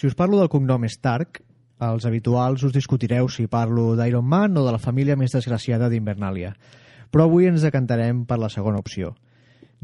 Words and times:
Si 0.00 0.06
us 0.06 0.14
parlo 0.16 0.38
del 0.38 0.48
cognom 0.48 0.86
Stark, 0.88 1.42
els 1.84 2.06
habituals 2.08 2.62
us 2.64 2.72
discutireu 2.72 3.26
si 3.28 3.44
parlo 3.52 3.90
d'Iron 3.98 4.24
Man 4.24 4.56
o 4.56 4.62
de 4.64 4.72
la 4.72 4.80
família 4.80 5.12
més 5.12 5.34
desgraciada 5.36 5.90
d'Invernalia. 5.92 6.54
Però 7.12 7.26
avui 7.26 7.50
ens 7.50 7.66
decantarem 7.66 8.22
per 8.24 8.38
la 8.40 8.48
segona 8.48 8.80
opció. 8.80 9.10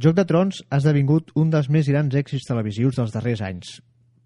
Joc 0.01 0.17
de 0.17 0.25
Trons 0.25 0.63
ha 0.71 0.79
esdevingut 0.81 1.35
un 1.37 1.53
dels 1.53 1.69
més 1.69 1.93
grans 1.93 2.17
èxits 2.17 2.49
televisius 2.49 2.97
dels 2.97 3.13
darrers 3.13 3.45
anys. 3.45 3.75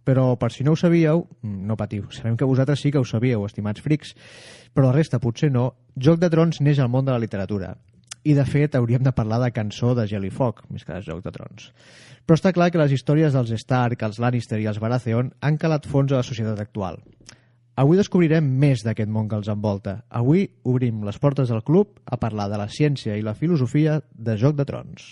Però, 0.07 0.37
per 0.39 0.53
si 0.55 0.63
no 0.63 0.77
ho 0.77 0.79
sabíeu, 0.79 1.25
no 1.43 1.77
patiu, 1.81 2.07
sabem 2.15 2.39
que 2.39 2.47
vosaltres 2.47 2.87
sí 2.87 2.95
que 2.95 3.03
ho 3.03 3.05
sabíeu, 3.05 3.43
estimats 3.51 3.83
frics, 3.83 4.15
però 4.71 4.93
la 4.93 4.95
resta 5.01 5.19
potser 5.19 5.51
no, 5.51 5.73
Joc 5.99 6.23
de 6.23 6.31
Trons 6.31 6.63
neix 6.63 6.79
al 6.79 6.95
món 6.95 7.11
de 7.11 7.17
la 7.17 7.19
literatura. 7.19 7.75
I, 8.25 8.35
de 8.37 8.45
fet, 8.45 8.77
hauríem 8.77 9.03
de 9.05 9.13
parlar 9.17 9.41
de 9.41 9.51
cançó 9.57 9.95
de 9.97 10.07
Gel 10.11 10.27
i 10.29 10.33
Foc, 10.35 10.61
més 10.69 10.85
que 10.85 10.93
de 10.93 11.05
Joc 11.07 11.23
de 11.25 11.33
Trons. 11.33 11.71
Però 12.27 12.37
està 12.37 12.53
clar 12.53 12.69
que 12.71 12.81
les 12.81 12.93
històries 12.93 13.33
dels 13.33 13.55
Stark, 13.63 14.03
els 14.05 14.21
Lannister 14.21 14.61
i 14.61 14.69
els 14.69 14.81
Baratheon 14.83 15.33
han 15.41 15.57
calat 15.59 15.89
fons 15.89 16.13
a 16.13 16.21
la 16.21 16.27
societat 16.27 16.61
actual. 16.61 17.01
Avui 17.81 17.97
descobrirem 17.97 18.45
més 18.61 18.85
d'aquest 18.85 19.09
món 19.09 19.29
que 19.31 19.39
els 19.41 19.49
envolta. 19.49 20.03
Avui 20.11 20.45
obrim 20.69 21.01
les 21.07 21.19
portes 21.23 21.49
del 21.49 21.65
club 21.65 21.97
a 22.05 22.21
parlar 22.21 22.51
de 22.53 22.61
la 22.61 22.69
ciència 22.69 23.17
i 23.17 23.25
la 23.25 23.37
filosofia 23.39 24.03
de 24.13 24.37
Joc 24.37 24.59
de 24.61 24.69
Trons. 24.69 25.11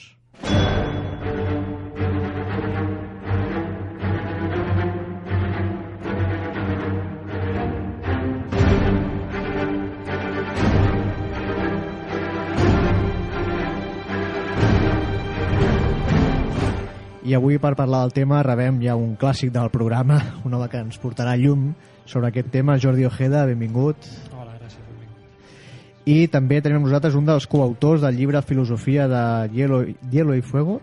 I 17.28 17.34
avui, 17.36 17.58
per 17.60 17.74
parlar 17.76 18.06
del 18.06 18.14
tema, 18.16 18.38
rebem 18.40 18.78
ja 18.80 18.94
un 18.96 19.10
clàssic 19.20 19.50
del 19.52 19.68
programa, 19.68 20.16
un 20.48 20.54
home 20.56 20.64
que 20.72 20.78
ens 20.80 20.96
portarà 20.96 21.34
llum 21.36 21.74
sobre 22.08 22.30
aquest 22.30 22.46
tema, 22.48 22.78
Jordi 22.80 23.04
Ojeda, 23.04 23.42
benvingut. 23.44 24.06
Hola, 24.32 24.54
gràcies, 24.54 24.80
benvingut. 24.86 26.06
I 26.08 26.30
també 26.32 26.62
tenim 26.64 26.78
amb 26.78 26.88
nosaltres 26.88 27.18
un 27.18 27.28
dels 27.28 27.44
coautors 27.44 28.00
del 28.00 28.16
llibre 28.16 28.40
Filosofia 28.40 29.04
de 29.12 29.20
Hielo, 29.52 29.82
Hielo 30.08 30.38
y 30.38 30.40
Fuego, 30.40 30.78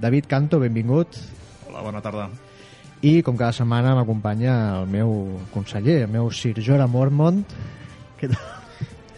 David 0.00 0.30
Canto, 0.30 0.62
benvingut. 0.62 1.18
Hola, 1.68 1.84
bona 1.84 2.00
tarda. 2.00 2.30
I, 3.02 3.18
com 3.20 3.36
cada 3.36 3.52
setmana, 3.52 3.92
m'acompanya 3.98 4.54
el 4.78 4.88
meu 4.88 5.12
conseller, 5.52 6.06
el 6.06 6.14
meu 6.14 6.32
Sir 6.32 6.54
Jorah 6.56 6.88
Mormont. 6.88 7.44
Què 8.16 8.32
tal? 8.32 8.48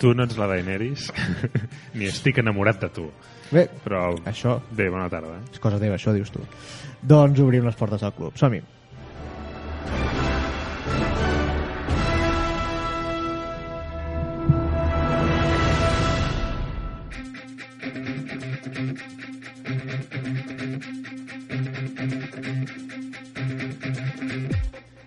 Tu 0.03 0.11
no 0.11 0.27
ets 0.27 0.43
la 0.43 0.51
Daenerys, 0.51 1.07
ni 1.95 2.11
estic 2.11 2.43
enamorat 2.43 2.83
de 2.83 2.91
tu. 2.99 3.07
Bé, 3.55 3.69
Però 3.85 4.09
això 4.27 4.57
bé, 4.75 4.89
bona 4.91 5.07
tarda. 5.07 5.37
Eh? 5.39 5.53
és 5.55 5.61
cosa 5.63 5.79
teva, 5.79 5.95
això 5.95 6.15
dius 6.15 6.33
tu. 6.35 6.43
Doncs 7.07 7.39
obrim 7.45 7.69
les 7.69 7.77
portes 7.79 8.03
del 8.03 8.11
club. 8.17 8.35
Som-hi. 8.35 8.65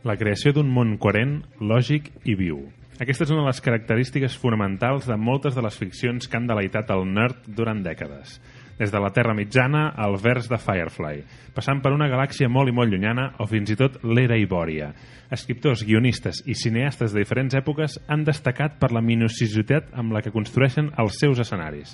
La 0.07 0.15
creació 0.15 0.53
d'un 0.55 0.71
món 0.71 0.95
coherent, 1.03 1.41
lògic 1.59 2.13
i 2.23 2.39
viu. 2.39 2.63
Aquesta 2.97 3.27
és 3.27 3.29
una 3.29 3.43
de 3.43 3.51
les 3.51 3.59
característiques 3.61 4.35
fonamentals 4.41 5.05
de 5.05 5.13
moltes 5.21 5.53
de 5.53 5.61
les 5.61 5.75
ficcions 5.77 6.25
que 6.25 6.33
han 6.33 6.47
deleitat 6.49 6.89
el 6.89 7.03
nerd 7.05 7.43
durant 7.45 7.83
dècades. 7.85 8.39
Des 8.79 8.89
de 8.89 9.01
la 9.01 9.11
Terra 9.13 9.35
mitjana 9.37 9.83
al 9.93 10.17
vers 10.21 10.47
de 10.49 10.57
Firefly, 10.57 11.21
passant 11.53 11.77
per 11.83 11.91
una 11.93 12.07
galàxia 12.09 12.49
molt 12.49 12.71
i 12.71 12.73
molt 12.73 12.89
llunyana 12.89 13.27
o 13.37 13.45
fins 13.45 13.69
i 13.69 13.77
tot 13.77 13.99
l'era 14.01 14.39
Ibòria. 14.41 14.89
Escriptors, 15.29 15.85
guionistes 15.85 16.41
i 16.49 16.57
cineastes 16.57 17.13
de 17.13 17.21
diferents 17.21 17.53
èpoques 17.61 17.99
han 18.09 18.25
destacat 18.25 18.79
per 18.81 18.89
la 18.89 19.05
minuciositat 19.05 19.93
amb 19.93 20.17
la 20.17 20.23
que 20.25 20.33
construeixen 20.33 20.89
els 20.97 21.21
seus 21.21 21.37
escenaris. 21.45 21.93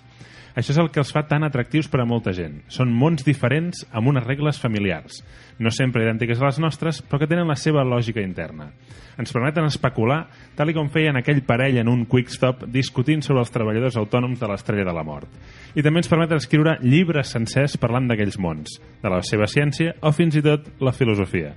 Això 0.53 0.69
és 0.73 0.79
el 0.79 0.91
que 0.93 1.01
els 1.01 1.11
fa 1.13 1.23
tan 1.25 1.43
atractius 1.43 1.87
per 1.89 2.03
a 2.03 2.05
molta 2.05 2.33
gent. 2.35 2.59
Són 2.69 2.91
mons 2.93 3.25
diferents 3.25 3.83
amb 3.91 4.11
unes 4.11 4.25
regles 4.27 4.59
familiars, 4.61 5.23
no 5.57 5.71
sempre 5.73 6.03
idèntiques 6.05 6.41
a 6.41 6.45
les 6.45 6.59
nostres, 6.61 7.01
però 7.01 7.21
que 7.21 7.29
tenen 7.29 7.49
la 7.49 7.57
seva 7.57 7.85
lògica 7.87 8.21
interna. 8.21 8.69
Ens 9.17 9.33
permeten 9.33 9.65
especular, 9.65 10.23
tal 10.57 10.69
i 10.69 10.75
com 10.77 10.89
feien 10.93 11.17
aquell 11.17 11.43
parell 11.45 11.77
en 11.81 11.89
un 11.89 12.05
quick 12.09 12.31
stop 12.33 12.65
discutint 12.73 13.21
sobre 13.25 13.41
els 13.43 13.53
treballadors 13.53 13.97
autònoms 14.01 14.41
de 14.41 14.49
l'estrella 14.49 14.85
de 14.87 14.95
la 14.95 15.05
mort. 15.05 15.29
I 15.73 15.85
també 15.85 16.01
ens 16.01 16.09
permeten 16.09 16.41
escriure 16.41 16.77
llibres 16.81 17.33
sencers 17.33 17.77
parlant 17.81 18.09
d'aquells 18.09 18.37
mons, 18.41 18.77
de 19.01 19.13
la 19.13 19.21
seva 19.25 19.49
ciència 19.49 19.97
o 20.01 20.13
fins 20.13 20.37
i 20.37 20.45
tot 20.45 20.69
la 20.81 20.93
filosofia. 20.93 21.53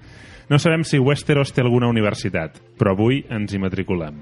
No 0.49 0.60
sabem 0.62 0.84
si 0.87 1.00
Westeros 1.03 1.53
té 1.53 1.65
alguna 1.65 1.88
universitat, 1.91 2.60
però 2.78 2.94
avui 2.94 3.25
ens 3.28 3.53
hi 3.53 3.60
matriculem. 3.60 4.20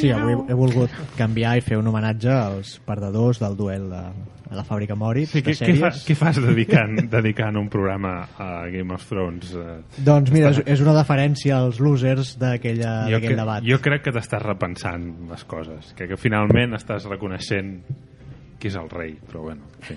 Sí, 0.00 0.10
avui 0.14 0.34
he 0.48 0.56
volgut 0.56 0.92
canviar 1.18 1.56
i 1.58 1.64
fer 1.64 1.76
un 1.80 1.86
homenatge 1.90 2.30
als 2.32 2.76
perdedors 2.86 3.40
del 3.42 3.56
duel 3.58 3.88
de, 3.92 4.00
a 4.50 4.56
la 4.56 4.64
fàbrica 4.66 4.96
Mori 4.98 5.26
Sí, 5.28 5.42
què, 5.44 5.52
què, 5.58 5.74
fa, 5.78 5.90
què 6.06 6.16
fas 6.18 6.40
dedicant, 6.42 6.96
dedicant 7.16 7.58
un 7.60 7.68
programa 7.72 8.14
a 8.40 8.48
Game 8.72 8.94
of 8.96 9.04
Thrones? 9.08 9.52
Eh, 9.54 9.76
Doncs 10.06 10.32
mira, 10.34 10.50
és, 10.54 10.62
és 10.76 10.82
una 10.84 10.94
deferència 10.96 11.58
als 11.60 11.78
losers 11.84 12.34
d'aquell 12.40 12.80
debat. 12.80 13.62
jo 13.66 13.78
crec 13.84 14.06
que 14.08 14.14
t'estàs 14.16 14.42
repensant 14.46 15.10
les 15.30 15.44
coses, 15.44 15.92
que, 15.98 16.08
que 16.10 16.18
finalment 16.20 16.74
estàs 16.80 17.06
reconeixent 17.10 17.76
qui 18.60 18.68
és 18.68 18.76
el 18.76 18.90
rei, 18.92 19.14
però 19.28 19.46
bueno, 19.50 19.68
en 19.80 19.86
fi, 19.86 19.96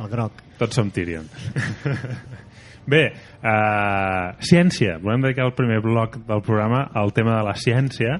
El 0.00 0.08
groc. 0.10 0.40
tots 0.58 0.74
som 0.76 0.88
Tyrion. 0.90 1.26
Bé, 2.86 3.04
uh, 3.40 4.34
ciència. 4.44 4.98
Volem 5.00 5.22
dedicar 5.24 5.46
el 5.48 5.54
primer 5.56 5.78
bloc 5.84 6.18
del 6.28 6.42
programa 6.44 6.82
al 6.92 7.14
tema 7.16 7.38
de 7.38 7.44
la 7.46 7.54
ciència, 7.56 8.18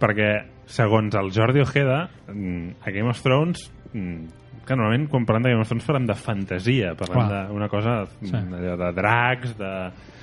perquè, 0.00 0.30
segons 0.70 1.14
el 1.18 1.30
Jordi 1.34 1.60
Ojeda, 1.64 2.04
mm, 2.32 2.68
a 2.86 2.90
Game 2.94 3.10
of 3.10 3.20
Thrones, 3.22 3.66
mm, 3.92 4.38
que 4.66 4.76
normalment 4.76 5.08
quan 5.10 5.24
parlem 5.26 5.42
de 5.42 5.50
Game 5.54 5.62
of 5.64 5.68
Thrones 5.70 5.86
parlem 5.88 6.06
de 6.06 6.14
fantasia, 6.14 6.92
parlem 6.98 7.28
d'una 7.50 7.68
cosa 7.68 7.94
Sí. 8.20 8.32
mm, 8.36 8.54
allò 8.54 8.76
de 8.78 8.90
dracs, 8.94 9.56
de, 9.58 9.72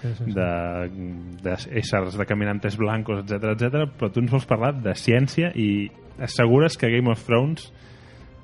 Sí, 0.02 0.08
sí, 0.14 0.24
sí. 0.26 0.32
de, 0.34 0.90
de 1.44 1.54
éssers 1.82 2.18
de 2.18 2.26
caminantes 2.26 2.78
blancos, 2.78 3.24
etc 3.26 3.52
etc. 3.56 3.88
però 3.98 4.12
tu 4.14 4.22
ens 4.22 4.32
vols 4.32 4.46
parlar 4.46 4.74
de 4.82 4.94
ciència 4.96 5.52
i 5.56 5.90
assegures 6.22 6.78
que 6.78 6.90
Game 6.90 7.10
of 7.12 7.24
Thrones 7.26 7.72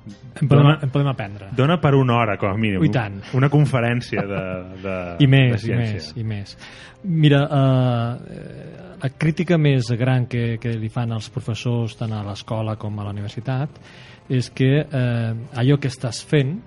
En 0.04 0.48
podem, 0.48 0.64
Dona- 0.64 0.78
en 0.82 0.90
podem 0.92 1.08
aprendre. 1.08 1.46
dona 1.56 1.78
per 1.80 1.94
una 1.96 2.16
hora, 2.18 2.36
com 2.36 2.50
a 2.50 2.56
mínim. 2.60 2.82
I 2.84 2.90
tant. 2.92 3.20
Una 3.38 3.48
conferència 3.48 4.20
de, 4.28 4.40
de, 4.82 4.96
I 5.24 5.28
més, 5.32 5.54
de 5.54 5.56
i 5.56 5.70
ciència. 5.70 5.94
més, 5.94 6.08
i 6.20 6.24
més. 6.24 6.56
Mira, 7.04 7.40
eh, 7.48 8.96
la 9.02 9.10
crítica 9.18 9.56
més 9.58 9.90
gran 9.98 10.26
que, 10.26 10.58
que 10.60 10.74
li 10.80 10.88
fan 10.92 11.12
els 11.12 11.28
professors 11.32 11.96
tant 11.96 12.12
a 12.12 12.22
l'escola 12.26 12.76
com 12.80 12.98
a 13.00 13.04
la 13.04 13.12
universitat 13.16 13.80
és 14.32 14.50
que 14.56 14.70
eh, 14.84 15.34
allò 15.60 15.76
que 15.80 15.88
estàs 15.92 16.22
fent 16.24 16.58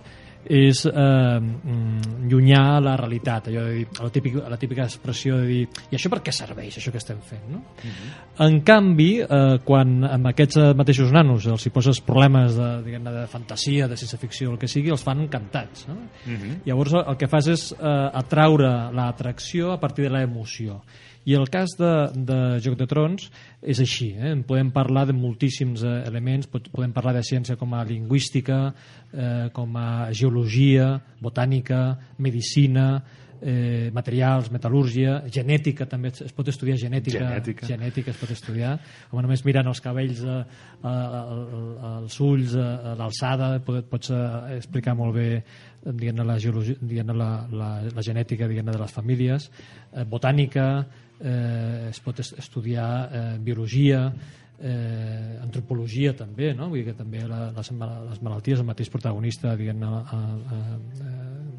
és 0.48 0.84
eh, 0.88 0.94
mm, 0.94 2.28
llunyar 2.32 2.80
la 2.84 2.96
realitat, 3.00 3.50
allò 3.52 3.66
de 3.68 3.74
dir, 3.80 3.88
la, 4.00 4.10
típica, 4.14 4.46
la 4.50 4.60
típica 4.62 4.86
expressió 4.88 5.42
de 5.42 5.48
dir 5.50 5.62
i 5.92 5.98
això 5.98 6.12
per 6.14 6.22
què 6.24 6.34
serveix, 6.36 6.78
això 6.80 6.94
que 6.94 7.02
estem 7.02 7.20
fent? 7.26 7.44
No? 7.52 7.64
En 8.46 8.62
canvi, 8.68 9.10
eh, 9.26 9.58
quan 9.68 10.00
amb 10.08 10.32
aquests 10.32 10.62
eh, 10.62 10.70
mateixos 10.78 11.12
nanos 11.16 11.50
els 11.52 11.68
hi 11.68 11.74
poses 11.74 12.00
problemes 12.06 12.56
de, 12.56 12.70
diguem-ne, 12.86 13.14
de 13.20 13.28
fantasia, 13.32 13.90
de 13.92 14.00
ciència 14.00 14.22
ficció, 14.22 14.54
el 14.54 14.62
que 14.62 14.70
sigui, 14.72 14.94
els 14.94 15.04
fan 15.04 15.26
encantats. 15.26 15.88
No? 15.90 16.00
Mhm. 16.26 16.62
Llavors 16.68 16.96
el 17.02 17.08
el 17.08 17.18
que 17.20 17.30
fas 17.32 17.48
és 17.52 17.68
eh, 17.74 18.10
atraure 18.22 18.72
l'atracció 18.96 19.74
a 19.74 19.80
partir 19.82 20.08
de 20.08 20.14
l'emoció. 20.14 20.82
I 21.28 21.36
el 21.36 21.50
cas 21.52 21.74
de, 21.76 21.92
de 22.24 22.38
Joc 22.64 22.78
de 22.80 22.88
Trons 22.88 23.26
és 23.62 23.82
així. 23.84 24.14
Eh? 24.16 24.32
En 24.32 24.46
podem 24.48 24.70
parlar 24.72 25.04
de 25.10 25.16
moltíssims 25.18 25.84
eh, 25.84 25.98
elements, 26.08 26.48
podem 26.48 26.94
parlar 26.96 27.18
de 27.18 27.24
ciència 27.28 27.58
com 27.60 27.74
a 27.76 27.82
lingüística, 27.84 28.62
eh, 29.12 29.48
com 29.52 29.76
a 29.76 30.08
geologia, 30.16 30.94
botànica, 31.20 31.82
medicina, 32.24 32.88
eh, 33.42 33.92
materials, 33.94 34.48
metal·lúrgia, 34.56 35.18
genètica, 35.30 35.86
també 35.86 36.10
es 36.16 36.32
pot 36.34 36.48
estudiar 36.50 36.78
genètica, 36.82 37.20
Genètica. 37.20 37.68
genètica 37.70 38.10
es 38.16 38.18
pot 38.18 38.32
estudiar, 38.34 38.78
com 39.12 39.20
només 39.22 39.44
mirant 39.46 39.68
els 39.70 39.82
cabells, 39.84 40.24
eh, 40.24 40.38
eh, 40.88 42.00
els 42.00 42.20
ulls, 42.24 42.56
eh, 42.56 42.96
l'alçada, 42.98 43.52
pot- 43.68 43.86
pots 43.92 44.10
eh, 44.16 44.56
explicar 44.58 44.96
molt 44.98 45.14
bé 45.20 45.28
diguem-ne 45.88 46.24
la, 46.26 46.40
geologia, 46.42 46.76
diguem 46.82 47.12
la, 47.16 47.30
la, 47.52 47.70
la 47.94 48.02
genètica 48.04 48.48
diguem 48.50 48.66
de 48.72 48.80
les 48.80 48.92
famílies, 48.96 49.52
eh, 49.94 50.04
botànica, 50.08 50.68
eh, 51.22 51.90
es 51.90 52.00
pot 52.04 52.20
es- 52.20 52.34
estudiar 52.38 53.10
eh, 53.12 53.38
biologia, 53.40 54.14
eh, 54.60 55.38
antropologia 55.42 56.16
també, 56.18 56.54
no? 56.54 56.70
Vull 56.70 56.82
dir 56.82 56.92
que 56.92 56.98
també 56.98 57.22
la, 57.28 57.52
les, 57.56 57.72
les 57.72 58.22
malalties, 58.26 58.60
el 58.60 58.68
mateix 58.68 58.90
protagonista 58.94 59.56
diguem-ne 59.58 59.86
a, 59.86 60.00
a, 60.02 60.22
a, 60.58 60.62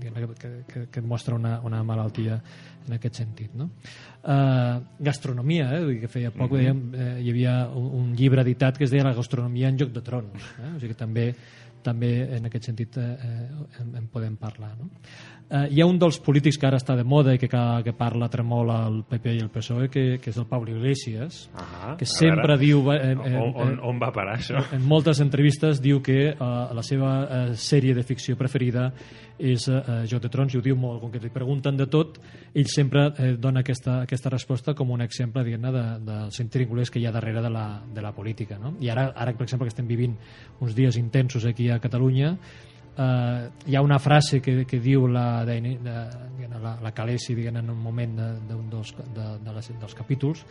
diguem, 0.00 0.34
que, 0.38 0.52
que, 0.66 0.87
que 0.90 1.00
et 1.00 1.06
mostra 1.06 1.37
una, 1.38 1.58
una 1.66 1.82
malaltia 1.87 2.40
en 2.88 2.96
aquest 2.96 3.20
sentit. 3.20 3.55
No? 3.58 3.70
Uh, 4.22 4.81
gastronomia, 5.05 5.70
eh? 5.76 5.84
Vull 5.84 5.94
dir 5.94 6.02
que 6.06 6.12
feia 6.12 6.32
poc 6.32 6.50
mm 6.50 6.56
-hmm. 6.56 6.58
dèiem, 6.58 6.94
eh, 6.94 7.22
hi 7.22 7.31
havia 7.31 7.69
un, 7.69 7.87
un 8.00 8.16
llibre 8.16 8.43
editat 8.43 8.78
que 8.78 8.84
es 8.84 8.90
deia 8.90 9.04
La 9.04 9.14
gastronomia 9.14 9.69
en 9.69 9.78
Joc 9.78 9.93
de 9.93 10.02
Trons. 10.02 10.43
Eh? 10.58 10.76
O 10.76 10.81
sigui 10.81 10.94
que 10.94 11.04
també 11.04 11.34
també 11.82 12.37
en 12.37 12.44
aquest 12.46 12.64
sentit 12.64 12.96
eh, 12.96 13.16
en, 13.81 13.96
en 13.96 14.06
podem 14.08 14.37
parlar. 14.37 14.76
No? 14.78 14.90
Eh, 15.48 15.68
hi 15.72 15.80
ha 15.80 15.86
un 15.88 15.96
dels 15.96 16.18
polítics 16.20 16.58
que 16.60 16.66
ara 16.68 16.76
està 16.76 16.92
de 16.96 17.06
moda 17.08 17.32
i 17.32 17.38
que, 17.40 17.48
que, 17.48 17.62
que 17.86 17.94
parla 17.96 18.28
tremola 18.28 18.82
el 18.88 18.98
PP 19.08 19.36
i 19.38 19.40
el 19.40 19.48
PSOE, 19.52 19.88
que, 19.88 20.02
que 20.20 20.28
és 20.28 20.36
el 20.36 20.44
Pablo 20.50 20.74
Iglesias, 20.74 21.46
Ah, 21.56 21.94
que 21.96 22.04
sempre 22.04 22.56
veure, 22.56 22.58
diu... 22.60 22.82
Eh, 22.92 23.14
eh, 23.14 23.36
on, 23.40 23.54
on, 23.54 23.72
eh, 23.72 23.78
on 23.88 24.02
va 24.02 24.10
parar 24.12 24.36
això? 24.36 24.60
en 24.76 24.84
moltes 24.84 25.22
entrevistes 25.24 25.80
diu 25.80 26.02
que 26.04 26.34
uh, 26.34 26.68
la 26.76 26.84
seva 26.84 27.12
uh, 27.22 27.54
sèrie 27.56 27.96
de 27.96 28.04
ficció 28.04 28.36
preferida 28.36 28.90
és 29.38 29.64
uh, 29.70 30.04
Joc 30.10 30.26
de 30.26 30.30
Trons 30.32 30.52
i 30.52 30.58
ho 30.58 30.62
diu 30.62 30.76
molt, 30.76 31.00
com 31.00 31.12
que 31.14 31.22
li 31.22 31.30
pregunten 31.32 31.78
de 31.78 31.86
tot 31.88 32.18
ell 32.52 32.68
sempre 32.68 33.06
eh, 33.16 33.32
dona 33.38 33.62
aquesta, 33.62 34.00
aquesta 34.02 34.32
resposta 34.34 34.74
com 34.74 34.90
un 34.90 35.04
exemple 35.04 35.44
diguem-ne 35.46 35.72
de, 35.72 35.84
dels 36.08 36.40
intríngules 36.42 36.90
que 36.90 36.98
hi 37.00 37.06
ha 37.06 37.14
darrere 37.14 37.44
de 37.44 37.52
la, 37.54 37.66
de 37.94 38.02
la 38.02 38.12
política 38.16 38.58
no? 38.58 38.74
i 38.82 38.90
ara, 38.90 39.12
ara 39.14 39.32
per 39.38 39.46
exemple 39.46 39.68
que 39.68 39.74
estem 39.74 39.86
vivint 39.86 40.16
uns 40.60 40.74
dies 40.74 40.98
intensos 40.98 41.46
aquí 41.46 41.70
a 41.70 41.78
Catalunya 41.78 42.34
eh, 42.98 43.48
hi 43.66 43.76
ha 43.76 43.82
una 43.82 43.98
frase 43.98 44.40
que, 44.42 44.64
que 44.66 44.80
diu 44.82 45.06
la, 45.10 45.44
de, 45.46 45.60
de, 45.60 45.96
diguem, 46.36 46.58
la, 46.62 46.76
la 46.82 46.92
Calesi 46.94 47.36
diguem, 47.38 47.60
en 47.62 47.70
un 47.70 47.80
moment 47.82 48.16
d'un 48.18 48.40
de, 48.48 48.54
de, 48.54 48.60
dels, 48.74 48.94
de, 49.14 49.28
de 49.44 49.56
les, 49.56 49.70
dels 49.80 49.96
capítols 49.98 50.44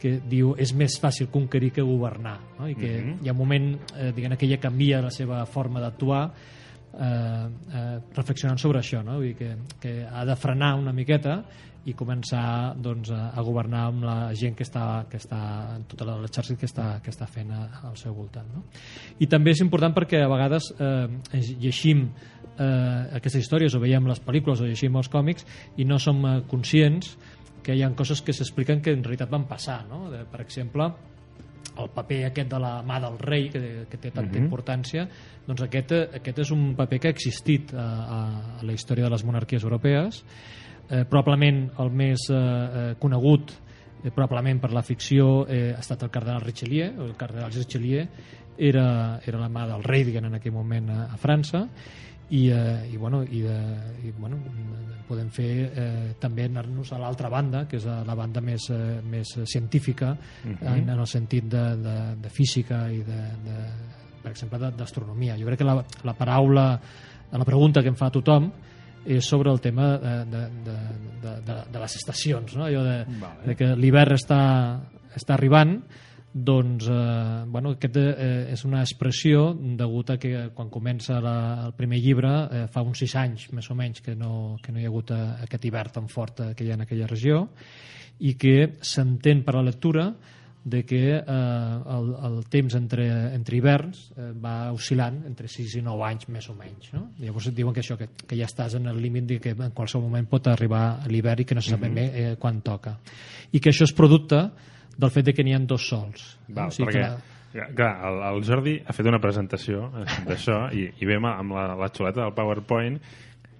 que 0.00 0.18
diu 0.28 0.52
és 0.60 0.74
més 0.76 0.98
fàcil 1.00 1.30
conquerir 1.32 1.72
que 1.72 1.84
governar 1.84 2.36
no? 2.58 2.68
i 2.68 2.74
que 2.76 2.92
uh 2.98 3.06
-huh. 3.06 3.24
hi 3.24 3.28
ha 3.28 3.32
un 3.32 3.38
moment 3.38 3.78
eh, 3.96 4.12
diguem, 4.12 4.36
que 4.36 4.46
ella 4.46 4.60
canvia 4.60 5.00
la 5.00 5.10
seva 5.10 5.44
forma 5.46 5.80
d'actuar 5.80 6.32
eh, 7.00 7.48
eh, 7.74 7.98
reflexionant 8.14 8.58
sobre 8.58 8.80
això 8.80 9.02
no? 9.02 9.14
Vull 9.14 9.32
dir 9.32 9.36
que, 9.36 9.56
que 9.80 10.06
ha 10.06 10.24
de 10.24 10.36
frenar 10.36 10.74
una 10.74 10.92
miqueta 10.92 11.44
i 11.86 11.94
començar 11.94 12.74
doncs, 12.82 13.12
a, 13.14 13.30
a 13.30 13.42
governar 13.46 13.84
amb 13.92 14.06
la 14.06 14.16
gent 14.34 14.56
que 14.58 14.64
està, 14.66 15.06
que 15.10 15.20
està 15.20 15.40
en 15.76 15.84
tot 15.86 16.02
l'exèrcit 16.08 16.58
que 16.58 16.66
està, 16.66 16.88
que 17.02 17.12
està 17.14 17.28
fent 17.30 17.52
a, 17.54 17.62
al 17.86 17.96
seu 18.00 18.14
voltant. 18.16 18.48
No? 18.54 18.64
I 19.22 19.28
també 19.30 19.54
és 19.54 19.62
important 19.62 19.94
perquè 19.94 20.24
a 20.24 20.30
vegades 20.32 20.72
eh, 20.82 21.06
llegim 21.62 22.08
eh, 22.58 23.18
aquestes 23.20 23.44
històries 23.44 23.76
o 23.76 23.82
veiem 23.82 24.08
les 24.10 24.22
pel·lícules 24.22 24.62
o 24.62 24.68
llegim 24.68 24.98
els 24.98 25.10
còmics 25.12 25.46
i 25.78 25.86
no 25.86 26.00
som 26.02 26.24
eh, 26.26 26.38
conscients 26.50 27.14
que 27.66 27.74
hi 27.74 27.82
ha 27.82 27.90
coses 27.98 28.22
que 28.22 28.34
s'expliquen 28.34 28.82
que 28.82 28.94
en 28.94 29.04
realitat 29.04 29.30
van 29.30 29.46
passar. 29.46 29.84
No? 29.90 30.06
De, 30.10 30.24
per 30.30 30.42
exemple, 30.42 30.90
el 31.76 31.90
paper 31.94 32.20
aquest 32.28 32.50
de 32.50 32.60
la 32.62 32.80
mà 32.86 32.98
del 33.02 33.18
rei 33.20 33.48
que, 33.52 33.62
que 33.90 33.98
té 33.98 34.10
tanta 34.10 34.32
uh 34.32 34.36
-huh. 34.36 34.44
importància 34.44 35.06
doncs 35.46 35.62
aquest, 35.62 35.92
aquest 35.92 36.38
és 36.38 36.50
un 36.50 36.74
paper 36.74 36.98
que 37.00 37.08
ha 37.08 37.14
existit 37.14 37.74
a, 37.74 37.78
a, 37.78 38.20
a 38.60 38.62
la 38.64 38.72
història 38.72 39.04
de 39.04 39.10
les 39.10 39.24
monarquies 39.24 39.62
europees 39.62 40.24
eh, 40.88 41.04
probablement 41.08 41.66
el 41.82 41.90
més 41.90 42.28
eh, 42.30 42.36
eh, 42.36 42.88
conegut 43.00 43.52
eh, 44.04 44.10
probablement 44.10 44.60
per 44.62 44.72
la 44.72 44.82
ficció 44.86 45.44
eh, 45.48 45.74
ha 45.74 45.82
estat 45.82 46.06
el 46.06 46.10
cardenal 46.14 46.42
Richelieu 46.44 47.04
el 47.06 47.14
cardenal 47.18 47.52
Richelieu 47.52 48.06
era, 48.56 49.20
era 49.26 49.38
la 49.38 49.50
mà 49.52 49.66
del 49.68 49.84
rei 49.84 50.06
diguem, 50.06 50.30
en 50.30 50.38
aquell 50.38 50.54
moment 50.54 50.90
a, 50.90 51.00
a 51.12 51.18
França 51.20 51.66
i, 52.30 52.48
eh, 52.48 52.88
i, 52.90 52.96
bueno, 52.96 53.22
i, 53.22 53.42
de, 53.44 53.56
i 54.02 54.12
bueno, 54.16 54.38
podem 55.06 55.28
fer 55.30 55.50
eh, 55.66 56.14
també 56.18 56.48
anar-nos 56.48 56.90
a 56.92 56.98
l'altra 56.98 57.30
banda 57.30 57.66
que 57.70 57.78
és 57.78 57.86
la 57.86 58.16
banda 58.18 58.42
més, 58.42 58.70
eh, 58.74 59.00
més 59.06 59.36
científica 59.44 60.10
uh 60.16 60.50
-huh. 60.50 60.72
en, 60.74 60.88
en 60.88 60.98
el 60.98 61.06
sentit 61.06 61.44
de, 61.44 61.76
de, 61.76 61.98
de 62.22 62.30
física 62.30 62.90
i 62.90 63.02
de, 63.02 63.20
de, 63.44 63.58
per 64.22 64.32
exemple 64.32 64.58
d'astronomia 64.58 65.36
jo 65.38 65.46
crec 65.46 65.58
que 65.58 65.64
la, 65.64 65.84
la 66.02 66.14
paraula 66.14 66.80
la 67.30 67.44
pregunta 67.44 67.82
que 67.82 67.88
em 67.88 67.96
fa 67.96 68.10
tothom 68.10 68.50
és 69.06 69.26
sobre 69.26 69.52
el 69.52 69.60
tema 69.62 69.94
de, 70.02 70.16
de, 70.32 70.42
de, 70.66 70.76
de, 71.22 71.36
de, 71.46 71.60
de 71.72 71.84
les 71.84 71.96
estacions 72.00 72.56
no? 72.56 72.66
allò 72.66 72.82
de, 72.84 72.98
vale. 73.20 73.46
de 73.46 73.56
que 73.58 73.70
l'hivern 73.78 74.16
està, 74.18 74.40
està 75.14 75.36
arribant 75.36 75.78
doncs 76.36 76.88
eh, 76.92 77.44
bueno, 77.48 77.72
aquest 77.78 77.96
eh, 77.96 78.52
és 78.52 78.64
una 78.68 78.82
expressió 78.84 79.54
degut 79.56 80.10
a 80.12 80.18
que 80.20 80.50
quan 80.54 80.68
comença 80.68 81.16
la, 81.24 81.36
el 81.64 81.72
primer 81.78 82.02
llibre 82.04 82.32
eh, 82.44 82.64
fa 82.72 82.84
uns 82.84 83.00
sis 83.00 83.14
anys 83.16 83.48
més 83.56 83.70
o 83.72 83.76
menys 83.78 84.04
que 84.04 84.12
no, 84.14 84.58
que 84.62 84.74
no 84.74 84.82
hi 84.82 84.84
ha 84.84 84.92
hagut 84.92 85.14
eh, 85.16 85.22
aquest 85.46 85.64
hivern 85.64 85.94
tan 85.94 86.10
fort 86.12 86.44
eh, 86.44 86.50
que 86.54 86.66
hi 86.66 86.74
ha 86.74 86.76
en 86.76 86.84
aquella 86.84 87.08
regió 87.08 87.46
i 88.20 88.34
que 88.36 88.76
s'entén 88.84 89.42
per 89.46 89.56
la 89.56 89.64
lectura 89.64 90.10
de 90.66 90.82
que 90.82 91.00
eh, 91.14 91.22
el, 91.22 92.08
el 92.26 92.38
temps 92.50 92.74
entre, 92.74 93.06
entre 93.36 93.58
hiverns 93.60 94.00
eh, 94.16 94.32
va 94.42 94.72
oscil·lant 94.74 95.20
entre 95.28 95.46
6 95.46 95.76
i 95.78 95.82
9 95.86 96.06
anys 96.08 96.26
més 96.34 96.48
o 96.50 96.56
menys 96.58 96.90
no? 96.96 97.04
llavors 97.22 97.46
et 97.52 97.54
diuen 97.54 97.74
que 97.76 97.84
això 97.84 97.94
que, 98.00 98.08
que 98.26 98.38
ja 98.38 98.48
estàs 98.50 98.74
en 98.74 98.90
el 98.90 98.98
límit 99.02 99.36
que 99.42 99.54
en 99.54 99.70
qualsevol 99.76 100.08
moment 100.08 100.26
pot 100.30 100.50
arribar 100.50 101.06
l'hivern 101.06 101.44
i 101.44 101.46
que 101.46 101.54
no 101.54 101.62
se 101.62 101.70
sap 101.70 101.84
ben 101.86 101.94
bé 101.94 102.06
eh, 102.10 102.32
quan 102.42 102.58
toca 102.66 102.96
i 103.52 103.62
que 103.62 103.70
això 103.70 103.86
és 103.86 103.94
producte 103.94 104.42
del 104.96 105.12
fet 105.12 105.28
de 105.28 105.34
que 105.36 105.44
n'hi 105.44 105.54
ha 105.54 105.60
dos 105.60 105.88
sols. 105.90 106.26
Val, 106.48 106.70
o 106.70 106.74
sigui 106.74 106.88
perquè, 106.88 107.04
que 107.52 107.60
la... 107.60 107.68
clar, 107.76 107.92
el, 108.08 108.20
el 108.30 108.42
Jordi 108.48 108.76
ha 108.82 108.96
fet 108.96 109.08
una 109.10 109.20
presentació 109.22 109.90
eh, 109.92 110.06
d'això 110.26 110.64
i, 110.74 110.88
i 110.98 111.08
ve 111.08 111.20
amb 111.20 111.54
la, 111.56 111.68
la 111.78 111.90
xuleta 111.92 112.24
del 112.24 112.34
PowerPoint 112.36 112.98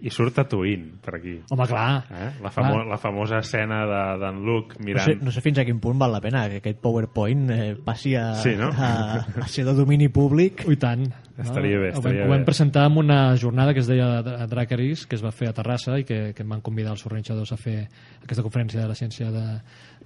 i 0.04 0.10
surt 0.12 0.34
Tatooine 0.37 0.98
per 1.02 1.14
aquí. 1.16 1.38
Home, 1.50 1.66
clar. 1.66 2.04
Eh? 2.12 2.31
La, 2.44 2.50
famo 2.52 2.82
la 2.84 2.98
famosa 3.00 3.38
escena 3.40 3.78
d'en 3.87 4.40
de, 4.40 4.44
Luke 4.44 4.76
No 4.78 4.84
mirant... 4.84 5.06
sé, 5.06 5.14
no 5.25 5.32
sé 5.32 5.40
fins 5.40 5.58
a 5.58 5.64
quin 5.64 5.78
punt 5.81 5.96
val 5.98 6.12
la 6.12 6.20
pena 6.20 6.43
que 6.52 6.58
aquest 6.60 6.81
PowerPoint 6.84 7.46
eh, 7.50 7.76
passi 7.84 8.14
a, 8.14 8.34
Sí, 8.43 8.52
no? 8.60 8.69
a, 8.76 9.25
a 9.40 9.48
ser 9.48 9.64
de 9.64 9.72
domini 9.75 10.08
públic. 10.12 10.64
Ui, 10.69 10.76
tant. 10.76 11.06
Estaria 11.37 11.78
bé, 11.81 11.88
Ho 11.90 11.93
vam- 11.93 11.98
estaria 12.00 12.26
Ho 12.26 12.28
vam 12.31 12.44
bé. 12.44 12.44
presentar 12.48 12.87
en 12.90 12.96
una 13.00 13.37
jornada 13.40 13.72
que 13.75 13.81
es 13.81 13.88
deia 13.88 14.22
Dra- 14.22 14.46
Dracarys, 14.46 15.06
que 15.06 15.16
es 15.16 15.25
va 15.25 15.32
fer 15.32 15.48
a 15.48 15.56
Terrassa 15.56 15.99
i 16.00 16.04
que, 16.04 16.32
que 16.37 16.44
em 16.44 16.49
van 16.54 16.62
convidar 16.64 16.92
els 16.96 17.04
organitzadors 17.08 17.52
a 17.52 17.58
fer 17.60 17.82
aquesta 18.22 18.42
conferència 18.44 18.81
de 18.81 18.88
la 18.88 18.94
ciència 18.96 19.32
de, 19.32 19.46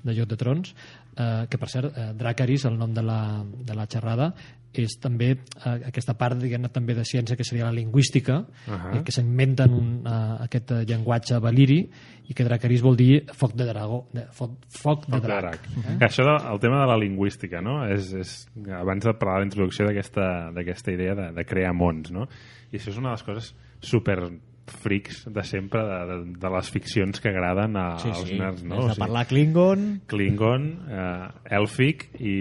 de 0.02 0.14
Joc 0.16 0.30
de 0.30 0.38
Trons, 0.40 0.72
eh, 1.16 1.46
que 1.50 1.58
per 1.58 1.68
cert, 1.70 1.92
eh, 1.98 2.08
Dracarys, 2.18 2.64
el 2.70 2.78
nom 2.78 2.94
de 2.94 3.02
la, 3.06 3.20
de 3.44 3.74
la 3.78 3.86
xerrada, 3.90 4.32
és 4.72 4.94
també 5.02 5.30
eh, 5.34 5.72
aquesta 5.88 6.14
part 6.14 6.38
diguem 6.38 6.68
també 6.70 6.94
de 6.94 7.04
ciència 7.04 7.36
que 7.36 7.44
seria 7.44 7.66
la 7.66 7.74
lingüística, 7.74 8.38
uh 8.38 8.70
Ahà. 8.70 8.92
-huh. 8.92 9.02
que 9.02 9.12
s'inventen 9.12 9.72
un, 9.74 10.02
eh, 10.06 10.44
aquest 10.44 10.70
eh, 10.70 10.84
llenguatge 10.86 11.38
valiri 11.40 11.88
i 12.28 12.34
que 12.34 12.44
Dracarys 12.44 12.82
vol 12.82 12.96
dir 12.96 13.24
foc 13.34 13.54
de 13.54 13.64
dragó, 13.66 14.06
de, 14.12 14.26
foc, 14.30 14.52
foc 14.68 15.06
de 15.06 15.12
Foc 15.12 15.22
de 15.22 15.26
drac. 15.26 15.42
drac. 15.42 15.98
Que 15.98 16.04
Això, 16.06 16.22
de, 16.24 16.52
el 16.52 16.60
tema 16.60 16.80
de 16.80 16.86
la 16.86 16.96
lingüística, 16.96 17.60
no? 17.60 17.84
És, 17.86 18.12
és, 18.12 18.48
abans 18.70 19.04
de 19.04 19.12
parlar 19.14 19.34
de 19.34 19.40
la 19.40 19.46
introducció 19.46 19.86
d'aquesta 19.86 20.92
idea 20.92 21.14
de, 21.14 21.32
de 21.32 21.44
crear 21.44 21.72
mons, 21.74 22.10
no? 22.10 22.28
I 22.70 22.76
això 22.76 22.90
és 22.90 22.98
una 22.98 23.08
de 23.08 23.14
les 23.14 23.22
coses 23.22 23.54
super 23.80 24.30
frics 24.72 25.24
de 25.32 25.42
sempre 25.44 25.82
de, 25.84 25.98
de, 26.10 26.16
de 26.40 26.50
les 26.54 26.70
ficcions 26.70 27.20
que 27.20 27.28
agraden 27.28 27.76
a, 27.76 27.98
Sí, 27.98 28.08
als 28.08 28.24
sí. 28.28 28.38
nerds, 28.38 28.62
no? 28.64 28.78
O 28.84 28.88
de 28.88 28.94
parlar 28.98 29.26
Klingon... 29.26 30.02
Klingon, 30.06 30.66
eh, 30.88 31.56
Elfic 31.58 32.08
i, 32.20 32.34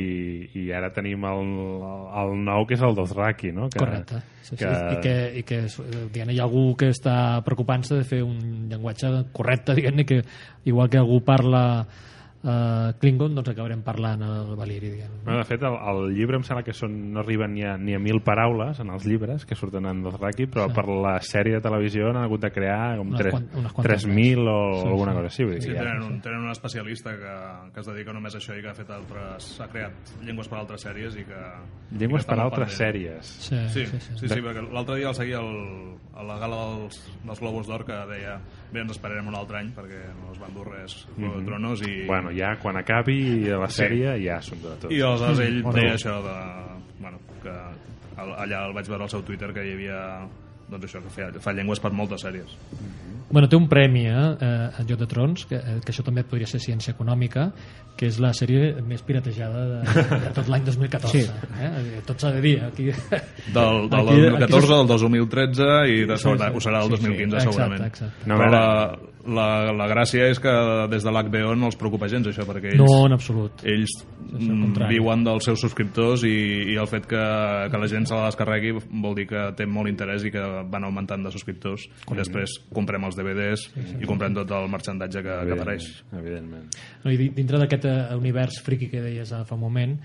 i 0.55 0.65
ara 0.75 0.91
tenim 0.95 1.25
el, 1.29 1.43
el 2.23 2.35
nou 2.45 2.65
que 2.69 2.77
és 2.77 2.83
el 2.85 2.95
Dothraki, 2.97 3.51
no? 3.55 3.69
Que, 3.69 3.79
Correcte. 3.81 4.21
Sí, 4.41 4.55
sí. 4.55 4.63
que- 4.63 4.69
I 4.69 5.01
que, 5.03 5.15
i 5.39 5.43
que 5.43 5.61
diguem, 6.13 6.31
hi 6.33 6.39
ha 6.39 6.45
algú 6.47 6.75
que 6.79 6.89
està 6.89 7.41
preocupant-se 7.45 7.99
de 7.99 8.05
fer 8.07 8.23
un 8.25 8.67
llenguatge 8.71 9.11
correcte, 9.35 9.75
diguem 9.77 10.01
que 10.05 10.21
igual 10.65 10.89
que 10.89 10.97
algú 10.97 11.19
parla 11.25 11.85
eh, 12.43 12.93
Klingon, 12.99 13.35
doncs 13.35 13.49
acabarem 13.51 13.81
parlant 13.83 14.21
el 14.23 14.55
Valeri, 14.55 14.89
diguem. 14.89 15.11
Bueno, 15.25 15.39
de 15.39 15.45
fet, 15.45 15.63
el, 15.63 15.75
el 15.75 16.13
llibre 16.15 16.37
em 16.39 16.43
sembla 16.43 16.63
que 16.63 16.73
són, 16.73 16.93
no 17.13 17.19
arriben 17.21 17.53
ni 17.53 17.63
a, 17.67 17.75
ni 17.77 17.93
a 17.95 17.99
mil 17.99 18.21
paraules 18.25 18.79
en 18.79 18.89
els 18.93 19.05
llibres 19.05 19.45
que 19.45 19.55
surten 19.55 19.85
en 19.85 20.01
Dothraki, 20.03 20.47
però 20.47 20.67
Sí. 20.69 20.75
per 20.75 20.85
la 20.87 21.17
sèrie 21.21 21.55
de 21.57 21.61
televisió 21.61 22.09
han 22.09 22.17
hagut 22.23 22.41
de 22.41 22.51
crear 22.51 22.97
com 22.97 23.07
Unes 23.09 23.19
tres- 23.21 23.33
quan- 23.33 23.49
unes 23.55 23.73
quantes 23.73 24.05
3.000 24.07 24.47
o 24.47 24.81
Sí, 24.81 24.87
alguna 24.87 25.11
sí. 25.11 25.17
cosa 25.17 25.25
així. 25.27 25.43
Vull 25.43 25.53
dir 25.55 25.61
Sí, 25.63 25.69
que 25.69 25.75
ja, 25.75 25.83
tenen 25.83 26.03
un, 26.03 26.21
tenen 26.21 26.39
un 26.39 26.49
especialista 26.51 27.15
que, 27.17 27.71
que 27.73 27.79
es 27.81 27.85
dedica 27.87 28.13
només 28.13 28.35
a 28.35 28.37
això 28.39 28.57
i 28.57 28.61
que 28.61 28.69
ha 28.69 28.73
fet 28.75 28.89
altres, 28.89 29.59
ha 29.61 29.67
creat 29.67 30.15
llengües 30.23 30.47
per 30.47 30.57
a 30.57 30.61
altres 30.61 30.81
sèries 30.85 31.15
i 31.19 31.25
que... 31.25 31.41
Llengües 31.91 32.23
i 32.23 32.25
que 32.25 32.31
està 32.31 32.35
per 32.35 32.43
altres 32.45 32.77
pendent. 32.77 32.95
sèries. 32.95 33.25
Sí, 33.25 33.55
Sí, 33.69 33.85
sí, 33.85 33.99
sí, 33.99 34.17
sí. 34.19 34.27
sí, 34.29 34.39
perquè 34.41 34.63
l'altre 34.71 34.95
dia 34.95 35.09
el 35.09 35.15
seguia 35.15 35.39
el, 35.39 35.97
a 36.15 36.23
la 36.23 36.37
gala 36.39 36.55
dels, 36.77 36.99
dels 37.25 37.39
Globus 37.39 37.67
d'Or 37.67 37.85
que 37.85 37.93
deia 38.09 38.39
bé, 38.71 38.81
ens 38.81 38.91
esperarem 38.91 39.27
un 39.27 39.35
altre 39.35 39.57
any 39.59 39.71
perquè 39.75 39.99
no 40.15 40.31
es 40.33 40.39
van 40.39 40.53
dur 40.53 40.67
res 40.69 41.07
Juego 41.17 41.39
de 41.39 41.45
Tronos 41.45 41.81
i, 41.87 42.05
Mhm. 42.05 42.07
Bueno, 42.29 42.37
ja 42.37 42.55
quan 42.61 42.77
acabi 42.77 43.43
la 43.49 43.67
Sí. 43.69 43.81
sèrie 43.81 44.13
ja 44.23 44.41
són 44.41 44.61
de 44.61 44.75
tot. 44.81 44.91
i 44.91 45.01
aleshores 45.01 45.39
ell 45.39 45.61
Bueno. 45.63 45.79
deia 45.79 45.93
això 45.95 46.21
de, 46.21 46.35
bueno, 46.99 47.17
que 47.41 47.49
al- 48.21 48.35
allà 48.37 48.67
el 48.67 48.73
vaig 48.73 48.87
veure 48.87 49.03
al 49.03 49.09
seu 49.09 49.21
Twitter 49.23 49.51
que 49.53 49.65
hi 49.65 49.73
havia 49.73 50.27
doncs 50.69 50.85
això, 50.85 51.01
que 51.01 51.09
fa, 51.09 51.31
fa 51.39 51.53
llengües 51.53 51.79
per 51.79 51.91
moltes 51.91 52.21
sèries 52.23 52.55
Bueno, 53.31 53.47
té 53.49 53.55
un 53.59 53.67
premi 53.69 54.05
eh, 54.07 54.13
eh, 54.13 54.69
a 54.79 54.83
Joc 54.87 54.99
de 55.03 55.07
Trons, 55.07 55.45
que, 55.45 55.55
eh, 55.59 55.75
que 55.85 55.91
això 55.93 56.01
també 56.05 56.23
podria 56.25 56.47
ser 56.49 56.59
ciència 56.63 56.95
econòmica, 56.95 57.51
que 57.99 58.07
és 58.07 58.17
la 58.23 58.31
sèrie 58.33 58.79
més 58.87 59.01
piratejada 59.03 59.65
de, 59.83 60.05
de 60.23 60.31
tot 60.33 60.47
l'any 60.49 60.63
2014. 60.65 61.11
Sí. 61.11 61.25
Eh? 61.59 62.01
Tot 62.07 62.23
s'ha 62.23 62.31
de 62.37 62.41
dir. 62.41 62.55
Aquí... 62.65 62.87
del, 62.89 63.89
del 63.91 63.99
Aquí- 63.99 64.23
2014 64.23 64.65
aquí 64.65 64.79
al 64.79 64.87
2013 64.87 65.69
i 65.93 66.01
de, 66.07 66.17
Sí, 66.17 66.23
segona, 66.23 66.49
sí. 66.49 66.55
ho 66.57 66.63
serà 66.63 66.81
el 66.83 66.89
Sí, 66.89 66.95
sí. 66.95 67.03
2015 67.03 67.35
Exacte, 67.35 67.51
segurament 67.53 67.85
exacte. 67.89 68.29
No, 68.31 68.37
però 68.39 68.49
la, 68.55 68.65
la, 69.29 69.47
la 69.77 69.87
gràcia 69.91 70.29
és 70.31 70.39
que 70.41 70.53
des 70.89 71.03
de 71.05 71.11
l'HBO 71.13 71.51
no 71.59 71.67
els 71.69 71.77
preocupa 71.77 72.07
gens 72.09 72.25
això 72.31 72.47
perquè 72.47 72.71
ells, 72.73 72.79
No, 72.81 73.05
en 73.09 73.13
absolut. 73.17 73.61
ells 73.67 73.93
al 74.29 74.47
contrari. 74.47 74.95
viuen 74.95 75.23
dels 75.27 75.43
seus 75.49 75.59
subscriptors 75.65 76.23
i, 76.29 76.33
i 76.71 76.77
el 76.79 76.87
fet 76.87 77.05
que, 77.09 77.19
que 77.69 77.81
la 77.83 77.89
gent 77.91 78.07
se 78.07 78.15
la 78.15 78.29
descarregui 78.29 78.75
vol 79.03 79.15
dir 79.17 79.27
que 79.29 79.43
té 79.59 79.67
molt 79.67 79.91
interès 79.91 80.23
i 80.23 80.31
que 80.33 80.43
van 80.71 80.87
augmentant 80.87 81.25
de 81.27 81.31
subscriptors 81.35 81.87
i 82.13 82.17
després 82.17 82.59
comprem 82.73 83.03
els 83.09 83.18
DVDs 83.19 83.65
i 83.99 84.07
comprem 84.09 84.33
tot 84.37 84.51
el 84.55 84.69
merchandatge 84.71 85.21
que, 85.25 85.35
que 85.49 85.55
apareix. 85.57 85.89
Evidentment. 86.15 86.69
No, 87.03 87.11
I 87.11 87.17
di- 87.19 87.29
dintre 87.35 87.59
d'aquest 87.61 87.85
eh, 87.85 87.97
univers 88.17 88.61
friqui 88.65 88.87
que 88.89 89.01
deies 89.03 89.33
ara 89.35 89.45
fa 89.45 89.57
un 89.59 89.61
moment, 89.67 89.97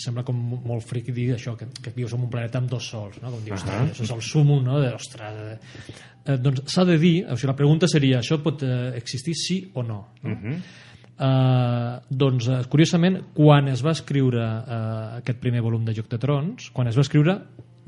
sembla 0.00 0.22
com 0.24 0.36
mo- 0.36 0.60
molt 0.70 0.84
friqui 0.86 1.12
dir 1.16 1.30
això, 1.34 1.56
que, 1.58 1.66
que 1.82 1.92
vius 1.96 2.14
en 2.16 2.22
un 2.26 2.30
planeta 2.32 2.60
amb 2.62 2.70
dos 2.70 2.86
sols, 2.92 3.18
no? 3.24 3.32
com 3.32 3.42
dius, 3.44 3.64
uh 3.66 3.80
això 3.90 4.04
és 4.06 4.14
el 4.14 4.22
sumum, 4.22 4.62
no? 4.64 4.78
de, 4.80 4.92
ostres, 4.94 5.40
eh, 5.56 5.58
eh, 6.26 6.36
doncs 6.38 6.62
s'ha 6.72 6.84
de 6.88 6.96
dir, 7.00 7.16
o 7.26 7.36
sigui, 7.36 7.50
la 7.50 7.56
pregunta 7.58 7.88
seria, 7.90 8.20
això 8.20 8.38
pot 8.44 8.62
eh, 8.62 8.92
existir 9.00 9.34
sí 9.34 9.58
o 9.74 9.82
no? 9.82 10.04
no? 10.22 10.30
Uh 10.30 10.38
-huh. 10.44 10.62
Uh, 11.20 11.98
doncs, 12.08 12.46
curiosament, 12.72 13.18
quan 13.36 13.66
es 13.68 13.82
va 13.84 13.90
escriure 13.92 14.40
uh, 14.40 15.18
aquest 15.18 15.36
primer 15.42 15.60
volum 15.60 15.84
de 15.84 15.92
Joc 15.92 16.06
de 16.08 16.16
Trons, 16.16 16.70
quan 16.72 16.88
es 16.88 16.96
va 16.96 17.02
escriure 17.04 17.34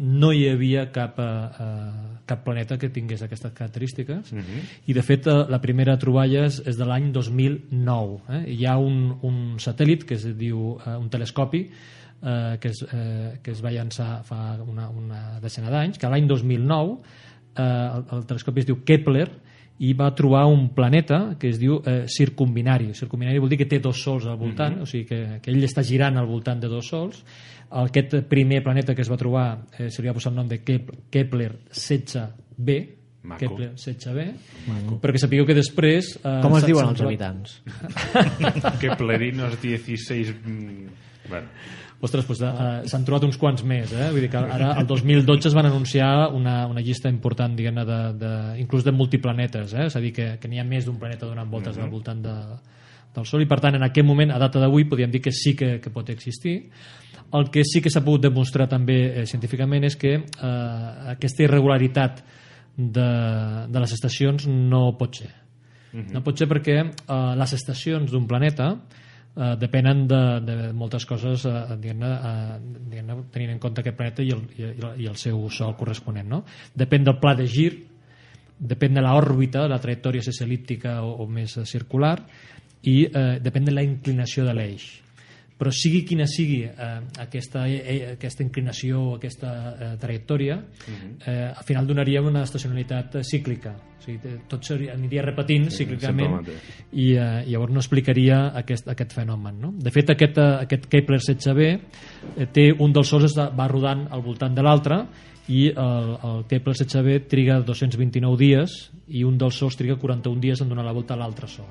no 0.03 0.33
hi 0.35 0.49
havia 0.51 0.89
cap, 0.95 1.19
uh, 1.23 1.63
uh, 1.63 2.19
cap 2.27 2.43
planeta 2.45 2.79
que 2.79 2.91
tingués 2.91 3.23
aquestes 3.23 3.55
característiques 3.55 4.33
i 4.91 4.97
de 4.97 5.05
fet 5.07 5.29
uh, 5.31 5.45
la 5.51 5.61
primera 5.63 5.95
troballa 6.01 6.47
és, 6.49 6.59
és 6.67 6.79
de 6.79 6.89
l'any 6.89 7.11
2009 7.15 8.37
eh? 8.37 8.43
hi 8.57 8.67
ha 8.67 8.77
un, 8.83 8.99
un 9.23 9.43
satèl·lit 9.63 10.07
que 10.09 10.19
es 10.19 10.27
diu 10.39 10.73
uh, 10.75 10.97
un 10.99 11.09
telescopi 11.13 11.65
uh, 11.69 12.59
que, 12.59 12.73
es, 12.75 12.83
uh, 12.83 13.39
que 13.43 13.55
es 13.55 13.63
va 13.63 13.75
llançar 13.75 14.11
fa 14.27 14.57
una, 14.67 14.89
una 14.91 15.23
decena 15.45 15.71
d'anys 15.71 16.03
que 16.03 16.11
l'any 16.11 16.27
2009 16.31 16.99
eh, 17.57 17.63
el, 17.63 18.05
el 18.17 18.27
telescopi 18.27 18.63
es 18.63 18.69
diu 18.69 18.83
Kepler 18.87 19.29
i 19.83 19.93
va 19.99 20.13
trobar 20.15 20.45
un 20.47 20.69
planeta 20.77 21.35
que 21.41 21.49
es 21.51 21.59
diu 21.59 21.81
eh, 21.83 22.05
circumbinari. 22.07 22.93
Circumbinari 22.95 23.41
vol 23.43 23.51
dir 23.51 23.59
que 23.59 23.67
té 23.71 23.81
dos 23.83 23.99
sols 24.05 24.29
al 24.31 24.39
voltant, 24.39 24.81
o 24.85 24.87
sigui 24.87 25.05
que, 25.09 25.21
que 25.43 25.51
ell 25.51 25.65
està 25.67 25.83
girant 25.83 26.17
al 26.21 26.29
voltant 26.31 26.61
de 26.63 26.71
dos 26.71 26.87
sols. 26.93 27.25
Aquest 27.83 28.15
primer 28.31 28.61
planeta 28.63 28.95
que 28.95 29.03
es 29.03 29.11
va 29.11 29.17
trobar 29.19 29.47
eh, 29.79 29.89
se 29.91 30.03
li 30.03 30.09
va 30.11 30.15
posar 30.15 30.31
el 30.35 30.39
nom 30.39 30.49
de 30.51 30.61
Kep 30.63 30.91
Kepler 31.11 31.51
16b, 31.73 32.77
Maco. 33.23 33.39
Kepler 33.41 33.71
16b, 33.79 34.25
però 35.01 35.13
que 35.15 35.21
sapigueu 35.23 35.47
que 35.47 35.55
després... 35.55 36.17
Eh, 36.23 36.39
Com 36.43 36.57
es 36.59 36.67
diuen 36.67 36.91
els 36.93 37.03
habitants? 37.03 37.61
Keplerinos 38.83 39.59
16... 39.63 40.35
mm, 40.45 40.87
Bueno, 41.31 41.47
Ostres, 42.03 42.27
doncs, 42.27 42.41
uh, 42.43 42.89
s'han 42.91 43.05
trobat 43.07 43.29
uns 43.29 43.37
quants 43.39 43.63
més, 43.63 43.93
eh? 43.95 44.09
Vull 44.11 44.25
dir 44.25 44.31
que 44.33 44.41
ara, 44.41 44.73
el 44.81 44.89
2012 44.91 45.47
es 45.53 45.55
van 45.55 45.69
anunciar 45.69 46.33
una, 46.35 46.65
una 46.67 46.83
llista 46.83 47.11
important, 47.13 47.55
diguem-ne, 47.55 47.85
de, 47.87 47.99
de, 48.19 48.31
inclús 48.59 48.83
de 48.83 48.91
multiplanetes, 48.97 49.77
eh? 49.77 49.87
És 49.87 49.95
a 49.95 50.03
dir, 50.03 50.11
que, 50.17 50.27
que 50.43 50.51
n'hi 50.51 50.59
ha 50.59 50.67
més 50.67 50.89
d'un 50.89 50.99
planeta 50.99 51.29
donant 51.31 51.51
voltes 51.53 51.79
al 51.79 51.93
voltant 51.93 52.25
de, 52.25 52.35
del 53.15 53.29
Sol, 53.29 53.45
i 53.45 53.47
per 53.47 53.61
tant, 53.63 53.79
en 53.79 53.87
aquest 53.87 54.09
moment, 54.09 54.33
a 54.35 54.41
data 54.43 54.59
d'avui, 54.59 54.89
podríem 54.91 55.13
dir 55.15 55.21
que 55.23 55.31
sí 55.31 55.55
que, 55.55 55.77
que 55.85 55.93
pot 55.95 56.11
existir. 56.11 56.57
El 57.39 57.47
que 57.55 57.63
sí 57.65 57.81
que 57.85 57.93
s'ha 57.93 58.03
pogut 58.03 58.25
demostrar 58.27 58.67
també 58.69 58.99
eh, 59.05 59.27
científicament 59.31 59.87
és 59.87 59.95
que 59.97 60.17
eh, 60.19 60.89
aquesta 61.15 61.47
irregularitat 61.47 62.25
de, 62.77 63.07
de 63.71 63.85
les 63.85 63.95
estacions 63.95 64.49
no 64.51 64.89
pot 64.99 65.23
ser. 65.23 65.31
No 65.93 66.23
pot 66.25 66.41
ser 66.41 66.49
perquè 66.49 66.81
eh, 66.83 67.15
les 67.39 67.55
estacions 67.55 68.11
d'un 68.11 68.27
planeta 68.27 68.73
eh, 69.37 69.55
depenen 69.59 70.07
de, 70.09 70.23
de 70.47 70.57
moltes 70.73 71.07
coses 71.09 71.47
eh, 71.49 71.55
diguem-ne, 71.81 72.11
eh, 72.13 72.59
diguem-ne, 72.93 73.19
tenint 73.35 73.55
en 73.55 73.63
compte 73.63 73.83
aquest 73.83 73.99
planeta 73.99 74.25
i 74.25 74.33
el, 74.35 74.45
i, 74.59 74.69
el, 74.71 74.89
i 75.05 75.09
el 75.11 75.19
seu 75.21 75.43
sol 75.51 75.77
corresponent. 75.79 76.29
No? 76.29 76.43
Depèn 76.75 77.07
del 77.09 77.19
pla 77.23 77.35
de 77.39 77.47
gir, 77.51 77.71
depèn 78.59 78.99
de 78.99 79.05
l'òrbita, 79.05 79.67
la 79.71 79.81
trajectòria 79.83 80.23
si 80.23 80.33
és 80.35 80.43
el·líptica 80.45 81.01
o, 81.03 81.17
o 81.25 81.29
més 81.29 81.59
circular, 81.69 82.17
i 82.83 83.05
eh, 83.07 83.39
depèn 83.43 83.71
de 83.71 83.75
la 83.75 83.87
inclinació 83.87 84.47
de 84.47 84.57
l'eix. 84.59 84.89
Però 85.63 85.71
sigui 85.71 86.01
quina 86.03 86.25
sigui 86.27 86.65
eh, 86.67 86.87
aquesta, 87.23 87.69
eh, 87.71 88.17
aquesta 88.17 88.43
inclinació 88.43 88.99
o 88.99 89.11
aquesta 89.15 89.53
eh, 89.71 89.91
trajectòria, 90.03 90.57
eh, 90.91 91.53
al 91.53 91.63
final 91.69 91.87
donaríem 91.87 92.27
una 92.33 92.43
estacionalitat 92.43 93.21
eh, 93.21 93.23
cíclica. 93.23 93.77
O 93.79 94.03
sigui, 94.03 94.33
tot 94.51 94.67
seria, 94.67 94.97
aniria 94.97 95.23
repetint 95.23 95.69
sempre 95.71 96.01
cíclicament 96.01 96.51
i 96.99 97.13
eh, 97.15 97.45
llavors 97.47 97.77
no 97.77 97.79
explicaria 97.79 98.41
aquest, 98.59 98.91
aquest 98.91 99.15
fenomen. 99.15 99.61
No? 99.63 99.71
De 99.79 99.95
fet, 99.95 100.11
aquest, 100.11 100.43
eh, 100.43 100.65
aquest 100.67 100.91
Kepler 100.91 101.21
16b 101.23 101.69
eh, 101.71 102.49
té 102.51 102.73
un 102.75 102.97
dels 102.97 103.15
sols 103.15 103.39
va 103.39 103.71
rodant 103.71 104.09
al 104.11 104.27
voltant 104.27 104.59
de 104.59 104.67
l'altre 104.67 105.05
i 105.47 105.69
el, 105.71 106.17
el 106.27 106.43
Kepler 106.51 106.75
16b 106.75 107.29
triga 107.31 107.61
229 107.63 108.35
dies 108.43 108.81
i 109.15 109.23
un 109.23 109.39
dels 109.39 109.63
sols 109.63 109.79
triga 109.79 109.95
41 109.95 110.43
dies 110.43 110.67
en 110.67 110.75
donar 110.75 110.91
la 110.91 110.97
volta 110.99 111.15
a 111.15 111.23
l'altre 111.23 111.47
sol. 111.47 111.71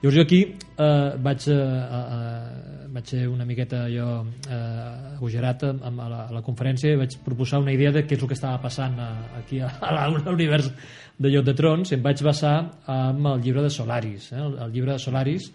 Llavors 0.00 0.16
jo 0.16 0.22
aquí 0.24 0.38
eh, 0.80 1.12
vaig, 1.20 1.46
eh, 1.52 1.56
eh, 1.56 2.86
vaig 2.88 3.10
ser 3.10 3.26
una 3.28 3.44
miqueta 3.44 3.82
jo 3.92 4.06
eh, 4.48 5.16
agogerat 5.18 5.66
amb, 5.68 5.82
amb, 5.90 6.00
a, 6.00 6.06
la, 6.08 6.20
a 6.30 6.36
la 6.38 6.40
conferència 6.46 6.94
i 6.94 6.96
vaig 6.96 7.18
proposar 7.20 7.60
una 7.60 7.74
idea 7.74 7.92
de 7.92 8.06
què 8.08 8.16
és 8.16 8.24
el 8.24 8.30
que 8.30 8.38
estava 8.38 8.62
passant 8.62 8.96
a, 8.96 9.10
aquí 9.42 9.60
a, 9.60 9.68
a 9.68 10.06
a 10.06 10.06
l'univers 10.08 10.70
de 11.20 11.34
Lloc 11.34 11.44
de 11.50 11.54
Trons. 11.58 11.92
I 11.92 11.98
em 11.98 12.06
vaig 12.06 12.24
basar 12.24 12.54
amb 12.88 13.28
el 13.34 13.44
llibre 13.44 13.66
de 13.66 13.74
Solaris, 13.76 14.30
eh, 14.32 14.40
el, 14.40 14.56
el 14.64 14.72
llibre 14.72 14.96
de 14.96 15.04
Solaris 15.04 15.50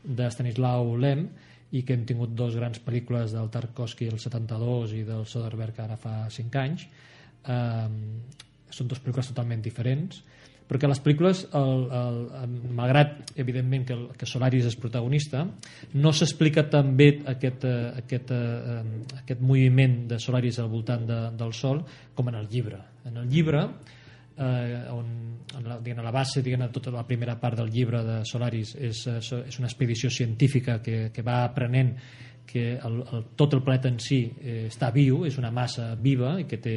de 0.00 0.32
Stanislau 0.32 0.96
Lem 0.96 1.28
i 1.76 1.84
que 1.84 1.92
hem 1.92 2.08
tingut 2.08 2.32
dos 2.32 2.56
grans 2.56 2.80
pel·lícules 2.80 3.36
del 3.36 3.52
Tarkovsky 3.52 4.08
el 4.08 4.16
72 4.18 4.96
i 4.96 5.04
del 5.04 5.28
Soderbergh 5.28 5.84
ara 5.84 6.00
fa 6.00 6.22
5 6.32 6.64
anys. 6.64 6.88
Eh, 7.44 7.88
són 8.72 8.88
dues 8.88 9.04
pel·lícules 9.04 9.28
totalment 9.34 9.60
diferents 9.60 10.24
perquè 10.70 10.86
les 10.86 11.00
pel·lícules, 11.02 11.42
el, 11.58 11.72
el, 11.98 12.18
el, 12.40 12.52
malgrat 12.78 13.32
evidentment 13.42 13.86
que, 13.88 13.96
el, 13.96 14.04
que 14.18 14.28
Solaris 14.30 14.68
és 14.70 14.78
protagonista, 14.78 15.42
no 15.98 16.12
s'explica 16.14 16.68
tan 16.70 16.94
bé 16.98 17.10
aquest, 17.34 17.66
eh, 17.66 17.80
aquest, 18.04 18.30
eh, 18.30 18.82
aquest 19.18 19.42
moviment 19.42 20.04
de 20.12 20.20
Solaris 20.22 20.60
al 20.62 20.70
voltant 20.70 21.08
de, 21.08 21.20
del 21.40 21.56
Sol 21.58 21.82
com 22.14 22.30
en 22.30 22.38
el 22.38 22.46
llibre. 22.52 22.78
En 23.10 23.18
el 23.18 23.28
llibre, 23.28 23.66
eh, 24.38 24.86
on 24.94 25.10
en 25.58 25.66
la, 25.66 25.80
diguem, 25.82 26.04
la 26.06 26.14
base, 26.14 26.42
diguem, 26.46 26.68
tota 26.70 26.94
la 26.94 27.06
primera 27.06 27.34
part 27.40 27.58
del 27.58 27.70
llibre 27.74 28.04
de 28.06 28.20
Solaris 28.28 28.76
és, 28.78 29.04
eh, 29.10 29.18
és 29.18 29.58
una 29.58 29.68
expedició 29.68 30.10
científica 30.10 30.78
que, 30.82 31.08
que 31.10 31.26
va 31.26 31.42
aprenent 31.44 31.96
que 32.50 32.72
el, 32.74 32.98
el, 33.12 33.24
tot 33.38 33.54
el 33.54 33.62
planeta 33.62 33.90
en 33.90 34.00
si 34.02 34.24
eh, 34.42 34.66
està 34.66 34.90
viu, 34.94 35.24
és 35.26 35.36
una 35.38 35.52
massa 35.54 35.92
viva 35.94 36.34
i 36.40 36.46
que 36.50 36.58
té 36.62 36.76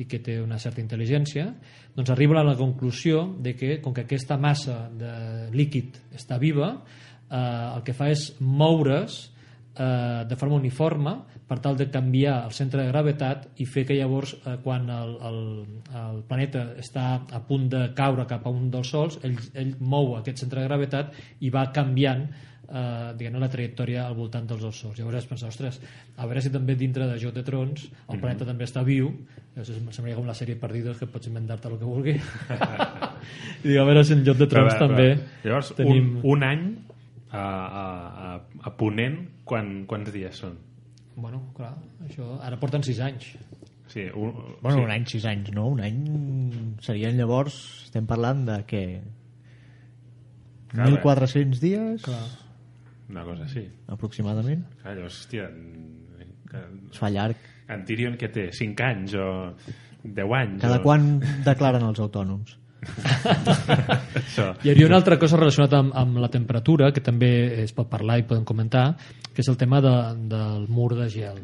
i 0.00 0.06
que 0.08 0.20
té 0.24 0.38
una 0.40 0.58
certa 0.62 0.80
intel·ligència, 0.82 1.50
doncs 1.96 2.12
arriba 2.12 2.40
a 2.40 2.46
la 2.46 2.56
conclusió 2.58 3.26
de 3.38 3.54
que, 3.58 3.76
com 3.84 3.94
que 3.94 4.06
aquesta 4.06 4.38
massa 4.40 4.86
de 4.96 5.12
líquid 5.52 6.00
està 6.16 6.40
viva, 6.40 6.72
eh, 7.28 7.36
el 7.76 7.84
que 7.84 7.96
fa 7.96 8.08
és 8.12 8.30
moure's 8.40 9.20
eh, 9.76 10.24
de 10.28 10.36
forma 10.36 10.56
uniforme 10.56 11.14
per 11.48 11.58
tal 11.62 11.76
de 11.76 11.88
canviar 11.90 12.44
el 12.46 12.54
centre 12.56 12.82
de 12.82 12.90
gravetat 12.90 13.48
i 13.62 13.66
fer 13.66 13.84
que 13.88 13.96
llavors 13.98 14.34
eh, 14.38 14.56
quan 14.64 14.88
el, 14.90 15.16
el, 15.30 15.40
el 16.02 16.22
planeta 16.28 16.66
està 16.80 17.06
a 17.30 17.42
punt 17.46 17.68
de 17.72 17.88
caure 17.96 18.26
cap 18.30 18.46
a 18.46 18.54
un 18.54 18.70
dels 18.70 18.92
sols 18.94 19.18
ell, 19.26 19.38
ell 19.54 19.74
mou 19.80 20.16
aquest 20.18 20.44
centre 20.44 20.62
de 20.62 20.70
gravetat 20.70 21.14
i 21.40 21.52
va 21.54 21.68
canviant 21.74 22.28
eh, 22.70 23.12
diguem 23.18 23.38
la 23.42 23.48
trajectòria 23.52 24.06
al 24.06 24.16
voltant 24.18 24.46
dels 24.48 24.62
dos 24.62 24.78
sols 24.82 24.98
llavors 24.98 25.18
es 25.20 25.28
pensa, 25.30 25.50
ostres, 25.50 25.80
a 26.16 26.26
veure 26.26 26.42
si 26.44 26.52
també 26.54 26.76
dintre 26.78 27.08
de 27.10 27.18
Joc 27.22 27.34
de 27.36 27.44
Trons 27.46 27.88
el 28.08 28.20
planeta 28.22 28.46
també 28.48 28.64
està 28.68 28.84
viu 28.86 29.10
llavors 29.56 29.72
em 29.74 29.90
semblaria 29.90 30.18
com 30.20 30.30
la 30.30 30.36
sèrie 30.38 30.58
Perdidos 30.60 30.98
que 31.00 31.10
pots 31.10 31.30
inventar-te 31.30 31.68
el 31.70 31.78
que 31.80 31.88
vulgui 31.88 32.16
i 33.64 33.68
dic, 33.68 33.76
a 33.76 33.84
veure 33.88 34.04
si 34.06 34.16
en 34.16 34.24
Joc 34.26 34.40
de 34.40 34.48
Trons 34.50 34.74
Però, 34.74 34.88
també 34.88 35.08
però, 35.18 35.50
Llavors, 35.50 35.74
tenim... 35.78 36.16
un, 36.22 36.26
un 36.36 36.48
any 36.48 36.66
a, 37.30 37.44
a, 37.44 37.84
a, 37.84 38.34
a 38.66 38.74
Ponent, 38.78 39.20
quan, 39.46 39.80
quants 39.90 40.12
dies 40.14 40.42
són? 40.46 40.58
bueno, 41.20 41.42
clar, 41.56 41.74
això 42.06 42.38
ara 42.40 42.56
porten 42.60 42.82
6 42.86 43.00
anys 43.04 43.34
Sí, 43.90 44.04
un, 44.14 44.56
Bueno, 44.62 44.76
sí. 44.78 44.84
un 44.84 44.90
any, 44.94 45.06
sis 45.10 45.24
anys, 45.26 45.48
no? 45.50 45.66
Un 45.74 45.80
any 45.82 45.96
serien 46.86 47.16
llavors, 47.18 47.56
estem 47.88 48.06
parlant 48.06 48.44
de 48.46 48.58
què? 48.70 48.82
Clar, 50.70 50.86
1.400 51.02 51.58
dies, 51.58 52.04
clar. 52.06 52.20
Una 53.10 53.24
cosa 53.26 53.44
així. 53.48 53.64
aproximadament. 53.90 54.64
Clar, 54.82 54.94
llavors, 54.96 55.18
hòstia, 55.24 55.48
que, 56.50 56.64
Es 56.92 56.98
fa 56.98 57.10
llarg. 57.10 57.36
en 57.70 57.84
Tyrion 57.86 58.16
què 58.18 58.30
té? 58.32 58.48
5 58.54 58.82
anys 58.86 59.14
o 59.18 59.26
10 60.04 60.34
anys? 60.40 60.62
Cada 60.62 60.78
o... 60.80 60.82
quan 60.82 61.20
declaren 61.46 61.84
els 61.86 62.00
autònoms? 62.00 62.56
Hi 64.64 64.70
hauria 64.72 64.86
una 64.86 64.96
altra 64.96 65.18
cosa 65.20 65.36
relacionada 65.36 65.82
amb, 65.82 65.92
amb 65.94 66.20
la 66.22 66.30
temperatura, 66.32 66.90
que 66.96 67.02
també 67.04 67.62
es 67.62 67.74
pot 67.76 67.90
parlar 67.90 68.18
i 68.20 68.26
podem 68.28 68.44
comentar, 68.48 68.94
que 69.34 69.42
és 69.44 69.50
el 69.52 69.58
tema 69.60 69.82
de, 69.84 69.94
del 70.30 70.68
mur 70.72 70.94
de 70.96 71.08
gel. 71.12 71.42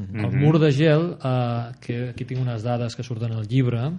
El 0.00 0.32
mur 0.32 0.56
de 0.62 0.70
gel, 0.72 1.10
eh, 1.20 1.72
que 1.84 1.96
aquí 2.14 2.24
tinc 2.24 2.40
unes 2.40 2.62
dades 2.64 2.94
que 2.96 3.04
surten 3.04 3.34
al 3.36 3.44
llibre, 3.50 3.90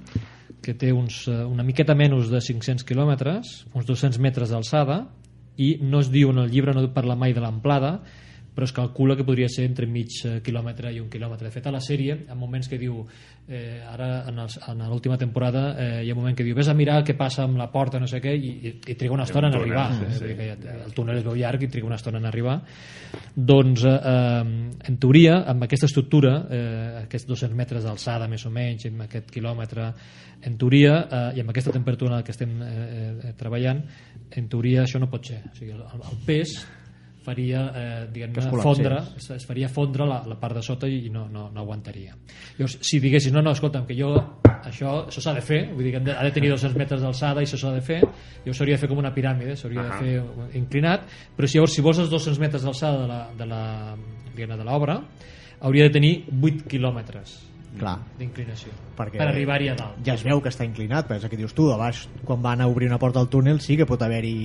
que 0.63 0.74
té 0.74 0.89
uns, 0.94 1.27
eh, 1.30 1.44
una 1.46 1.63
miqueta 1.68 1.94
menys 1.94 2.32
de 2.32 2.41
500 2.41 2.88
quilòmetres, 2.88 3.51
uns 3.77 3.86
200 3.86 4.18
metres 4.24 4.50
d'alçada, 4.50 5.03
i 5.58 5.77
no 5.81 6.00
es 6.00 6.12
diu 6.13 6.31
en 6.31 6.39
el 6.43 6.51
llibre, 6.51 6.74
no 6.74 6.86
parla 6.93 7.17
mai 7.20 7.34
de 7.34 7.43
l'amplada, 7.43 8.00
però 8.55 8.67
es 8.67 8.74
calcula 8.75 9.15
que 9.15 9.24
podria 9.24 9.48
ser 9.50 9.63
entre 9.70 9.88
mig 9.88 10.17
eh, 10.27 10.39
quilòmetre 10.43 10.91
i 10.91 11.00
un 11.00 11.08
quilòmetre. 11.10 11.48
De 11.48 11.53
fet, 11.53 11.67
a 11.67 11.72
la 11.72 11.79
sèrie, 11.84 12.17
en 12.27 12.38
moments 12.38 12.67
que 12.67 12.79
diu, 12.79 12.98
eh, 13.48 13.79
ara 13.88 14.25
en, 14.27 14.41
els, 14.43 14.58
en 14.67 14.84
l'última 14.89 15.17
temporada, 15.17 15.63
eh, 15.79 16.01
hi 16.03 16.12
ha 16.12 16.15
un 16.15 16.20
moment 16.20 16.36
que 16.36 16.43
diu, 16.43 16.55
vés 16.58 16.67
a 16.67 16.75
mirar 16.75 17.00
què 17.08 17.15
passa 17.17 17.46
amb 17.48 17.60
la 17.60 17.70
porta, 17.72 18.00
no 18.00 18.10
sé 18.12 18.20
què, 18.24 18.34
i, 18.36 18.51
i, 18.67 18.74
i 18.91 18.96
triga 19.00 19.15
una 19.15 19.24
estona 19.24 19.48
en 19.48 19.55
túnel, 19.55 19.77
arribar. 19.77 19.86
sí, 19.96 20.10
eh, 20.10 20.17
sí. 20.20 20.36
que 20.36 20.74
el 20.74 20.98
túnel 20.98 21.22
es 21.22 21.25
veu 21.27 21.38
llarg 21.39 21.63
i 21.63 21.72
triga 21.72 21.88
una 21.88 22.00
estona 22.01 22.20
en 22.20 22.27
arribar. 22.27 22.58
Doncs, 23.36 23.86
eh, 23.88 23.96
eh, 24.12 24.51
en 24.91 25.00
teoria, 25.00 25.39
amb 25.53 25.63
aquesta 25.70 25.88
estructura, 25.88 26.36
eh, 26.51 26.65
aquests 27.05 27.29
200 27.31 27.55
metres 27.55 27.88
d'alçada, 27.88 28.27
més 28.31 28.46
o 28.46 28.51
menys, 28.51 28.89
amb 28.91 29.08
aquest 29.08 29.31
quilòmetre, 29.31 29.88
en 30.43 30.60
teoria, 30.60 31.00
eh, 31.08 31.24
i 31.38 31.46
amb 31.46 31.55
aquesta 31.55 31.72
temperatura 31.72 32.17
en 32.17 32.20
la 32.20 32.27
que 32.27 32.36
estem 32.36 32.60
eh, 32.67 32.75
eh, 33.31 33.34
treballant, 33.39 33.81
en 34.36 34.51
teoria 34.51 34.84
això 34.84 35.00
no 35.00 35.08
pot 35.12 35.31
ser. 35.31 35.41
O 35.48 35.55
sigui, 35.55 35.72
el, 35.77 35.88
el 36.12 36.24
pes 36.27 36.60
faria 37.25 37.62
eh, 37.75 38.06
diguem-ne 38.12 38.62
fondre 38.63 39.01
es, 39.18 39.46
faria 39.46 39.70
fondre 39.70 40.08
la, 40.10 40.22
la 40.28 40.38
part 40.42 40.58
de 40.58 40.63
sota 40.66 40.90
i 40.90 41.10
no, 41.13 41.28
no, 41.30 41.50
no 41.54 41.62
aguantaria. 41.62 42.16
Llavors 42.58 42.80
si 42.86 43.00
diguessis 43.04 43.34
no, 43.34 43.44
no, 43.46 43.54
escolta'm 43.56 43.86
que 43.90 43.98
jo 43.98 44.13
això 44.62 44.96
això 45.08 45.24
s'ha 45.24 45.36
de 45.38 45.44
fer 45.46 45.62
vull 45.72 45.86
dir 45.86 45.94
que 45.96 46.01
de, 46.06 46.16
ha 46.16 46.24
de 46.25 46.34
tenir 46.36 46.51
200 46.54 46.78
metres 46.78 47.04
d'alçada 47.04 47.42
i 47.42 47.50
això 47.50 47.60
s'ha 47.62 47.74
de 47.75 47.84
fer 47.86 48.00
llavors 48.01 48.58
s'hauria 48.58 48.78
de 48.78 48.82
fer 48.84 48.90
com 48.92 49.01
una 49.01 49.13
piràmide 49.13 49.56
s'hauria 49.58 49.86
de 49.86 49.94
Ahà. 49.96 50.00
fer 50.01 50.58
inclinat 50.60 51.06
però 51.38 51.50
si 51.50 51.60
llavors 51.60 51.78
si 51.78 51.86
vols 51.86 52.01
els 52.04 52.12
200 52.13 52.42
metres 52.42 52.66
d'alçada 52.68 53.01
de 53.01 53.08
la, 53.10 53.22
de 53.38 53.48
la, 53.50 54.58
de 54.58 54.66
l'obra 54.68 55.00
hauria 55.62 55.88
de 55.90 55.96
tenir 55.98 56.13
8 56.30 56.68
quilòmetres 56.70 57.50
Clar, 57.80 57.96
d'inclinació 58.20 58.74
Perquè 58.98 59.16
per 59.22 59.30
arribar-hi 59.30 59.70
a 59.72 59.75
dalt 59.80 60.01
ja 60.06 60.18
es 60.18 60.25
veu 60.28 60.42
que 60.44 60.51
està 60.51 60.66
inclinat, 60.68 61.08
perquè 61.08 61.22
és 61.22 61.28
el 61.28 61.32
que 61.32 61.40
dius 61.40 61.56
tu, 61.56 61.70
a 61.72 61.78
baix, 61.80 62.04
quan 62.28 62.42
van 62.44 62.62
a 62.62 62.68
obrir 62.68 62.90
una 62.92 63.00
porta 63.00 63.22
al 63.24 63.30
túnel 63.32 63.62
sí 63.63 63.78
que 63.80 63.88
pot 63.88 64.01
haver-hi 64.04 64.36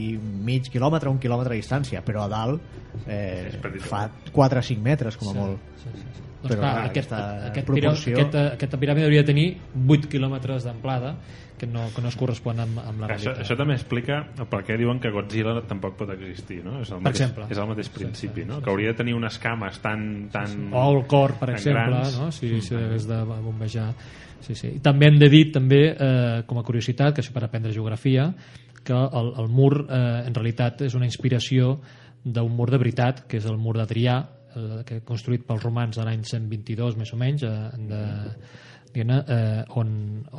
mig 0.46 0.70
quilòmetre, 0.72 1.10
un 1.10 1.18
quilòmetre 1.22 1.56
de 1.56 1.62
distància, 1.62 2.04
però 2.06 2.26
a 2.26 2.30
dalt 2.30 3.06
eh, 3.06 3.58
fa 3.88 4.06
4 4.30 4.62
o 4.62 4.68
5 4.70 4.86
metres, 4.86 5.18
com 5.18 5.32
a 5.32 5.36
molt. 5.40 5.74
Sí, 5.82 5.90
sí, 5.90 6.06
sí. 6.06 6.25
Doncs 6.42 6.52
Però, 6.52 6.60
clar, 6.60 6.72
clar, 6.74 6.84
aquest, 6.90 7.12
aquesta 7.12 7.46
aquest, 7.50 7.66
proporció- 7.66 8.12
pirà, 8.12 8.20
aquesta, 8.22 8.42
aquesta 8.54 8.78
piràmide 8.78 9.04
hauria 9.08 9.22
de 9.22 9.26
tenir 9.32 9.46
8 9.88 10.08
quilòmetres 10.12 10.64
d'amplada 10.64 11.14
que 11.56 11.66
no, 11.66 11.86
que 11.94 12.02
no 12.04 12.08
es 12.08 12.16
correspon 12.20 12.60
amb, 12.60 12.78
amb 12.78 13.00
la 13.00 13.06
Això, 13.08 13.30
realitat. 13.32 13.38
això 13.46 13.56
també 13.56 13.72
explica 13.74 14.18
per 14.50 14.60
què 14.66 14.76
diuen 14.76 15.00
que 15.00 15.08
Godzilla 15.10 15.62
tampoc 15.66 15.96
pot 15.96 16.10
existir, 16.12 16.58
no? 16.62 16.82
És 16.82 16.90
el 16.90 16.98
Per 16.98 17.04
mateix, 17.06 17.20
exemple. 17.22 17.46
És 17.50 17.58
el 17.58 17.66
mateix 17.70 17.86
Sí, 17.88 17.92
principi, 17.94 18.40
sí, 18.42 18.46
no? 18.46 18.58
sí, 18.58 18.62
que 18.64 18.70
hauria 18.70 18.88
de 18.92 18.94
tenir 19.00 19.14
unes 19.16 19.38
cames 19.38 19.80
tan... 19.80 20.28
tan 20.30 20.68
o 20.74 20.84
el 20.98 21.06
cor, 21.06 21.38
per 21.40 21.50
exemple, 21.54 21.86
grans. 21.86 22.18
no? 22.20 22.30
si, 22.30 22.60
si 22.60 22.74
hagués 22.74 23.08
de 23.08 23.22
bombejar. 23.24 23.94
Sí, 24.40 24.54
sí. 24.54 24.68
I 24.76 24.80
també 24.84 25.06
hem 25.08 25.18
de 25.18 25.30
dir, 25.32 25.50
també, 25.50 25.80
eh, 25.96 26.42
com 26.46 26.58
a 26.58 26.62
curiositat, 26.62 27.14
que 27.16 27.22
això 27.24 27.32
per 27.32 27.44
aprendre 27.48 27.72
geografia, 27.72 28.28
que 28.84 28.92
el, 28.92 29.32
el 29.40 29.48
mur 29.48 29.86
eh, 29.88 30.26
en 30.28 30.34
realitat 30.34 30.82
és 30.82 30.94
una 30.94 31.06
inspiració 31.08 31.80
d'un 32.22 32.52
mur 32.52 32.68
de 32.70 32.76
veritat, 32.78 33.24
que 33.26 33.38
és 33.38 33.46
el 33.48 33.56
mur 33.56 33.78
d'Adrià, 33.78 34.20
eh, 34.56 35.00
construït 35.04 35.44
pels 35.46 35.62
romans 35.64 35.98
a 35.98 36.04
l'any 36.08 36.24
122, 36.24 36.96
més 37.00 37.12
o 37.12 37.18
menys, 37.20 37.42
eh, 37.46 37.70
de, 37.90 38.00
diguem-ne, 38.92 39.18
eh, 39.28 39.64
on, 39.76 39.90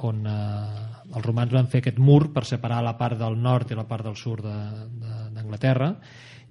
on 0.10 0.24
eh, 0.26 0.86
els 1.16 1.26
romans 1.26 1.54
van 1.54 1.68
fer 1.72 1.84
aquest 1.84 2.00
mur 2.02 2.32
per 2.34 2.44
separar 2.50 2.82
la 2.84 2.96
part 2.98 3.18
del 3.20 3.38
nord 3.40 3.72
i 3.72 3.78
la 3.78 3.88
part 3.88 4.04
del 4.08 4.16
sud 4.18 4.42
de- 4.42 4.88
de- 5.04 5.24
d'Anglaterra 5.38 5.92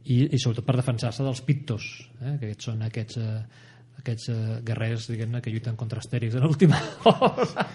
i, 0.07 0.21
i 0.31 0.39
sobretot 0.39 0.65
per 0.69 0.77
defensar-se 0.79 1.25
dels 1.27 1.41
pictos, 1.43 1.89
eh, 2.23 2.37
que 2.41 2.53
són 2.63 2.83
aquests, 2.87 3.19
eh, 3.19 3.41
aquests 3.99 4.29
eh, 4.31 4.39
guerrers 4.63 5.09
diguem-ne 5.11 5.41
que 5.43 5.51
lluiten 5.51 5.75
contra 5.77 5.99
Astèrix 5.99 6.37
en 6.39 6.47
l'última 6.47 6.79
hora. 7.11 7.67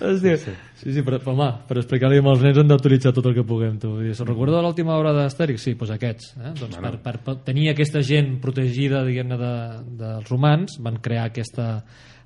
Hòstia. 0.00 0.36
Sí, 0.40 0.54
sí, 0.80 0.94
sí 0.96 1.04
però, 1.06 1.20
home, 1.32 1.50
per 1.68 1.78
explicar-li 1.80 2.22
als 2.22 2.42
nens 2.44 2.58
hem 2.60 2.70
d'utilitzar 2.70 3.14
tot 3.16 3.28
el 3.30 3.36
que 3.36 3.46
puguem. 3.46 3.76
Tu. 3.82 3.92
Dir, 4.02 4.14
Se'n 4.18 4.28
recorda 4.28 4.58
de 4.58 4.64
l'última 4.66 4.96
hora 4.98 5.14
d'Astèrix? 5.16 5.62
Sí, 5.62 5.76
doncs 5.78 5.94
aquests. 5.94 6.32
Eh? 6.38 6.54
Doncs 6.60 6.80
per, 6.82 6.96
per, 7.04 7.14
per 7.26 7.36
tenir 7.46 7.70
aquesta 7.72 8.02
gent 8.02 8.36
protegida 8.42 9.04
diguem-ne 9.06 9.38
de, 9.40 9.54
dels 10.00 10.32
romans 10.32 10.80
van 10.82 10.98
crear 11.04 11.28
aquesta, 11.30 11.68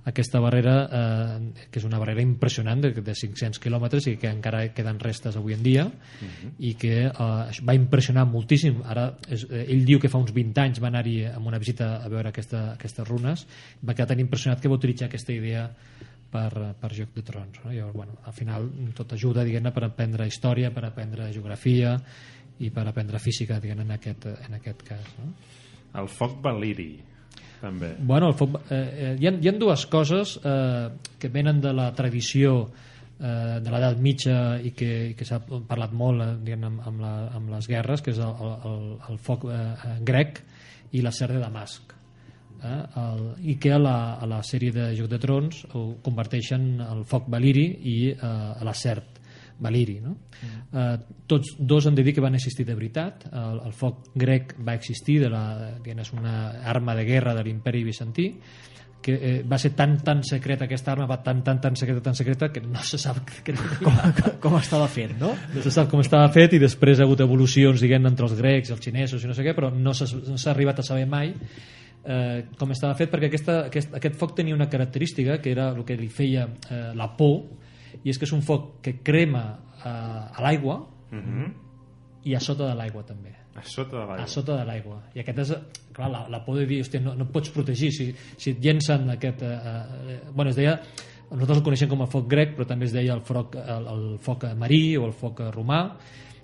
aquesta 0.08 0.40
barrera 0.40 0.75
eh, 0.88 1.66
que 1.70 1.80
és 1.80 1.87
una 1.87 2.00
barrera 2.00 2.22
impressionant 2.25 2.80
de, 2.82 2.92
de 3.04 3.14
500 3.14 3.60
quilòmetres 3.62 4.08
i 4.08 4.16
que 4.20 4.30
encara 4.30 4.64
queden 4.75 5.00
restes 5.02 5.37
avui 5.37 5.56
en 5.56 5.64
dia 5.64 5.87
i 6.58 6.75
que 6.80 6.94
eh, 7.08 7.60
va 7.68 7.76
impressionar 7.76 8.26
moltíssim 8.28 8.82
ara 8.88 9.10
és, 9.28 9.44
eh, 9.50 9.66
ell 9.66 9.84
diu 9.88 10.00
que 10.00 10.10
fa 10.12 10.20
uns 10.22 10.32
20 10.34 10.64
anys 10.64 10.82
va 10.82 10.90
anar-hi 10.92 11.18
amb 11.32 11.50
una 11.50 11.60
visita 11.60 11.96
a 12.02 12.08
veure 12.12 12.32
aquesta, 12.32 12.72
aquestes 12.76 13.08
runes 13.08 13.44
va 13.82 13.94
quedar 13.94 14.12
tan 14.14 14.25
impressionat 14.25 14.62
que 14.62 14.70
va 14.70 14.80
utilitzar 14.80 15.10
aquesta 15.10 15.34
idea 15.34 15.68
per, 16.32 16.50
per 16.80 16.92
Joc 16.97 17.14
de 17.16 17.25
Trons 17.26 17.61
no? 17.64 17.73
Llavors, 17.73 17.94
bueno, 17.97 18.18
al 18.25 18.37
final 18.37 18.68
tot 18.97 19.14
ajuda 19.16 19.47
diguem-ne 19.47 19.73
per 19.75 19.85
aprendre 19.88 20.28
història, 20.28 20.73
per 20.75 20.85
aprendre 20.88 21.30
geografia 21.35 21.97
i 22.58 22.73
per 22.75 22.87
aprendre 22.88 23.20
física 23.23 23.61
diguem 23.62 23.85
en 23.87 23.94
aquest, 23.97 24.26
en 24.49 24.58
aquest 24.58 24.82
cas 24.88 25.14
no? 25.18 25.32
El 25.99 26.08
foc 26.12 26.37
valiri, 26.44 26.90
també. 27.61 27.94
Bueno, 27.99 28.28
el 28.28 28.37
foc, 28.38 28.61
eh, 28.70 28.76
eh, 28.76 29.14
hi, 29.18 29.26
ha, 29.26 29.32
hi 29.32 29.49
ha 29.50 29.54
dues 29.58 29.87
coses 29.90 30.37
eh, 30.44 30.90
que 31.18 31.30
venen 31.32 31.62
de 31.64 31.73
la 31.75 31.88
tradició 31.97 32.54
eh, 33.18 33.58
de 33.64 33.73
l'edat 33.73 33.99
mitja 34.02 34.38
i 34.62 34.72
que, 34.76 34.90
i 35.11 35.16
que 35.18 35.26
s'ha 35.26 35.40
parlat 35.42 35.94
molt 35.96 36.22
eh, 36.24 36.31
diguem, 36.44 36.68
amb, 36.70 36.85
amb, 36.92 37.03
la, 37.03 37.14
amb 37.38 37.53
les 37.55 37.70
guerres, 37.70 38.05
que 38.05 38.14
és 38.14 38.22
el, 38.22 38.53
el, 38.70 38.90
el 39.11 39.22
foc 39.22 39.48
eh, 39.50 39.98
grec 40.07 40.42
i 40.92 41.03
la 41.05 41.12
ser 41.14 41.33
de 41.33 41.42
Damasc. 41.42 41.97
Eh, 42.59 42.83
el, 43.03 43.23
I 43.53 43.59
que 43.62 43.73
a 43.73 43.79
la, 43.79 43.99
a 44.18 44.27
la 44.27 44.40
sèrie 44.42 44.75
de 44.75 44.90
Joc 44.99 45.11
de 45.11 45.21
Trons 45.23 45.62
ho 45.75 45.85
converteixen 46.05 46.81
el 46.83 47.05
foc 47.09 47.29
valiri 47.31 47.68
i 47.87 47.99
eh, 48.11 48.18
a 48.23 48.66
la 48.66 48.75
cert 48.75 49.18
valiri. 49.59 49.99
No? 50.03 50.14
Eh, 50.73 50.97
tots 51.27 51.57
dos 51.59 51.87
han 51.87 51.99
de 51.99 52.05
dir 52.07 52.14
que 52.14 52.25
van 52.25 52.38
existir 52.38 52.66
de 52.66 52.75
veritat. 52.79 53.29
El, 53.33 53.61
el 53.66 53.77
foc 53.77 54.11
grec 54.18 54.57
va 54.64 54.79
existir, 54.79 55.21
de 55.25 55.31
la, 55.33 55.44
és 55.85 56.12
una 56.14 56.38
arma 56.71 56.94
de 56.99 57.07
guerra 57.07 57.35
de 57.35 57.47
l'imperi 57.47 57.85
bizantí, 57.87 58.33
que 59.03 59.14
eh, 59.14 59.42
va 59.47 59.59
ser 59.59 59.71
tan 59.79 59.97
tan 60.03 60.25
secreta 60.27 60.66
aquesta 60.66 60.92
arma, 60.92 61.07
va 61.07 61.21
tan 61.23 61.42
tan 61.44 61.61
tan 61.61 61.77
secreta 61.77 62.03
tan 62.03 62.16
secreta 62.18 62.51
que 62.53 62.61
no 62.61 62.83
se 62.83 62.99
sap 62.99 63.21
que, 63.44 63.55
Com, 63.55 63.94
com 64.42 64.59
estava 64.59 64.88
fet, 64.90 65.14
no? 65.21 65.35
no 65.55 65.62
se 65.62 65.71
sap 65.71 65.90
com 65.90 66.03
estava 66.03 66.27
fet 66.35 66.57
i 66.59 66.62
després 66.62 66.99
ha 66.99 67.07
hagut 67.07 67.23
evolucions 67.23 67.81
diguem 67.81 68.07
entre 68.11 68.27
els 68.27 68.35
grecs, 68.38 68.73
els 68.75 68.83
xinesos 68.83 69.23
i 69.23 69.31
no 69.31 69.37
sé 69.38 69.47
què, 69.47 69.55
però 69.55 69.71
no 69.71 69.94
s'ha 69.94 70.11
no 70.18 70.38
arribat 70.51 70.83
a 70.83 70.87
saber 70.87 71.07
mai 71.07 71.33
eh, 72.09 72.47
com 72.59 72.71
estava 72.73 72.94
fet 72.99 73.11
perquè 73.12 73.29
aquesta, 73.29 73.59
aquest, 73.68 73.94
aquest 73.94 74.16
foc 74.18 74.35
tenia 74.38 74.57
una 74.57 74.68
característica 74.73 75.38
que 75.44 75.53
era 75.53 75.68
el 75.77 75.85
que 75.85 75.97
li 76.01 76.09
feia 76.09 76.49
eh, 76.71 76.92
la 76.97 77.11
por 77.16 77.42
i 78.03 78.11
és 78.11 78.18
que 78.18 78.25
és 78.25 78.33
un 78.33 78.42
foc 78.42 78.79
que 78.83 78.99
crema 79.05 79.44
eh, 79.85 79.88
a 79.88 80.42
l'aigua 80.42 80.81
Mhm. 81.11 81.53
i 82.29 82.35
a 82.35 82.40
sota 82.40 82.66
de 82.68 82.75
l'aigua 82.77 83.03
també 83.07 83.31
A 83.57 83.62
sota 83.64 83.97
de 83.97 84.03
a 84.03 84.07
l'aigua. 84.07 84.27
sota 84.29 84.57
de 84.59 84.64
l'aigua 84.66 84.99
i 85.14 85.21
aquest 85.21 85.38
és, 85.38 85.53
clar, 85.92 86.11
la, 86.11 86.27
la 86.29 86.44
por 86.44 86.59
de 86.59 86.66
dir 86.66 86.81
hòstia, 86.83 87.01
no, 87.01 87.14
no 87.16 87.25
pots 87.33 87.49
protegir 87.51 87.90
si, 87.92 88.14
si 88.37 88.51
et 88.51 88.61
llencen 88.61 89.09
aquest 89.11 89.40
eh, 89.42 89.49
eh, 89.49 90.21
bueno, 90.35 90.51
es 90.51 90.57
deia 90.57 90.79
nosaltres 91.31 91.59
el 91.59 91.64
coneixem 91.64 91.88
com 91.88 92.03
a 92.03 92.07
foc 92.07 92.29
grec 92.29 92.55
però 92.57 92.66
també 92.66 92.85
es 92.87 92.92
deia 92.92 93.14
el 93.14 93.21
foc, 93.25 93.57
el, 93.57 93.87
el 93.94 94.18
foc 94.18 94.44
marí 94.57 94.97
o 94.97 95.07
el 95.07 95.12
foc 95.12 95.40
romà 95.55 95.97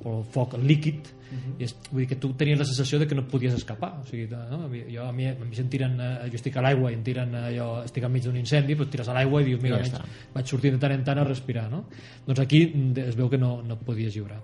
o 0.04 0.22
foc 0.34 0.58
líquid 0.60 1.12
i 1.58 1.64
és, 1.66 1.72
vull 1.90 2.02
dir 2.02 2.08
que 2.12 2.18
tu 2.20 2.30
tenies 2.38 2.58
la 2.60 2.66
sensació 2.68 2.98
de 3.00 3.06
que 3.08 3.16
no 3.16 3.24
et 3.24 3.30
podies 3.30 3.54
escapar 3.56 3.90
o 4.00 4.04
sigui, 4.08 4.26
no? 4.30 4.68
Jo, 4.90 5.06
a 5.08 5.12
mi, 5.14 5.26
a 5.30 5.34
mi 5.40 5.58
em 5.60 5.70
tiren 5.70 5.96
eh, 6.00 6.10
jo 6.30 6.38
estic 6.38 6.58
a 6.58 6.64
l'aigua 6.64 6.92
i 6.92 6.98
em 6.98 7.02
tiren 7.06 7.34
eh, 7.40 7.44
jo 7.56 7.68
estic 7.82 8.06
enmig 8.06 8.26
d'un 8.26 8.38
incendi 8.38 8.76
però 8.78 8.88
tires 8.90 9.10
a 9.10 9.16
l'aigua 9.16 9.42
i 9.42 9.48
dius 9.48 9.62
mira, 9.62 9.80
Ja 9.84 10.02
vaig 10.34 10.50
sortint 10.50 10.76
de 10.76 10.82
tant 10.82 10.94
en 10.94 11.04
tant 11.06 11.20
a 11.20 11.26
respirar 11.26 11.66
no? 11.72 11.84
doncs 12.26 12.42
aquí 12.42 12.64
mm, 12.68 13.06
es 13.08 13.18
veu 13.18 13.30
que 13.30 13.40
no, 13.40 13.56
no 13.66 13.78
et 13.78 13.84
podies 13.86 14.14
lliurar 14.14 14.40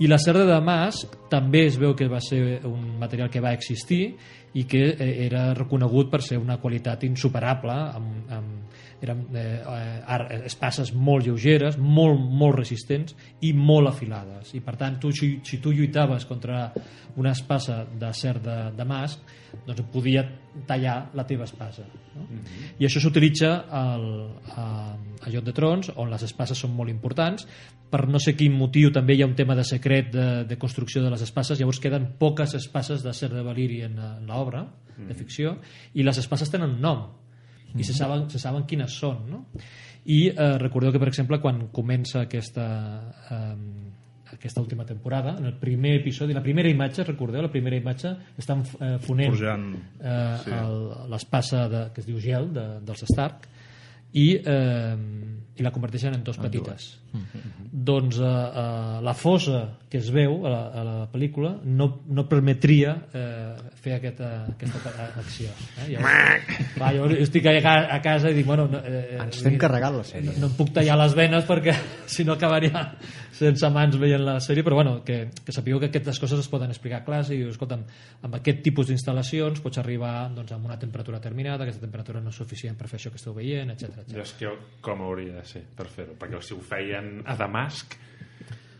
i 0.00 0.10
la 0.10 0.18
ser 0.20 0.36
de 0.36 0.46
Damasc 0.48 1.16
també 1.32 1.66
es 1.68 1.78
veu 1.80 1.94
que 1.96 2.08
va 2.10 2.20
ser 2.24 2.60
un 2.68 2.98
material 3.00 3.30
que 3.30 3.42
va 3.44 3.54
existir 3.56 4.02
i 4.54 4.64
que 4.70 4.84
eh, 4.92 5.12
era 5.26 5.52
reconegut 5.54 6.10
per 6.10 6.22
ser 6.22 6.38
una 6.38 6.58
qualitat 6.62 7.04
insuperable 7.08 7.74
amb, 7.74 8.32
amb, 8.32 8.82
eren 9.04 9.22
eh, 9.36 9.42
eh, 9.60 10.00
ar- 10.06 10.26
espases 10.48 10.92
molt 10.94 11.26
lleugeres 11.28 11.78
molt, 11.78 12.18
molt 12.20 12.56
resistents 12.58 13.14
i 13.46 13.52
molt 13.54 13.88
afilades. 13.92 14.54
I 14.56 14.60
per 14.64 14.76
tant 14.80 14.98
tu, 15.00 15.12
si, 15.12 15.38
si 15.44 15.58
tu 15.62 15.72
lluitaves 15.72 16.24
contra 16.26 16.70
una 17.16 17.30
espasa 17.32 17.84
d'acer 17.86 18.38
de 18.42 18.56
Damasc 18.76 19.20
doncs 19.66 19.80
et 19.84 19.86
podia 19.92 20.24
tallar 20.66 21.10
la 21.14 21.22
teva 21.26 21.44
espasa 21.46 21.84
no? 22.16 22.24
i 22.80 22.86
això 22.88 22.98
s'utilitza 23.02 23.52
al- 23.70 24.34
a, 24.56 24.64
a 25.22 25.30
Joc 25.30 25.44
de 25.46 25.54
Trons 25.54 25.92
on 25.94 26.10
les 26.10 26.24
espases 26.26 26.58
són 26.58 26.74
molt 26.74 26.90
importants. 26.90 27.46
Per 27.94 28.08
no 28.10 28.18
sé 28.18 28.32
quin 28.34 28.56
motiu 28.58 28.90
també 28.90 29.14
hi 29.14 29.22
ha 29.22 29.28
un 29.30 29.36
tema 29.38 29.54
de 29.54 29.62
secret 29.64 30.10
de, 30.12 30.26
de 30.48 30.56
construcció 30.58 31.02
de 31.04 31.10
les 31.12 31.22
espases. 31.22 31.60
Llavors 31.60 31.78
queden 31.78 32.08
poques 32.18 32.54
espases 32.58 33.04
de 33.06 33.12
ser 33.14 33.30
de 33.30 33.42
Valiri 33.46 33.82
en, 33.86 33.94
la- 34.00 34.16
en 34.18 34.26
l'obra 34.26 34.64
de 34.94 35.14
ficció 35.14 35.56
i 35.94 36.02
les 36.06 36.18
espases 36.18 36.50
tenen 36.50 36.76
nom 36.82 37.06
i 37.76 37.84
se 37.84 37.92
saben, 37.94 38.28
se 38.30 38.38
saben 38.38 38.64
quines 38.66 38.92
són 38.92 39.24
no? 39.30 39.44
i 40.04 40.28
eh, 40.28 40.58
recordeu 40.58 40.92
que 40.92 40.98
per 41.00 41.08
exemple 41.08 41.40
quan 41.40 41.68
comença 41.72 42.20
aquesta 42.22 42.66
eh, 43.30 43.56
aquesta 44.34 44.60
última 44.60 44.84
temporada 44.84 45.36
en 45.38 45.44
el 45.46 45.54
primer 45.60 45.94
episodi, 46.00 46.32
la 46.34 46.42
primera 46.42 46.68
imatge 46.68 47.04
recordeu, 47.04 47.42
la 47.42 47.50
primera 47.52 47.76
imatge 47.76 48.10
estan 48.36 48.62
eh, 48.80 48.96
fonent 48.98 49.30
Forjant. 49.30 49.68
eh, 50.00 50.38
Sí. 50.44 50.50
l'espasa 51.10 51.68
de- 51.68 51.84
que 51.94 52.00
es 52.00 52.06
diu 52.06 52.18
gel 52.20 52.52
de, 52.52 52.80
dels 52.84 53.02
Stark 53.12 53.48
i, 54.14 54.28
eh, 54.38 54.96
i 55.54 55.62
la 55.62 55.70
converteixen 55.74 56.14
en 56.14 56.22
dos 56.26 56.38
petites. 56.38 56.86
Doncs 57.70 58.18
eh, 58.18 58.26
eh, 58.26 59.00
la 59.06 59.14
fosa 59.14 59.62
que 59.90 59.98
es 59.98 60.08
veu 60.10 60.40
a 60.46 60.50
la, 60.50 60.60
a 60.74 60.84
la 60.86 60.94
pel·lícula 61.10 61.52
no, 61.62 61.86
no 62.10 62.24
permetria 62.30 62.94
eh, 63.14 63.52
fer 63.78 63.96
aquesta, 63.98 64.30
aquesta 64.50 64.94
acció. 65.20 65.50
Eh? 65.84 65.92
Llavors, 65.92 66.62
va, 66.80 66.92
jo 66.96 67.10
estic 67.22 67.46
a, 67.50 67.76
a 67.94 68.00
casa 68.02 68.32
i 68.32 68.38
dic, 68.38 68.46
bueno... 68.48 68.66
No, 68.70 68.80
eh, 68.82 69.20
Ens 69.22 69.38
estem 69.38 69.58
carregant 69.62 70.00
la 70.00 70.06
sèrie. 70.06 70.30
no, 70.30 70.38
no 70.42 70.50
em 70.50 70.56
puc 70.58 70.72
tallar 70.74 70.98
les 71.02 71.14
venes 71.18 71.46
perquè 71.46 71.76
si 72.16 72.26
no 72.26 72.34
acabaria 72.34 72.88
sense 73.34 73.68
mans 73.74 73.96
veient 73.98 74.22
la 74.22 74.36
sèrie, 74.42 74.62
però 74.66 74.78
bueno, 74.78 74.98
que, 75.06 75.28
que 75.44 75.54
sapigueu 75.54 75.80
que 75.82 75.90
aquestes 75.90 76.20
coses 76.22 76.38
es 76.44 76.50
poden 76.50 76.70
explicar 76.70 77.02
clars 77.06 77.32
i 77.34 77.38
dius, 77.40 77.56
escolta'm, 77.56 77.82
amb 78.26 78.38
aquest 78.38 78.62
tipus 78.66 78.90
d'instal·lacions 78.90 79.62
pots 79.62 79.82
arribar 79.82 80.30
doncs, 80.34 80.54
amb 80.54 80.68
una 80.70 80.78
temperatura 80.78 81.18
determinada, 81.18 81.66
aquesta 81.66 81.82
temperatura 81.82 82.22
no 82.22 82.30
és 82.30 82.38
suficient 82.38 82.78
per 82.78 82.90
fer 82.90 83.00
això 83.00 83.10
que 83.10 83.18
esteu 83.18 83.34
veient, 83.34 83.74
etc. 83.74 84.03
És 84.20 84.32
que 84.38 84.50
com 84.84 85.00
hauria 85.06 85.38
de 85.40 85.44
ser 85.48 85.62
per 85.76 85.86
fer-ho? 85.88 86.14
Perquè 86.20 86.40
si 86.44 86.54
ho 86.54 86.60
feien 86.60 87.22
a 87.24 87.36
Damasc... 87.40 87.96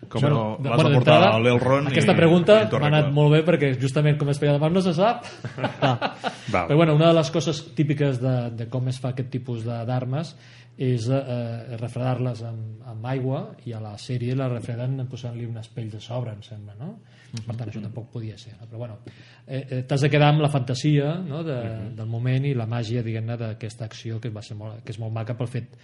Com 0.05 0.21
Bueno, 0.21 0.59
no... 0.61 0.69
l'has 0.69 0.83
de 0.85 0.91
portar 0.99 1.15
a 1.31 1.39
l'Elrond 1.41 1.89
Aquesta 1.89 2.13
i- 2.13 2.17
pregunta 2.19 2.59
m'ha 2.75 2.91
anat 2.91 3.07
molt 3.17 3.33
bé 3.33 3.39
perquè 3.47 3.71
justament 3.81 4.19
com 4.21 4.29
es 4.29 4.37
feia 4.39 4.53
demà 4.59 4.69
no 4.69 4.83
se 4.85 4.93
sap. 4.93 5.25
Val. 6.53 6.67
Però 6.69 6.77
bueno, 6.77 6.95
una 6.99 7.09
de 7.09 7.15
les 7.17 7.31
coses 7.33 7.63
típiques 7.75 8.21
de, 8.21 8.35
de 8.53 8.67
com 8.69 8.87
es 8.93 8.99
fa 9.01 9.15
aquest 9.15 9.31
tipus 9.33 9.65
de- 9.65 9.81
d'armes 9.89 10.35
és 10.77 11.07
eh, 11.09 11.77
refredar-les 11.81 12.43
amb, 12.45 12.85
amb 12.91 13.07
aigua 13.07 13.41
i 13.65 13.73
a 13.73 13.81
la 13.81 13.95
sèrie 13.97 14.37
la 14.37 14.51
refreden 14.53 15.01
posant-li 15.09 15.47
unes 15.49 15.69
pells 15.73 15.97
a 15.97 16.03
sobre, 16.05 16.35
em 16.37 16.43
sembla, 16.45 16.75
no? 16.81 16.99
Per 17.35 17.57
tant, 17.57 17.67
això 17.67 17.83
tampoc 17.83 18.13
podia 18.13 18.37
ser. 18.39 18.55
No? 18.61 18.69
Però 18.71 18.85
bueno, 18.85 19.01
eh, 19.47 19.65
eh, 19.65 19.83
t'has 19.89 20.05
de 20.07 20.11
quedar 20.13 20.31
amb 20.31 20.45
la 20.45 20.51
fantasia 20.53 21.17
no? 21.19 21.43
de, 21.47 21.59
del 21.99 22.11
moment 22.11 22.47
i 22.47 22.55
la 22.55 22.69
màgia, 22.71 23.03
diguem-ne, 23.03 23.37
d'aquesta 23.41 23.89
acció 23.89 24.21
que, 24.23 24.31
va 24.31 24.43
ser 24.45 24.57
molt, 24.61 24.85
que 24.85 24.95
és 24.95 25.01
molt 25.03 25.15
maca 25.15 25.35
pel 25.39 25.51
fet 25.51 25.75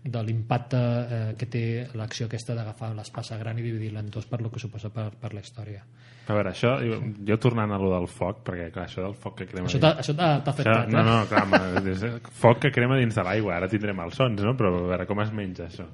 de 0.00 0.22
l'impacte 0.24 0.78
eh, 0.80 1.32
que 1.36 1.46
té 1.50 1.64
l'acció 1.98 2.28
aquesta 2.28 2.54
d'agafar 2.56 2.94
l'espasa 2.96 3.36
gran 3.40 3.58
i 3.60 3.64
dividir-la 3.66 4.00
en 4.00 4.08
dos 4.12 4.24
per 4.30 4.40
lo 4.40 4.48
que 4.52 4.62
suposa 4.62 4.88
per, 4.94 5.10
per 5.20 5.34
la 5.34 5.42
història. 5.44 5.82
A 6.30 6.36
veure, 6.36 6.52
això, 6.54 6.76
jo, 6.84 7.00
jo 7.26 7.36
tornant 7.42 7.72
a 7.74 7.78
lo 7.80 7.90
del 7.92 8.06
foc, 8.08 8.40
perquè 8.46 8.70
clar, 8.72 8.86
això 8.86 9.02
del 9.02 9.16
foc 9.18 9.40
que 9.40 9.48
crema... 9.50 9.68
Això 9.68 9.80
t'ha 9.82 9.92
t'ha 9.98 10.06
Això, 10.14 10.52
afectat, 10.54 10.88
no, 10.94 11.02
eh? 11.02 11.04
no, 11.10 11.16
clar, 11.28 11.44
home, 11.48 11.90
és 11.90 12.04
foc 12.38 12.62
que 12.64 12.72
crema 12.72 12.96
dins 13.00 13.18
de 13.18 13.24
l'aigua, 13.26 13.56
ara 13.58 13.68
tindrem 13.72 14.00
els 14.06 14.16
sons, 14.20 14.40
no? 14.46 14.54
Però 14.56 14.70
a 14.72 14.84
veure 14.92 15.08
com 15.10 15.20
es 15.24 15.34
menja 15.36 15.66
això. 15.66 15.88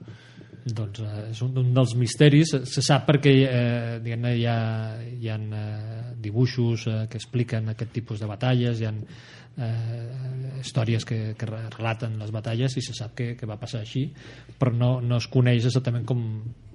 Doncs 0.67 0.99
eh, 0.99 1.29
és 1.31 1.41
un, 1.47 1.53
un 1.63 1.69
dels 1.77 1.93
misteris. 1.95 2.51
Se 2.67 2.83
sap 2.83 3.07
perquè 3.07 3.33
eh, 3.47 4.01
hi 4.03 4.47
ha, 4.51 4.59
hi 5.07 5.29
ha 5.31 5.37
eh, 5.39 6.13
dibuixos 6.19 6.87
eh, 6.91 7.01
que 7.11 7.21
expliquen 7.21 7.69
aquest 7.71 7.93
tipus 7.95 8.19
de 8.19 8.27
batalles, 8.27 8.81
hi 8.83 8.89
ha 8.89 8.93
eh, 9.57 10.59
històries 10.61 11.05
que, 11.07 11.35
que 11.39 11.47
re- 11.47 11.69
relaten 11.77 12.17
les 12.19 12.33
batalles 12.35 12.75
i 12.77 12.83
se 12.83 12.95
sap 12.97 13.15
que, 13.17 13.35
que 13.39 13.47
va 13.47 13.57
passar 13.61 13.81
així, 13.85 14.09
però 14.59 14.73
no, 14.75 14.89
no 15.01 15.21
es 15.23 15.29
coneix 15.33 15.65
exactament 15.69 16.05
com, 16.09 16.23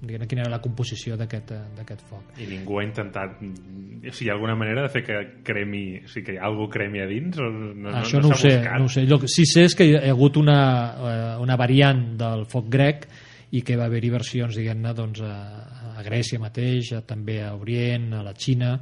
diguem 0.02 0.24
quina 0.30 0.46
era 0.46 0.54
la 0.56 0.60
composició 0.64 1.18
d'aquest 1.20 1.52
eh, 1.54 1.60
d'aquest 1.78 2.04
foc. 2.08 2.32
I 2.42 2.48
ningú 2.50 2.80
ha 2.80 2.86
intentat... 2.86 3.42
O 3.42 4.10
sigui, 4.10 4.26
hi 4.26 4.30
ha 4.32 4.34
alguna 4.34 4.56
manera 4.58 4.82
de 4.86 4.90
fer 4.94 5.04
que 5.06 5.18
cremi... 5.46 5.82
O 6.02 6.08
sigui, 6.10 6.32
que 6.32 6.38
algú 6.42 6.66
cremi 6.72 7.02
a 7.04 7.10
dins? 7.10 7.36
O 7.38 7.50
no, 7.52 7.92
Això 8.00 8.18
no, 8.22 8.30
no, 8.30 8.34
ho 8.34 8.40
sé, 8.40 8.56
buscat? 8.56 8.78
no 8.80 8.88
ho 8.88 8.94
sé. 8.96 9.04
El 9.04 9.20
que 9.22 9.30
sí 9.30 9.44
sé 9.46 9.66
és 9.68 9.76
que 9.78 9.86
hi 9.86 9.94
ha 10.00 10.06
hagut 10.14 10.40
una, 10.40 10.58
eh, 10.96 11.36
una 11.44 11.58
variant 11.60 12.02
del 12.18 12.46
foc 12.50 12.66
grec 12.72 13.06
i 13.52 13.62
que 13.66 13.76
va 13.76 13.86
haver-hi 13.90 14.10
versions, 14.12 14.56
diguem-ne, 14.56 14.94
doncs, 14.96 15.20
a, 15.24 15.96
a 15.98 16.04
Grècia 16.06 16.40
mateix, 16.40 16.94
a, 16.96 17.02
també 17.04 17.42
a 17.44 17.52
Orient, 17.54 18.08
a 18.16 18.22
la 18.24 18.32
Xina, 18.32 18.76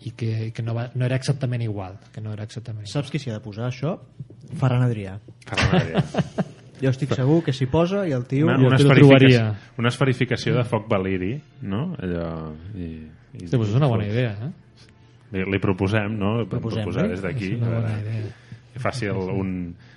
i 0.00 0.14
que, 0.16 0.30
i 0.48 0.52
que 0.56 0.64
no, 0.66 0.74
va, 0.74 0.88
no 0.96 1.06
era 1.06 1.18
exactament 1.20 1.62
igual. 1.62 1.98
Que 2.14 2.22
no 2.24 2.32
era 2.34 2.46
exactament 2.48 2.86
igual. 2.86 2.94
Saps 2.96 3.12
qui 3.12 3.20
s'hi 3.22 3.30
ha 3.30 3.36
de 3.38 3.44
posar, 3.44 3.68
això? 3.68 3.94
Ferran 4.58 4.82
Adrià. 4.86 5.18
Ferran 5.46 5.76
Adrià. 5.82 6.06
Jo 6.80 6.88
estic 6.88 7.10
segur 7.12 7.42
que 7.44 7.52
s'hi 7.52 7.66
posa 7.68 8.06
i 8.08 8.14
el 8.16 8.22
tio... 8.24 8.46
Una, 8.48 8.56
una, 8.70 8.78
trobaria. 8.80 9.42
una 9.76 9.90
esferificació 9.92 10.54
de 10.56 10.62
foc 10.64 10.86
valiri, 10.88 11.34
no? 11.68 11.82
Allò... 12.00 12.30
I, 12.72 12.86
i, 13.36 13.42
Hosti, 13.42 13.50
doncs 13.52 13.68
és 13.68 13.76
una 13.76 13.90
bona 13.90 14.06
idea, 14.08 14.30
eh? 14.46 14.88
Li, 15.34 15.44
li 15.52 15.60
proposem, 15.62 16.16
no? 16.16 16.38
Li 16.40 16.48
Proposem, 16.48 16.86
proposar 16.86 17.04
eh? 17.04 17.10
des 17.12 17.24
d'aquí. 17.26 17.52
És 17.52 17.60
una 17.60 17.74
bona 17.76 17.92
idea. 18.00 18.32
Que 18.72 18.80
faci 18.80 19.10
el, 19.12 19.20
un, 19.42 19.52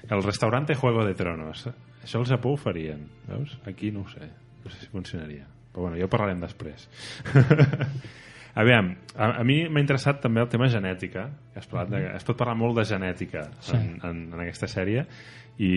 el 0.10 0.26
restaurante 0.28 0.76
Juego 0.76 1.08
de 1.08 1.16
Tronos. 1.16 1.64
Això 2.04 2.20
al 2.20 2.28
Japó 2.30 2.54
ho 2.54 2.60
farien, 2.60 3.06
veus? 3.28 3.58
Aquí 3.70 3.92
no 3.92 4.02
ho 4.04 4.10
sé. 4.12 4.28
No 4.64 4.72
sé 4.72 4.80
si 4.84 4.88
funcionaria. 4.92 5.48
Però 5.74 5.88
bueno, 5.88 5.98
ja 5.98 6.06
ho 6.06 6.12
parlarem 6.12 6.40
després. 6.44 6.88
Aviam, 8.56 8.92
a, 9.18 9.32
a 9.42 9.44
mi 9.48 9.64
m'ha 9.66 9.82
interessat 9.82 10.20
també 10.22 10.44
el 10.44 10.50
tema 10.52 10.68
genètica. 10.70 11.26
Es, 11.58 11.66
parlat 11.66 11.90
de, 11.96 12.02
es 12.20 12.26
pot 12.28 12.38
parlar 12.38 12.54
molt 12.60 12.78
de 12.78 12.86
genètica 12.86 13.48
Sí. 13.66 13.74
en, 13.80 13.96
en, 14.06 14.20
en 14.36 14.44
aquesta 14.44 14.70
sèrie 14.70 15.08
i, 15.58 15.72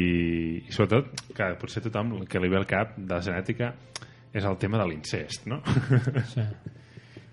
i 0.60 0.72
sobretot 0.74 1.24
que 1.36 1.48
potser 1.60 1.82
tothom 1.86 2.18
que 2.28 2.40
li 2.42 2.50
ve 2.52 2.58
al 2.60 2.68
cap 2.68 2.92
de 2.98 3.14
la 3.14 3.22
genètica 3.24 3.72
és 4.36 4.44
el 4.44 4.58
tema 4.60 4.76
de 4.82 4.90
l'incest, 4.90 5.46
no? 5.48 5.62
Sí. 6.34 6.44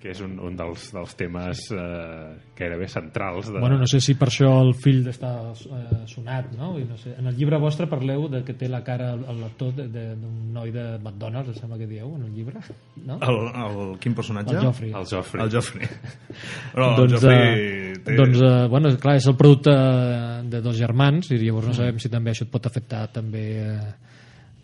que 0.03 0.11
és 0.11 0.19
un, 0.19 0.33
un 0.43 0.55
dels, 0.59 0.89
dels 0.91 1.13
temes 1.15 1.59
eh, 1.71 2.33
gairebé 2.57 2.89
centrals 2.91 3.47
de... 3.47 3.61
Bueno, 3.63 3.77
no 3.79 3.87
sé 3.87 4.01
si 4.03 4.17
per 4.19 4.27
això 4.27 4.49
el 4.59 4.73
fill 4.75 5.05
està 5.07 5.31
eh, 5.53 6.01
sonat, 6.11 6.49
no? 6.59 6.73
I 6.75 6.83
no 6.89 6.97
sé. 6.99 7.13
En 7.21 7.29
el 7.31 7.37
llibre 7.37 7.55
vostre 7.63 7.87
parleu 7.87 8.25
de 8.33 8.41
que 8.43 8.57
té 8.59 8.67
la 8.67 8.81
cara 8.83 9.13
el 9.15 9.39
lector 9.39 9.71
d'un 9.79 10.35
noi 10.51 10.73
de 10.75 10.83
McDonald's, 10.97 11.53
em 11.53 11.61
sembla 11.61 11.79
que 11.79 11.87
dieu, 11.87 12.11
en 12.17 12.27
el 12.27 12.35
llibre, 12.35 12.59
no? 13.07 13.21
El, 13.23 13.39
el, 13.63 13.79
quin 14.03 14.17
personatge? 14.17 14.57
El 14.57 14.67
Joffrey. 14.67 14.91
El 14.91 15.07
Joffrey. 15.07 15.45
El 15.45 15.55
Joffrey. 15.55 15.91
Però 16.75 16.89
el 16.89 16.99
doncs, 16.99 17.15
Joffrey 17.15 17.41
eh, 17.47 17.97
té... 18.03 18.19
doncs 18.19 18.43
eh, 18.43 18.53
bueno, 18.75 18.91
clar, 18.99 19.15
és 19.23 19.31
el 19.31 19.39
producte 19.39 19.77
de 20.51 20.65
dos 20.67 20.75
germans 20.75 21.31
i 21.31 21.39
llavors 21.39 21.71
no 21.71 21.77
sabem 21.79 22.03
si 22.03 22.11
també 22.11 22.35
això 22.35 22.43
et 22.43 22.51
pot 22.51 22.67
afectar 22.67 23.05
també 23.15 23.45
eh, 23.63 23.77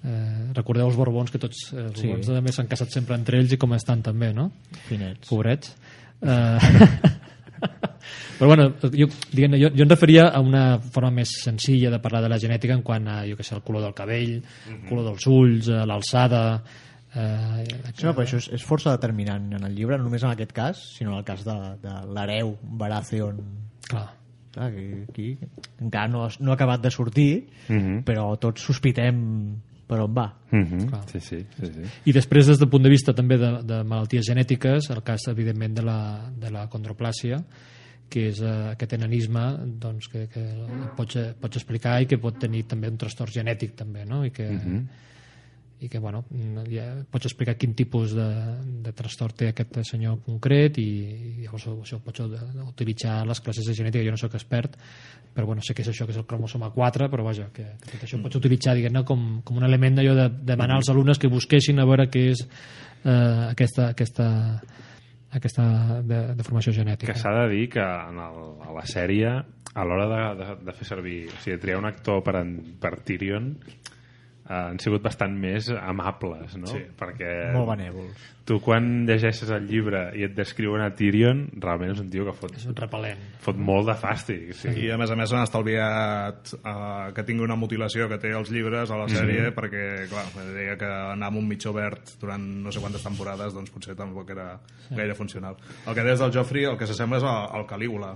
eh, 0.04 0.52
recordeu 0.56 0.88
els 0.88 0.96
borbons 0.98 1.32
que 1.32 1.40
tots 1.40 1.74
eh, 1.74 1.86
els 1.88 2.00
Sí. 2.00 2.08
borbons 2.08 2.28
també 2.28 2.52
s'han 2.52 2.68
casat 2.68 2.90
sempre 2.92 3.16
entre 3.16 3.40
ells 3.40 3.52
i 3.54 3.58
com 3.58 3.74
estan 3.74 4.02
també, 4.02 4.34
no? 4.34 4.52
Finets. 4.88 5.28
Pobrets. 5.30 5.76
Eh, 6.22 6.58
però 8.40 8.48
bueno, 8.48 8.70
jo, 8.96 9.08
diguem, 9.34 9.58
jo, 9.60 9.70
jo 9.76 9.84
em 9.84 9.90
referia 9.90 10.30
a 10.30 10.40
una 10.40 10.80
forma 10.80 11.12
més 11.12 11.34
senzilla 11.44 11.90
de 11.92 12.00
parlar 12.00 12.22
de 12.24 12.30
la 12.32 12.38
genètica 12.40 12.74
en 12.74 12.84
quant 12.88 13.08
a, 13.12 13.22
jo 13.28 13.36
que 13.36 13.44
sé, 13.44 13.56
el 13.56 13.64
color 13.68 13.84
del 13.84 13.94
cabell, 13.98 14.38
el 14.70 14.86
color 14.88 15.10
dels 15.12 15.28
ulls, 15.28 15.68
eh, 15.72 15.82
l'alçada... 15.86 16.44
Eh, 17.10 17.66
Sí, 17.98 18.06
no, 18.06 18.14
però 18.14 18.22
això 18.24 18.38
és, 18.38 18.48
és 18.54 18.64
força 18.64 18.92
determinant 18.94 19.48
en 19.58 19.64
el 19.66 19.74
llibre, 19.76 19.98
no 19.98 20.06
només 20.06 20.22
en 20.24 20.30
aquest 20.30 20.52
cas, 20.56 20.78
sinó 20.96 21.12
en 21.12 21.18
el 21.18 21.24
cas 21.26 21.42
de, 21.44 21.56
de 21.82 21.94
l'hereu 22.16 22.54
Baratheon. 22.62 23.40
clar, 23.90 24.06
Clar, 24.54 24.72
que 24.74 25.06
aquí 25.10 25.26
encara 25.82 26.08
no, 26.08 26.28
no 26.40 26.52
ha 26.52 26.56
acabat 26.56 26.82
de 26.82 26.92
sortir, 26.92 27.48
Mhm. 27.68 28.04
però 28.06 28.38
tots 28.40 28.62
sospitem 28.62 29.20
per 29.90 30.00
on 30.04 30.14
va. 30.14 30.28
Mhm. 30.52 30.86
Clar. 30.92 31.02
Sí, 31.10 31.20
sí, 31.20 31.42
sí, 31.58 31.72
sí. 31.74 31.90
I 32.06 32.14
després, 32.14 32.48
des 32.48 32.62
del 32.62 32.70
punt 32.70 32.86
de 32.86 32.94
vista 32.94 33.14
també 33.18 33.40
de, 33.42 33.52
de 33.66 33.82
malalties 33.84 34.30
genètiques, 34.30 34.92
el 34.94 35.02
cas, 35.04 35.28
evidentment, 35.34 35.76
de 35.80 35.86
la, 35.86 36.00
de 36.30 36.54
la 36.54 36.68
condroplàsia, 36.70 37.42
que 38.10 38.28
és 38.30 38.42
eh, 38.42 38.54
aquest 38.74 38.96
enanisme 38.98 39.44
doncs, 39.82 40.10
que, 40.10 40.28
que 40.30 40.46
pots, 40.98 41.18
pots 41.42 41.62
explicar 41.62 42.00
i 42.02 42.10
que 42.10 42.18
pot 42.22 42.38
tenir 42.42 42.64
també 42.70 42.90
un 42.90 42.98
trastorn 42.98 43.34
genètic 43.34 43.76
també, 43.78 44.06
no? 44.10 44.24
I 44.26 44.34
que, 44.34 44.50
i 45.80 45.90
que 45.90 46.00
bueno, 46.00 46.26
ja 46.70 46.88
pots 47.12 47.30
explicar 47.30 47.56
quin 47.60 47.74
tipus 47.78 48.14
de, 48.16 48.28
de 48.84 48.94
trastorn 48.96 49.36
té 49.36 49.52
aquest 49.52 49.80
senyor 49.88 50.20
concret 50.26 50.78
i, 50.82 50.88
i 50.88 51.46
llavors 51.46 51.70
això 51.72 52.02
pots 52.04 52.26
utilitzar 52.66 53.22
les 53.28 53.40
classes 53.44 53.68
de 53.68 53.78
genètica, 53.78 54.04
jo 54.06 54.16
no 54.16 54.20
sóc 54.20 54.36
expert 54.36 54.76
però 55.34 55.46
bueno, 55.48 55.64
sé 55.64 55.76
que 55.78 55.86
és 55.86 55.92
això 55.92 56.08
que 56.08 56.12
és 56.16 56.20
el 56.20 56.28
cromosoma 56.28 56.72
4 56.76 57.08
però 57.12 57.24
vaja, 57.24 57.48
que, 57.56 57.66
que 57.80 57.94
tot 57.96 58.04
això 58.08 58.20
ho 58.20 58.26
pots 58.26 58.40
utilitzar 58.42 58.76
diguem-ne 58.76 59.06
com, 59.08 59.30
com 59.46 59.62
un 59.62 59.68
element 59.68 60.00
d'allò 60.00 60.18
de 60.18 60.30
de 60.30 60.46
demanar 60.52 60.76
als 60.76 60.90
alumnes 60.90 61.18
que 61.18 61.32
busquessin 61.32 61.80
a 61.80 61.88
veure 61.88 62.10
què 62.12 62.26
és 62.34 62.44
eh, 62.44 63.50
aquesta, 63.50 63.90
aquesta 63.96 64.28
aquesta 65.32 66.02
de, 66.02 66.20
de 66.34 66.44
formació 66.44 66.74
genètica. 66.74 67.14
Que 67.14 67.22
s'ha 67.22 67.34
de 67.44 67.48
dir 67.52 67.68
que 67.70 67.84
en 67.84 68.18
el, 68.24 68.40
a 68.66 68.74
la 68.74 68.86
sèrie, 68.90 69.30
a 69.30 69.86
l'hora 69.86 70.08
de, 70.10 70.22
de, 70.40 70.48
de 70.66 70.76
fer 70.80 70.88
servir, 70.90 71.20
o 71.30 71.38
sigui, 71.38 71.56
de 71.56 71.62
triar 71.62 71.78
un 71.78 71.86
actor 71.90 72.24
per, 72.26 72.40
en, 72.42 72.56
per 72.82 72.96
Tyrion, 73.06 73.52
han 74.50 74.80
sigut 74.82 75.04
bastant 75.06 75.36
més 75.38 75.68
amables, 75.78 76.56
no? 76.58 76.70
Sí. 76.72 76.82
Perquè 76.98 77.52
Molt 77.54 77.70
benèvols. 77.70 78.22
tu 78.50 78.58
quan 78.66 79.06
llegeixes 79.06 79.52
el 79.54 79.68
llibre 79.70 80.08
i 80.18 80.24
et 80.26 80.34
descriuen 80.34 80.82
a 80.82 80.90
Tyrion, 80.98 81.44
realment 81.62 81.94
és 81.94 82.02
un 82.02 82.08
tio 82.10 82.26
que 82.26 82.34
fot, 82.34 82.56
és 82.58 82.66
un 82.66 82.74
repel·lent 82.78 83.22
fot 83.46 83.60
molt 83.62 83.92
de 83.92 83.96
fàstic. 84.02 84.48
Sí. 84.58 84.74
I 84.86 84.90
a 84.96 84.98
més 84.98 85.14
a 85.14 85.18
més 85.20 85.36
han 85.36 85.46
estalviat 85.46 86.56
uh, 86.58 87.12
que 87.14 87.26
tingui 87.28 87.46
una 87.46 87.60
mutilació 87.62 88.10
que 88.10 88.18
té 88.22 88.34
els 88.34 88.50
llibres 88.54 88.90
a 88.90 88.98
la 88.98 89.06
sèrie 89.12 89.52
perquè, 89.58 89.86
clar, 90.10 90.26
deia 90.56 90.80
que 90.82 90.90
anar 90.90 91.30
amb 91.30 91.44
un 91.44 91.48
mitjó 91.52 91.76
verd 91.76 92.16
durant 92.22 92.50
no 92.66 92.74
sé 92.74 92.82
quantes 92.82 93.06
temporades 93.06 93.54
doncs 93.54 93.70
potser 93.76 93.94
tampoc 94.00 94.34
era 94.34 94.56
gaire 94.90 95.14
funcional. 95.14 95.62
El 95.86 95.94
que 95.94 96.08
deies 96.10 96.26
del 96.26 96.34
Joffrey, 96.34 96.66
el 96.66 96.82
que 96.82 96.90
s'assembla 96.90 97.22
és 97.22 97.30
al, 97.30 97.46
al 97.60 97.70
Calígula. 97.70 98.16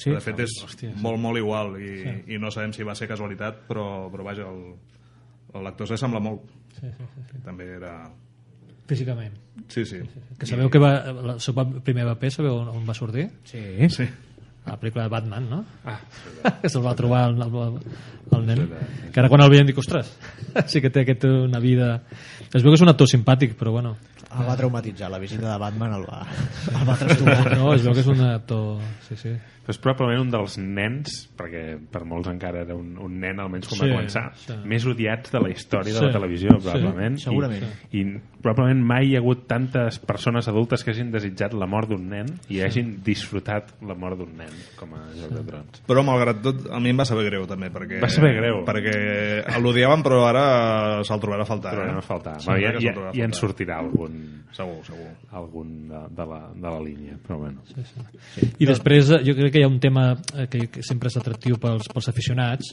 Sí? 0.00 0.10
De 0.10 0.18
fet 0.18 0.40
és 0.42 0.56
molt, 0.98 1.20
molt 1.22 1.38
igual 1.38 1.76
i, 1.78 1.92
i 2.34 2.40
no 2.40 2.48
sabem 2.50 2.72
si 2.74 2.82
va 2.82 2.96
ser 2.98 3.06
casualitat 3.06 3.60
però, 3.68 4.08
però 4.10 4.24
vaja, 4.26 4.48
el, 4.48 4.72
l'actor 5.62 5.86
se 5.88 5.96
sembla 6.00 6.20
molt. 6.20 6.42
sí, 6.74 6.88
sí, 6.90 7.04
sí, 7.14 7.24
sí. 7.30 7.42
També 7.44 7.68
era... 7.76 7.94
físicament 8.88 9.32
Sí, 9.68 9.84
sí. 9.86 10.00
que 10.38 10.46
sabeu 10.46 10.68
que 10.68 10.78
va, 10.78 10.90
el 11.08 11.40
seu 11.40 11.54
primer 11.86 12.04
paper 12.10 12.30
sabeu 12.30 12.58
on, 12.58 12.68
on 12.68 12.84
va 12.84 12.94
sortir? 12.94 13.30
Sí. 13.44 13.62
Sí. 13.88 14.08
a 14.64 14.70
la 14.70 14.78
pel·lícula 14.80 15.04
de 15.04 15.12
Batman, 15.12 15.48
no? 15.50 15.64
Ah, 15.84 15.98
que 16.62 16.68
se'l 16.72 16.84
va 16.84 16.94
trobar 16.96 17.26
el, 17.30 17.40
el, 17.44 17.74
el 18.32 18.46
nen. 18.48 18.62
Que 19.12 19.20
ara 19.20 19.28
quan 19.28 19.44
el 19.44 19.50
veiem 19.52 19.66
dic, 19.68 19.78
ostres, 19.78 20.08
sí 20.72 20.80
que 20.80 20.90
té 20.90 21.04
aquest, 21.04 21.26
una 21.28 21.60
vida... 21.60 21.98
Es 22.54 22.62
veu 22.62 22.70
que 22.72 22.78
és 22.78 22.84
un 22.84 22.92
actor 22.92 23.10
simpàtic, 23.10 23.58
però 23.60 23.74
bueno, 23.76 23.96
El 24.34 24.48
va 24.48 24.56
traumatitzar, 24.58 25.10
la 25.12 25.18
visita 25.22 25.50
de 25.52 25.58
Batman 25.62 25.94
el 26.00 26.06
va, 26.10 26.22
el 26.74 26.86
va 26.88 26.96
trastornar. 27.00 27.56
no, 27.58 27.72
es 27.74 27.84
veu 27.86 27.94
que 27.96 28.04
és 28.04 28.12
un 28.14 28.24
actor... 28.28 28.80
Sí, 29.08 29.18
sí. 29.20 29.34
Però 29.64 29.72
és 29.72 29.78
probablement 29.80 30.26
un 30.26 30.28
dels 30.28 30.58
nens, 30.60 31.12
perquè 31.38 31.60
per 31.88 32.02
molts 32.04 32.28
encara 32.28 32.66
era 32.66 32.74
un, 32.76 32.98
un 33.00 33.14
nen, 33.22 33.38
almenys 33.40 33.70
quan 33.70 33.78
Sí, 33.78 33.86
va 33.86 33.94
començar, 33.94 34.24
sí. 34.36 34.56
més 34.68 34.84
odiats 34.90 35.32
de 35.32 35.40
la 35.40 35.48
història 35.54 35.94
de 35.94 36.02
Sí, 36.02 36.04
la 36.04 36.12
televisió, 36.12 36.50
sí, 36.58 36.66
probablement. 36.66 37.16
segurament. 37.22 37.64
I, 37.88 38.02
I 38.02 38.42
probablement 38.44 38.82
mai 38.84 39.08
hi 39.08 39.14
ha 39.16 39.22
hagut 39.22 39.46
tantes 39.48 39.96
persones 40.04 40.50
adultes 40.52 40.84
que 40.84 40.92
hagin 40.92 41.08
desitjat 41.14 41.56
la 41.56 41.64
mort 41.64 41.88
d'un 41.94 42.04
nen 42.12 42.28
i 42.52 42.60
hagin 42.60 42.98
disfrutat 43.06 43.72
la 43.88 43.96
mort 43.96 44.20
d'un 44.20 44.34
nen, 44.36 44.52
com 44.76 44.92
a 44.98 45.06
Joc 45.16 45.32
de 45.32 45.46
Trons. 45.48 45.80
Però 45.88 46.04
malgrat 46.04 46.44
tot, 46.44 46.66
a 46.68 46.82
mi 46.84 46.92
em 46.92 47.00
va 47.00 47.08
saber 47.08 47.24
greu 47.30 47.48
també, 47.48 47.72
perquè... 47.72 48.02
Va 48.04 48.12
saber 48.12 48.34
greu. 48.36 48.60
Perquè 48.68 48.98
l'odiaven, 49.64 50.04
però 50.04 50.26
ara 50.28 50.44
se'l 51.08 51.24
trobarà 51.24 51.48
a 51.48 51.48
faltar. 51.48 51.72
Trobem 51.78 51.96
eh? 51.96 52.04
a 52.04 52.04
faltar. 52.04 52.36
Va, 52.44 52.58
ja, 52.60 52.76
ja, 52.76 52.92
ja 52.92 52.92
en 52.92 53.32
faltar. 53.32 53.40
sortirà 53.40 53.80
algun, 53.80 54.20
Segur, 54.54 54.84
segur. 54.86 55.08
algun 55.34 55.70
de, 55.90 56.00
de, 56.14 56.24
la, 56.30 56.40
de 56.54 56.68
la 56.68 56.80
línia, 56.84 57.16
però 57.26 57.40
bueno. 57.40 57.64
Sí, 57.66 57.82
sí. 57.90 58.48
I 58.62 58.68
després 58.70 59.10
eh, 59.10 59.18
jo 59.26 59.34
crec 59.34 59.50
que 59.56 59.62
hi 59.62 59.66
ha 59.66 59.70
un 59.70 59.80
tema 59.82 60.04
eh, 60.38 60.46
que, 60.50 60.68
sempre 60.86 61.10
és 61.10 61.16
atractiu 61.18 61.58
pels, 61.58 61.88
pels 61.90 62.08
aficionats 62.12 62.70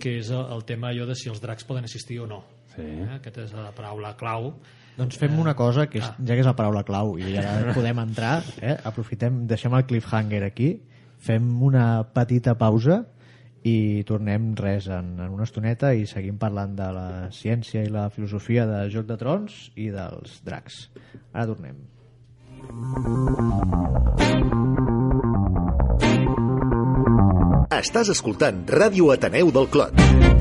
que 0.00 0.14
és 0.22 0.30
el, 0.32 0.46
el 0.56 0.64
tema 0.64 0.88
allò 0.94 1.04
de 1.10 1.16
si 1.18 1.28
els 1.28 1.42
dracs 1.44 1.68
poden 1.68 1.84
existir 1.84 2.20
o 2.24 2.28
no 2.30 2.40
Sí. 2.70 2.84
eh? 2.86 3.16
aquesta 3.18 3.42
és 3.42 3.52
la 3.52 3.72
paraula 3.74 4.14
clau 4.16 4.52
Doncs 4.96 5.16
fem 5.18 5.36
una 5.42 5.56
cosa, 5.58 5.86
que 5.90 5.98
és, 5.98 6.06
ja 6.06 6.34
que 6.36 6.42
és 6.42 6.46
la 6.46 6.54
paraula 6.56 6.84
clau 6.86 7.16
i 7.18 7.34
ja 7.34 7.56
podem 7.76 7.98
entrar, 8.02 8.40
eh? 8.60 8.76
aprofitem, 8.84 9.42
deixem 9.50 9.74
el 9.76 9.84
cliffhanger 9.88 10.42
aquí, 10.46 10.74
fem 11.20 11.46
una 11.66 12.02
petita 12.14 12.54
pausa 12.58 13.02
i 13.66 14.02
tornem 14.08 14.52
res 14.56 14.88
en, 14.88 15.12
en 15.20 15.34
una 15.34 15.44
estoneta 15.44 15.92
i 15.92 16.06
seguim 16.08 16.38
parlant 16.40 16.72
de 16.78 16.88
la 16.96 17.08
ciència 17.34 17.84
i 17.84 17.92
la 17.92 18.08
filosofia 18.14 18.66
de 18.68 18.84
Joc 18.92 19.08
de 19.10 19.18
Trons 19.20 19.66
i 19.76 19.90
dels 19.92 20.40
dracs. 20.46 20.86
Ara 21.32 21.50
tornem. 21.52 21.80
Estàs 27.80 28.10
escoltant 28.12 28.64
Ràdio 28.68 29.12
Ateneu 29.14 29.52
del 29.54 29.68
Clot. 29.72 30.39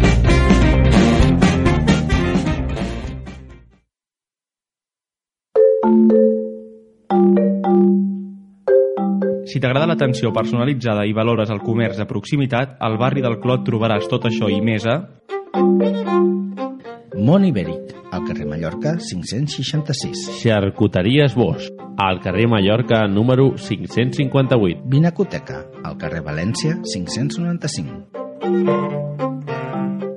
Si 9.59 9.61
t'agrada 9.65 9.89
l'atenció 9.89 10.29
personalitzada 10.31 11.03
i 11.03 11.11
valores 11.11 11.49
el 11.51 11.59
comerç 11.59 11.97
de 11.99 12.05
proximitat, 12.07 12.77
al 12.79 12.93
barri 12.95 13.19
del 13.19 13.43
Clot 13.43 13.65
trobaràs 13.67 14.05
tot 14.07 14.23
això 14.29 14.47
i 14.47 14.61
més 14.63 14.85
a... 14.87 15.03
Món 17.19 17.43
Ibèric, 17.43 17.91
al 18.15 18.23
carrer 18.23 18.47
Mallorca 18.47 18.95
566. 19.03 20.39
Xarcuteries 20.39 21.35
Bosch, 21.35 21.67
al 21.99 22.23
carrer 22.23 22.47
Mallorca 22.47 23.03
número 23.11 23.51
558. 23.59 24.87
Vinacoteca, 24.87 25.67
al 25.83 25.99
carrer 25.99 26.23
València 26.23 26.79
595. 26.79 27.99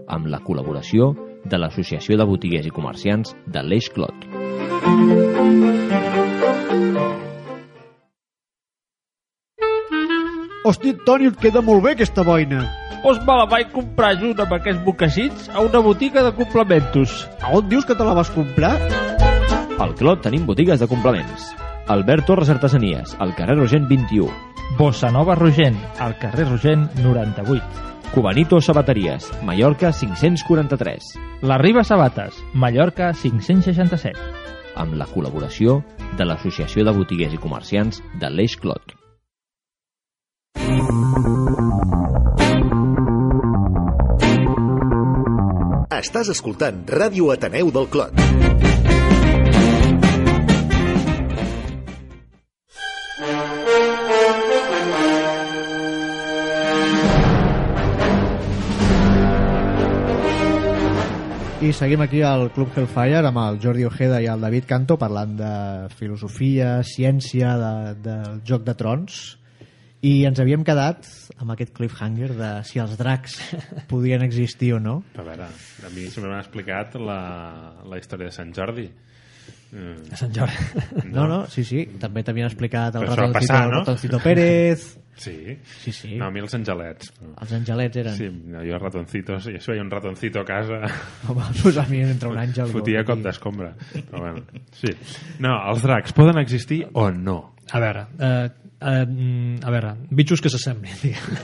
Amb 0.07 0.31
la 0.31 0.38
col·laboració 0.46 1.18
de 1.42 1.59
l'Associació 1.59 2.14
de 2.14 2.31
Botiguers 2.31 2.70
i 2.70 2.76
Comerciants 2.78 3.35
de 3.50 3.66
l'Eix 3.66 3.90
Clot. 3.90 4.14
Hosti, 10.72 10.94
Toni, 11.04 11.26
et 11.28 11.35
queda 11.37 11.61
molt 11.61 11.82
bé 11.85 11.90
aquesta 11.92 12.22
boina. 12.24 12.62
Doncs 13.02 13.18
me 13.26 13.35
la 13.37 13.44
vaig 13.44 13.68
comprar 13.74 14.14
junt 14.16 14.38
amb 14.40 14.54
aquests 14.56 14.80
mocassins 14.87 15.50
a 15.52 15.61
una 15.61 15.82
botiga 15.85 16.22
de 16.24 16.30
complementos. 16.32 17.26
A 17.44 17.50
on 17.58 17.66
dius 17.68 17.85
que 17.85 17.92
te 17.98 18.06
la 18.06 18.14
vas 18.16 18.30
comprar? 18.32 18.70
Al 19.85 19.92
Clot 19.98 20.22
tenim 20.24 20.46
botigues 20.48 20.80
de 20.80 20.88
complements. 20.88 21.50
Albert 21.92 22.24
Torres 22.30 22.48
Artesanies, 22.54 23.12
al 23.20 23.35
carrer 23.37 23.58
Rogent 23.58 23.85
21. 23.90 24.30
Bossa 24.78 25.11
Nova 25.12 25.37
Rogent, 25.37 25.76
al 26.00 26.16
carrer 26.22 26.48
Rogent 26.48 26.88
98. 27.02 28.08
Cubanito 28.14 28.62
Sabateries, 28.64 29.28
Mallorca 29.44 29.92
543. 29.92 31.12
La 31.42 31.61
Riba 31.61 31.85
Sabates, 31.85 32.40
Mallorca 32.54 33.12
567. 33.12 34.16
Amb 34.80 34.96
la 34.96 35.11
col·laboració 35.12 35.82
de 36.16 36.24
l'Associació 36.24 36.88
de 36.88 36.96
Botiguers 36.96 37.37
i 37.37 37.44
Comerciants 37.44 38.00
de 38.16 38.32
l'Eix 38.32 38.56
Clot. 38.56 39.02
Estàs 46.03 46.33
escoltant 46.33 46.81
Ràdio 46.90 47.29
Ateneu 47.31 47.68
del 47.70 47.87
Clot. 47.92 48.16
I 61.62 61.70
seguim 61.70 62.03
aquí 62.03 62.25
al 62.27 62.48
Club 62.51 62.75
Hellfire 62.75 63.20
amb 63.22 63.38
el 63.38 63.61
Jordi 63.62 63.87
Ojeda 63.87 64.18
i 64.18 64.27
el 64.27 64.42
David 64.42 64.66
Canto 64.66 64.96
parlant 64.98 65.37
de 65.38 65.53
filosofia, 65.94 66.81
ciència, 66.83 67.55
de, 67.61 67.94
del 68.03 68.42
Joc 68.42 68.66
de 68.66 68.75
Trons 68.75 69.22
i 70.03 70.25
ens 70.27 70.41
havíem 70.43 70.65
quedat 70.67 71.07
amb 71.38 71.55
aquest 71.55 71.71
cliffhanger 71.77 72.33
de 72.35 72.51
si 72.67 72.81
els 72.83 72.97
dracs 72.99 73.37
podien 73.93 74.25
existir 74.27 74.73
o 74.75 74.81
no. 74.83 74.99
A 75.15 75.23
veure, 75.27 75.47
a 75.47 75.93
mi 75.95 76.09
sempre 76.11 76.33
m'ha 76.33 76.43
explicat 76.43 76.99
la, 76.99 77.21
la 77.87 78.01
història 78.01 78.31
de 78.31 78.35
Sant 78.35 78.51
Jordi. 78.57 78.88
Mm, 79.73 80.11
a 80.12 80.19
Sant 80.21 80.35
Jordi 80.37 81.07
No, 81.15 81.25
no, 81.31 81.38
sí, 81.49 81.62
sí. 81.65 81.87
També 82.03 82.21
t'havien 82.27 82.45
explicat 82.51 82.99
el 82.99 83.07
Però 83.07 83.15
això 83.15 83.23
va 83.23 83.29
ratoncito, 83.31 83.38
passar, 83.38 83.62
el 83.65 83.71
no? 83.73 83.79
ratoncito 83.81 84.21
Pérez. 84.25 84.88
sí. 85.25 85.37
Sí, 85.85 85.95
sí. 85.95 86.11
No, 86.19 86.27
a 86.27 86.35
mi 86.35 86.43
els 86.43 86.59
angelets. 86.59 87.15
Els 87.31 87.55
angelets 87.61 88.03
eren... 88.03 88.19
Sí, 88.19 88.29
jo 88.69 88.83
ratoncitos, 88.83 89.49
hi 89.49 89.79
ha 89.79 89.87
un 89.87 89.95
ratoncito 89.95 90.43
a 90.43 90.49
casa, 90.51 90.83
Home, 91.31 91.47
pues 91.62 91.79
a 91.79 91.87
mi 91.88 92.03
entre 92.03 92.35
un 92.35 92.43
àngel... 92.43 92.75
fotia 92.75 93.07
com 93.07 93.23
d'escombra. 93.23 93.71
Però 93.95 94.27
bueno, 94.27 94.45
sí. 94.83 94.93
No, 95.38 95.55
els 95.71 95.87
dracs 95.87 96.19
poden 96.19 96.43
existir 96.43 96.83
o 96.93 97.09
no? 97.15 97.41
a 97.73 97.81
veure 97.81 98.07
eh, 98.19 98.49
eh, 98.83 99.07
mm, 99.07 99.62
a 99.64 99.71
veure, 99.75 99.95
bitxos 100.11 100.42
que 100.42 100.51
s'assemblin 100.53 100.92
diguem. 101.03 101.40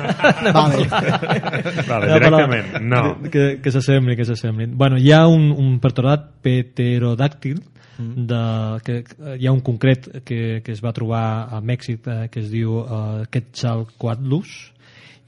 Vale. 0.53 0.85
Vale, 1.89 2.07
No, 2.09 2.19
directament, 2.19 2.79
no. 2.83 3.03
Que, 3.31 3.61
que 3.63 3.73
s'assemblin, 3.73 4.17
que 4.19 4.27
s'assemblin. 4.29 4.77
Bueno, 4.79 4.99
hi 4.99 5.13
ha 5.15 5.25
un, 5.31 5.51
un 5.53 5.79
pertorat 5.81 6.31
pterodàctil 6.45 7.61
de, 7.99 8.41
que, 8.87 9.01
que 9.09 9.37
hi 9.41 9.47
ha 9.49 9.53
un 9.53 9.61
concret 9.67 10.05
que, 10.25 10.61
que 10.63 10.73
es 10.75 10.83
va 10.85 10.93
trobar 10.95 11.49
a 11.51 11.59
Mèxic 11.61 12.07
eh, 12.07 12.19
que 12.31 12.45
es 12.45 12.51
diu 12.53 12.77
eh, 12.85 13.25
Quetzalcoatlus 13.35 14.53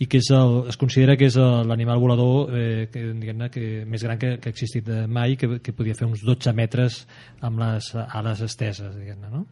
i 0.01 0.07
que 0.09 0.17
és 0.23 0.31
el, 0.33 0.55
es 0.71 0.79
considera 0.81 1.17
que 1.19 1.27
és 1.29 1.35
el- 1.37 1.67
l'animal 1.69 1.99
volador 2.01 2.55
eh, 2.57 2.87
que, 2.93 3.03
que 3.53 3.65
més 3.91 4.05
gran 4.07 4.17
que, 4.23 4.37
que 4.41 4.49
ha 4.49 4.55
existit 4.55 4.87
eh, 4.89 5.03
mai, 5.11 5.35
que, 5.37 5.59
que 5.61 5.75
podia 5.77 5.97
fer 5.99 6.07
uns 6.09 6.23
12 6.25 6.55
metres 6.57 7.03
amb 7.45 7.59
les 7.61 7.91
ales 8.07 8.41
esteses, 8.47 8.95
diguem-ne, 8.97 9.29
no? 9.35 9.43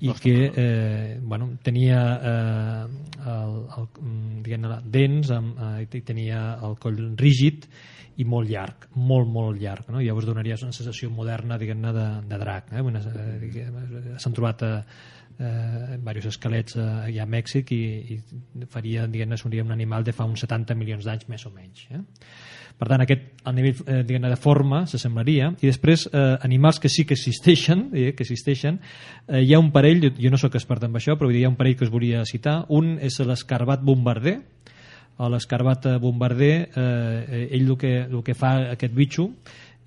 I 0.00 0.12
que 0.14 0.34
eh, 0.54 1.18
bueno, 1.20 1.50
tenia 1.62 2.00
eh, 2.22 2.84
el, 3.26 3.54
el, 3.78 3.86
mm, 4.00 4.42
diguem-ne, 4.46 4.80
dents 4.84 5.32
amb, 5.34 5.58
eh, 5.80 6.02
tenia 6.06 6.42
el 6.62 6.76
coll 6.78 7.00
rígid 7.18 7.66
i 8.18 8.24
molt 8.26 8.50
llarg, 8.50 8.88
molt, 8.94 9.28
molt 9.30 9.60
llarg. 9.62 9.90
No? 9.94 10.00
Llavors 10.02 10.26
donaria 10.26 10.56
una 10.62 10.74
sensació 10.74 11.10
moderna 11.10 11.58
diguem-ne 11.58 11.92
de, 11.94 12.06
de 12.30 12.38
drac. 12.40 12.72
Eh? 12.72 12.82
Eh, 12.82 13.28
diguem- 13.42 14.18
S'han 14.18 14.34
trobat 14.34 14.62
eh, 14.66 14.80
eh, 15.38 15.96
diversos 15.98 16.34
esquelets 16.34 16.76
eh, 16.76 16.86
allà 17.08 17.24
a 17.24 17.30
Mèxic 17.30 17.72
i, 17.74 17.82
i 18.14 18.68
faria, 18.70 19.06
diguem-ne, 19.06 19.38
seria 19.38 19.64
un 19.64 19.72
animal 19.74 20.04
de 20.04 20.12
fa 20.12 20.26
uns 20.28 20.44
70 20.44 20.76
milions 20.78 21.06
d'anys 21.06 21.28
més 21.30 21.46
o 21.46 21.52
menys. 21.54 21.86
Eh? 21.90 22.02
Per 22.78 22.86
tant, 22.86 23.02
aquest, 23.02 23.24
a 23.42 23.52
nivell 23.52 23.80
eh, 23.90 24.02
de 24.06 24.36
forma 24.38 24.84
s'assemblaria. 24.86 25.50
I 25.58 25.66
després, 25.66 26.06
eh, 26.12 26.36
animals 26.46 26.78
que 26.78 26.88
sí 26.88 27.04
que 27.04 27.16
existeixen, 27.18 27.88
eh, 27.92 28.12
que 28.14 28.22
existeixen 28.22 28.78
eh, 29.26 29.42
hi 29.42 29.54
ha 29.54 29.58
un 29.58 29.72
parell, 29.74 30.12
jo, 30.14 30.30
no 30.30 30.38
sóc 30.38 30.54
expert 30.54 30.86
en 30.86 30.94
això, 30.94 31.18
però 31.18 31.30
hi 31.30 31.42
ha 31.44 31.50
un 31.50 31.58
parell 31.58 31.76
que 31.76 31.88
us 31.88 31.90
volia 31.90 32.24
citar. 32.24 32.60
Un 32.68 32.96
és 33.02 33.18
l'escarbat 33.18 33.82
bombarder, 33.82 34.38
l'escarbat 35.18 35.86
eh, 35.90 35.96
bombarder, 35.98 36.52
eh, 36.70 37.48
ell 37.50 37.66
el 37.66 37.76
que, 37.76 37.94
el 38.06 38.22
que 38.22 38.38
fa 38.38 38.54
aquest 38.76 38.94
bitxo 38.94 39.32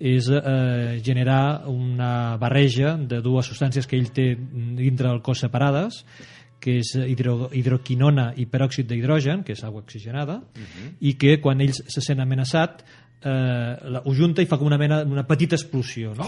és 0.02 0.26
eh, 0.34 0.98
generar 1.04 1.68
una 1.70 2.36
barreja 2.40 2.96
de 2.98 3.20
dues 3.22 3.46
substàncies 3.46 3.86
que 3.86 3.98
ell 4.00 4.10
té 4.10 4.32
dintre 4.34 5.06
del 5.08 5.22
cos 5.22 5.44
separades, 5.44 6.02
que 6.62 6.78
és 6.78 6.92
hidro, 6.94 7.48
hidroquinona 7.54 8.32
i 8.38 8.46
peròxid 8.50 8.86
d'hidrogen, 8.90 9.42
que 9.46 9.54
és 9.54 9.62
aigua 9.66 9.82
oxigenada, 9.82 10.40
i 11.02 11.14
que 11.18 11.36
quan 11.42 11.62
ell 11.62 11.74
se 11.74 12.02
sent 12.02 12.22
amenaçat 12.22 12.84
eh, 13.24 13.88
la, 13.94 14.02
ho 14.04 14.12
junta 14.14 14.42
i 14.42 14.46
fa 14.50 14.58
com 14.58 14.66
una 14.70 14.78
mena 14.80 15.02
una 15.06 15.24
petita 15.28 15.56
explosió 15.58 16.14
no? 16.18 16.26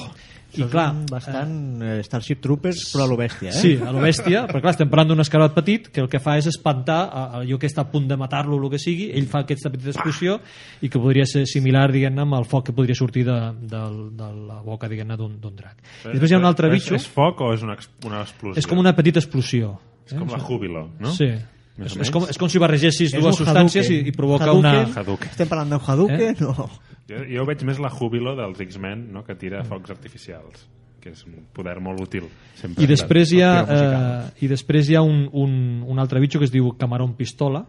I 0.54 0.62
clar, 0.70 0.92
bastant 1.10 1.54
eh, 1.82 1.96
Starship 2.06 2.38
Troopers, 2.38 2.84
però 2.92 3.08
a 3.08 3.10
lo 3.10 3.16
bèstia, 3.18 3.50
eh? 3.50 3.58
Sí, 3.58 3.72
a 3.74 3.90
lo 3.90 3.98
bèstia, 3.98 4.44
però 4.46 4.60
clar, 4.62 4.70
estem 4.76 4.86
parlant 4.92 5.08
d'un 5.10 5.22
escarot 5.24 5.50
petit 5.56 5.88
que 5.90 5.98
el 6.04 6.06
que 6.12 6.20
fa 6.22 6.36
és 6.38 6.46
espantar 6.46 6.98
a, 7.08 7.22
a 7.24 7.40
allò 7.40 7.58
que 7.58 7.66
està 7.66 7.82
a 7.82 7.88
punt 7.90 8.06
de 8.06 8.14
matar-lo 8.20 8.54
o 8.54 8.60
el 8.62 8.70
que 8.70 8.78
sigui, 8.78 9.08
ell 9.18 9.26
fa 9.26 9.40
aquesta 9.42 9.72
petita 9.72 9.90
explosió 9.90 10.36
i 10.78 10.90
que 10.92 11.00
podria 11.02 11.26
ser 11.26 11.42
similar, 11.50 11.88
diguem-ne, 11.90 12.22
amb 12.22 12.38
el 12.38 12.46
foc 12.46 12.68
que 12.68 12.76
podria 12.76 12.94
sortir 12.94 13.24
de, 13.26 13.34
de, 13.66 13.82
de 14.14 14.30
la 14.52 14.60
boca, 14.62 14.86
diguem-ne, 14.92 15.16
d'un 15.18 15.34
d'un 15.42 15.58
drac. 15.58 15.82
I 16.04 16.12
després 16.14 16.30
hi 16.30 16.38
ha 16.38 16.42
un 16.44 16.46
altre 16.52 16.70
és, 16.70 16.76
bitxo, 16.76 16.94
És 17.02 17.10
foc 17.18 17.42
o 17.42 17.50
és 17.56 17.66
una, 17.66 17.74
una 18.06 18.22
explosió? 18.22 18.60
és 18.62 18.70
com 18.70 18.78
una 18.84 18.94
petita 18.94 19.18
explosió. 19.24 19.74
És 20.06 20.14
com 20.14 20.30
la 20.30 20.38
júbilo, 20.38 20.86
no? 21.02 21.10
Sí. 21.18 21.32
Més 21.74 21.90
És, 21.90 21.98
o 21.98 22.02
és, 22.06 22.10
com, 22.14 22.30
és 22.30 22.38
com 22.38 22.46
si 22.46 22.60
barregessis 22.62 23.10
És 23.10 23.18
dues 23.18 23.34
substàncies 23.42 23.88
i, 23.90 24.04
i 24.06 24.12
provoca 24.14 24.46
Hadouken. 24.52 24.84
una... 24.84 25.00
Hadouken. 25.02 25.34
Estem 25.34 25.48
parlant 25.50 25.74
d'un 25.74 25.82
Hadouken? 25.82 26.28
Eh? 26.30 26.34
No. 26.46 26.70
Jo, 27.10 27.24
jo 27.28 27.44
veig 27.48 27.64
més 27.68 27.80
la 27.82 27.90
júbilo 27.92 28.32
dels 28.38 28.60
X-Men, 28.64 29.10
no? 29.12 29.24
que 29.26 29.36
tira 29.36 29.64
focs 29.66 29.92
artificials 29.92 30.68
que 31.04 31.12
és 31.12 31.20
un 31.28 31.44
poder 31.52 31.76
molt 31.84 32.00
útil 32.00 32.30
sempre 32.56 32.80
I 32.80 32.88
després 32.88 33.34
hi 33.36 33.42
ha, 33.44 33.52
eh, 33.60 34.44
i 34.46 34.48
després 34.48 34.88
hi 34.88 34.96
ha 34.96 35.04
un, 35.04 35.26
un, 35.36 35.54
un 35.84 36.00
altre 36.00 36.22
bitxo 36.22 36.40
que 36.40 36.48
es 36.48 36.54
diu 36.54 36.72
camarón 36.80 37.12
pistola, 37.18 37.66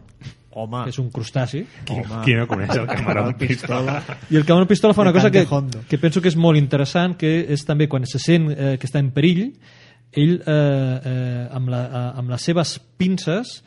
Home, 0.56 0.86
que 0.86 0.94
és 0.94 0.98
un 1.02 1.10
crustaci. 1.12 1.60
qui, 1.84 1.98
qui 2.24 2.36
no 2.38 2.46
coneix 2.48 2.78
el 2.80 2.86
camarón 2.88 3.34
pistola? 3.36 3.98
I 4.32 4.38
el 4.40 4.46
camarón 4.48 4.70
pistola 4.70 4.96
fa 4.96 5.04
una 5.04 5.12
cosa 5.12 5.30
que, 5.30 5.44
que 5.44 5.98
penso 6.00 6.22
que 6.24 6.32
és 6.32 6.38
molt 6.40 6.56
interessant, 6.56 7.18
que 7.20 7.42
és 7.52 7.66
també 7.68 7.90
quan 7.92 8.08
se 8.08 8.22
sent 8.22 8.48
eh, 8.54 8.76
que 8.80 8.88
està 8.88 9.02
en 9.04 9.12
perill, 9.12 9.50
ell 10.16 10.38
eh, 10.38 10.54
eh, 10.56 11.42
amb, 11.58 11.68
la, 11.68 11.82
eh, 11.84 12.06
amb 12.22 12.32
les 12.32 12.48
seves 12.48 12.78
pinces 12.96 13.58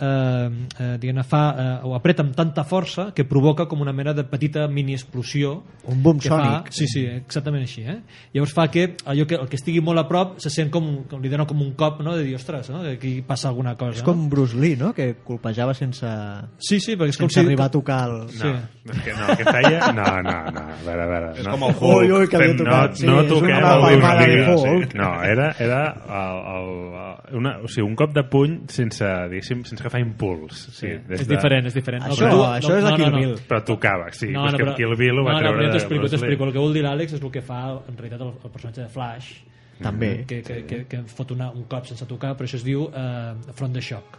eh, 0.00 0.50
eh, 0.78 0.96
diguem 1.00 1.22
fa, 1.24 1.42
eh, 1.56 1.86
ho 1.86 1.94
apreta 1.96 2.22
amb 2.24 2.34
tanta 2.36 2.64
força 2.64 3.10
que 3.14 3.24
provoca 3.24 3.66
com 3.66 3.80
una 3.80 3.92
mena 3.92 4.12
de 4.14 4.24
petita 4.24 4.66
mini 4.68 4.94
explosió 4.94 5.62
Un 5.86 6.02
boom 6.02 6.18
sònic. 6.20 6.66
Fa, 6.66 6.74
sí, 6.74 6.88
sí, 6.90 7.04
exactament 7.06 7.62
així. 7.62 7.84
Eh? 7.86 8.00
Llavors 8.34 8.52
fa 8.56 8.66
que 8.72 8.96
allò 9.06 9.26
que 9.28 9.36
el 9.38 9.48
que 9.48 9.58
estigui 9.58 9.80
molt 9.84 10.02
a 10.02 10.06
prop 10.08 10.36
se 10.42 10.50
sent 10.50 10.70
com, 10.74 11.04
com 11.08 11.22
li 11.22 11.30
dona 11.30 11.46
com 11.46 11.60
un 11.62 11.72
cop 11.78 12.00
no? 12.02 12.16
de 12.16 12.24
dir, 12.26 12.34
ostres, 12.36 12.68
no? 12.70 12.82
que 12.82 12.96
aquí 12.96 13.12
passa 13.26 13.48
alguna 13.48 13.76
cosa. 13.78 14.00
és 14.00 14.06
com 14.06 14.26
Bruce 14.28 14.58
Lee, 14.58 14.76
no?, 14.76 14.92
que 14.96 15.14
colpejava 15.24 15.74
sense, 15.78 16.06
no? 16.06 16.50
Sí, 16.58 16.80
sí, 16.82 16.96
perquè 16.98 17.14
és 17.14 17.20
com 17.20 17.30
sense 17.30 17.40
si... 17.40 17.46
arribar 17.46 17.68
a 17.70 17.74
tocar 17.76 18.00
el... 18.10 18.16
Sí. 18.34 18.50
no, 18.50 18.96
és 18.96 19.02
que, 19.04 19.14
no, 19.14 19.28
que 19.38 19.46
feia 19.46 19.92
no, 19.94 20.08
no, 20.26 20.36
no, 20.56 20.64
a 20.74 20.80
veure, 20.84 21.06
a 21.06 21.08
veure 21.12 21.30
És 21.36 21.46
no. 21.46 21.54
com 21.54 21.68
el 21.68 21.76
Ui, 21.76 22.10
Hulk. 22.10 22.18
ui, 22.18 22.28
que 22.32 22.40
havia 22.40 22.58
tocat. 22.58 22.90
no, 22.90 22.96
Sí, 22.96 23.06
no 23.06 23.20
és 23.22 23.30
toquem 23.30 23.56
una 23.56 23.72
el 23.76 24.02
Bruce 24.02 24.74
Lee, 24.74 24.88
sí. 24.90 24.98
no, 24.98 25.10
era, 25.24 25.48
era 25.62 25.80
el, 26.20 26.42
el, 26.56 27.38
una, 27.40 27.56
o 27.62 27.70
sigui, 27.70 27.86
un 27.86 27.96
cop 27.98 28.14
de 28.16 28.26
puny 28.32 28.58
sense, 28.72 29.12
diguéssim, 29.30 29.62
sense 29.68 29.85
agafar 29.86 30.00
impuls 30.02 30.58
sí, 30.76 30.88
des 31.08 31.20
És 31.22 31.28
diferent, 31.30 31.66
és 31.70 31.74
diferent. 31.74 32.02
Això- 32.04 32.26
però 32.26 32.30
tu- 32.36 32.44
això 32.58 32.76
és 32.78 32.84
a 32.84 32.96
Kill 32.96 33.14
Bill. 33.16 33.34
però 33.48 33.62
tocava, 33.64 34.10
sí, 34.12 34.26
No, 34.28 34.44
no, 34.44 34.50
no, 34.52 34.58
que 34.58 34.64
però- 34.64 34.76
Kill 34.76 34.96
Bill 34.96 35.18
ho 35.18 35.24
va 35.24 35.32
no, 35.32 35.38
no, 35.38 35.38
treure 35.40 35.58
però 35.58 35.66
de 35.66 35.72
t'explico, 35.78 36.00
Bruce 36.02 36.16
Lee. 36.16 36.20
t'explico. 36.20 36.44
El 36.44 36.52
que 36.52 36.58
vol 36.58 36.74
dir 36.74 36.82
l'Àlex 36.84 37.12
és 37.14 37.22
el 37.22 37.30
que 37.30 37.42
fa, 37.42 37.60
en 37.88 37.96
realitat, 37.96 38.20
el, 38.20 38.34
el 38.44 38.50
personatge 38.50 38.80
de 38.82 38.88
Flash, 38.88 39.32
També. 39.80 40.24
que, 40.26 40.42
que, 40.42 40.64
que, 40.66 40.84
que 40.86 41.02
fot 41.04 41.30
una, 41.32 41.50
un 41.50 41.64
cop 41.64 41.84
sense 41.86 42.04
tocar, 42.06 42.34
però 42.36 42.44
això 42.48 42.56
es 42.56 42.64
diu 42.64 42.90
eh, 42.92 43.34
front 43.54 43.72
de 43.72 43.80
xoc. 43.80 44.18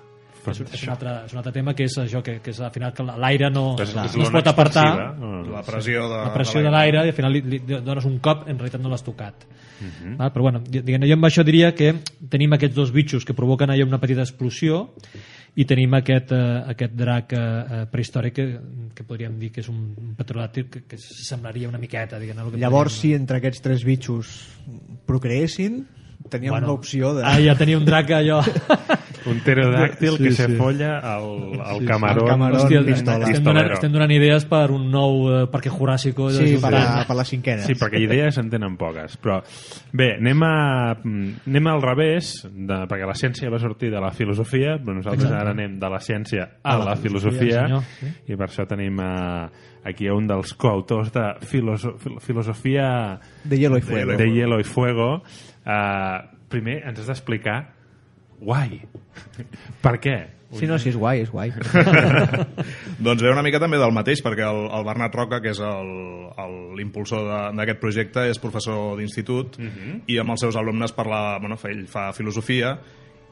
És, 0.52 0.60
un- 0.62 0.68
és, 0.74 0.84
un 0.84 0.90
altre, 0.94 1.14
és 1.26 1.34
un 1.34 1.38
altre 1.42 1.52
tema 1.54 1.74
que 1.76 1.84
és 1.86 1.98
això 1.98 2.22
que, 2.24 2.40
que 2.42 2.52
és 2.52 2.60
al 2.62 2.72
final 2.72 2.94
que 2.94 3.04
l'aire 3.04 3.50
no, 3.52 3.76
És- 3.80 3.94
no 3.96 4.04
és 4.06 4.16
es 4.16 4.30
pot 4.32 4.48
apartar 4.48 5.16
no? 5.20 5.44
La 5.52 5.64
pressió 5.64 6.08
de, 6.10 6.18
la 6.26 6.34
pressió 6.34 6.62
de 6.64 6.72
l'aire 6.72 7.06
i 7.06 7.10
al 7.10 7.16
final 7.18 7.32
li, 7.34 7.42
li 7.42 7.60
dones 7.66 8.06
un 8.06 8.20
cop 8.20 8.48
en 8.48 8.58
realitat 8.58 8.82
no 8.82 8.90
l'has 8.90 9.04
tocat 9.04 9.46
Mhm. 9.78 10.16
Val? 10.18 10.32
però 10.34 10.42
bueno, 10.42 10.60
diguem, 10.66 11.04
jo 11.06 11.14
amb 11.14 11.26
això 11.26 11.44
diria 11.46 11.76
que 11.76 11.92
tenim 12.30 12.54
aquests 12.54 12.74
dos 12.76 12.92
bitxos 12.92 13.24
que 13.24 13.36
provoquen 13.38 13.70
allà 13.70 13.86
una 13.86 14.00
petita 14.02 14.22
explosió 14.24 14.88
i 15.56 15.66
tenim 15.66 15.94
aquest, 15.94 16.32
eh, 16.32 16.64
aquest 16.74 16.94
drac 16.98 17.34
eh, 17.34 17.38
eh, 17.38 17.86
prehistòric 17.92 18.34
que, 18.34 18.46
que 18.96 19.04
podríem 19.04 19.38
dir 19.38 19.52
que 19.52 19.62
és 19.62 19.70
un, 19.70 19.94
un 19.98 20.16
petrolàtil 20.18 20.66
que, 20.70 20.82
que 20.90 20.98
semblaria 20.98 21.70
una 21.70 21.78
miqueta 21.78 22.18
diguem, 22.18 22.40
el 22.40 22.52
que 22.52 22.58
Llavors, 22.58 22.94
podríem- 22.98 23.02
si 23.02 23.14
entre 23.14 23.38
aquests 23.38 23.62
tres 23.62 23.84
bitxos 23.86 24.32
procreessin, 25.06 25.86
teníem 26.30 26.52
Bueno, 26.52 26.68
l'opció 26.68 27.14
de... 27.16 27.24
ah, 27.26 27.38
ja 27.40 27.56
tenia 27.56 27.78
un 27.78 27.86
drac 27.86 28.12
allò 28.12 28.42
un 29.28 29.42
pterodàctil 29.44 30.14
Sí, 30.16 30.24
que 30.24 30.30
sí. 30.32 30.36
se 30.38 30.48
folla 30.56 31.00
al, 31.00 31.60
al 31.60 31.80
Sí, 31.82 31.86
camarón, 31.86 32.24
al 32.24 32.30
camarón 32.30 32.60
Hòstia, 32.62 32.84
pistola. 32.86 33.26
estem, 33.28 33.44
donant, 33.44 33.72
estem 33.76 33.92
donant 33.92 34.12
idees 34.16 34.46
per 34.48 34.70
un 34.72 34.86
nou 34.92 35.18
eh, 35.28 35.42
parque 35.52 35.70
juràssico 35.74 36.30
de 36.32 36.46
Sí, 36.48 36.58
per, 36.62 36.72
a, 36.80 37.04
per 37.08 37.18
la 37.18 37.26
cinquena. 37.28 37.66
Sí, 37.68 37.76
perquè 37.76 38.00
idees 38.06 38.38
en 38.40 38.50
tenen 38.50 38.78
poques. 38.80 39.18
Però 39.20 39.42
bé, 39.92 40.14
anem, 40.22 40.44
a, 40.48 40.96
anem 41.04 41.68
al 41.74 41.82
revés, 41.84 42.32
de, 42.48 42.78
perquè 42.88 43.08
la 43.10 43.18
ciència 43.20 43.52
va 43.52 43.60
sortir 43.60 43.92
de 43.92 44.00
la 44.00 44.14
filosofia, 44.16 44.78
però 44.80 44.96
nosaltres 44.96 45.26
Exacte. 45.28 45.42
ara 45.44 45.52
anem 45.58 45.76
de 45.82 45.90
la 45.92 46.00
ciència 46.00 46.48
a, 46.62 46.76
A 46.76 46.78
la, 46.78 46.86
la 46.94 46.96
filosofia, 46.96 47.66
filosofia, 47.68 47.68
senyor, 47.68 48.22
i 48.32 48.38
per 48.40 48.48
això 48.48 48.68
tenim 48.70 49.00
a, 49.04 49.12
aquí 49.88 50.08
a 50.08 50.16
un 50.16 50.28
dels 50.28 50.54
coautors 50.56 51.12
de 51.12 51.26
filoso, 51.44 51.98
fil- 52.00 52.20
filosofia 52.24 53.20
De 53.44 53.58
hielo 53.60 53.78
y 53.78 53.82
fuego. 53.82 54.16
de 54.16 54.32
hielo 54.32 54.60
y 54.60 54.64
fuego. 54.64 55.24
Uh, 55.68 56.24
primer 56.48 56.78
ens 56.88 57.00
has 57.04 57.10
d'explicar 57.12 57.58
why. 58.40 58.82
per 59.84 59.98
què? 60.00 60.18
Sí, 60.56 60.64
no, 60.70 60.78
si 60.80 60.88
és 60.94 60.96
guai, 60.96 61.26
és 61.26 61.32
guai. 61.34 61.50
Doncs 63.04 63.20
ve 63.22 63.32
una 63.34 63.44
mica 63.44 63.60
també 63.60 63.76
del 63.82 63.92
mateix, 63.92 64.22
perquè 64.24 64.46
el, 64.48 64.62
el 64.78 64.86
Bernat 64.88 65.16
Roca, 65.18 65.42
que 65.44 65.52
és 65.52 65.60
el- 65.60 66.30
el- 66.40 66.76
l'impulsor 66.78 67.26
de- 67.28 67.58
d'aquest 67.58 67.82
projecte, 67.82 68.24
és 68.32 68.40
professor 68.40 68.96
d'institut 68.98 69.58
i 70.08 70.18
amb 70.22 70.32
els 70.32 70.46
seus 70.46 70.56
alumnes 70.56 70.94
parla, 70.96 71.38
bueno, 71.44 71.58
fa- 71.60 71.74
ell 71.74 71.84
fa 71.92 72.14
filosofia 72.16 72.78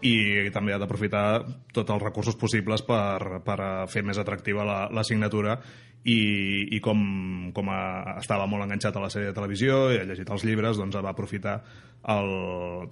i 0.05 0.49
també 0.53 0.75
ha 0.75 0.77
d'aprofitar 0.81 1.25
tots 1.73 1.89
els 1.95 2.03
recursos 2.03 2.35
possibles 2.37 2.83
per, 2.85 3.41
per 3.45 3.57
fer 3.89 4.03
més 4.05 4.19
atractiva 4.21 4.65
la- 4.67 4.85
l'assignatura 4.93 5.55
i, 6.05 6.19
i 6.75 6.79
com, 6.85 6.99
com 7.55 7.69
a, 7.73 7.79
estava 8.19 8.45
molt 8.45 8.67
enganxat 8.67 8.95
a 8.99 9.01
la 9.01 9.09
sèrie 9.09 9.31
de 9.31 9.37
televisió 9.37 9.87
i 9.95 9.97
ha 9.97 10.05
llegit 10.05 10.29
els 10.29 10.45
llibres, 10.45 10.77
doncs 10.77 10.99
va 11.01 11.09
aprofitar 11.15 11.55
el, 12.13 12.29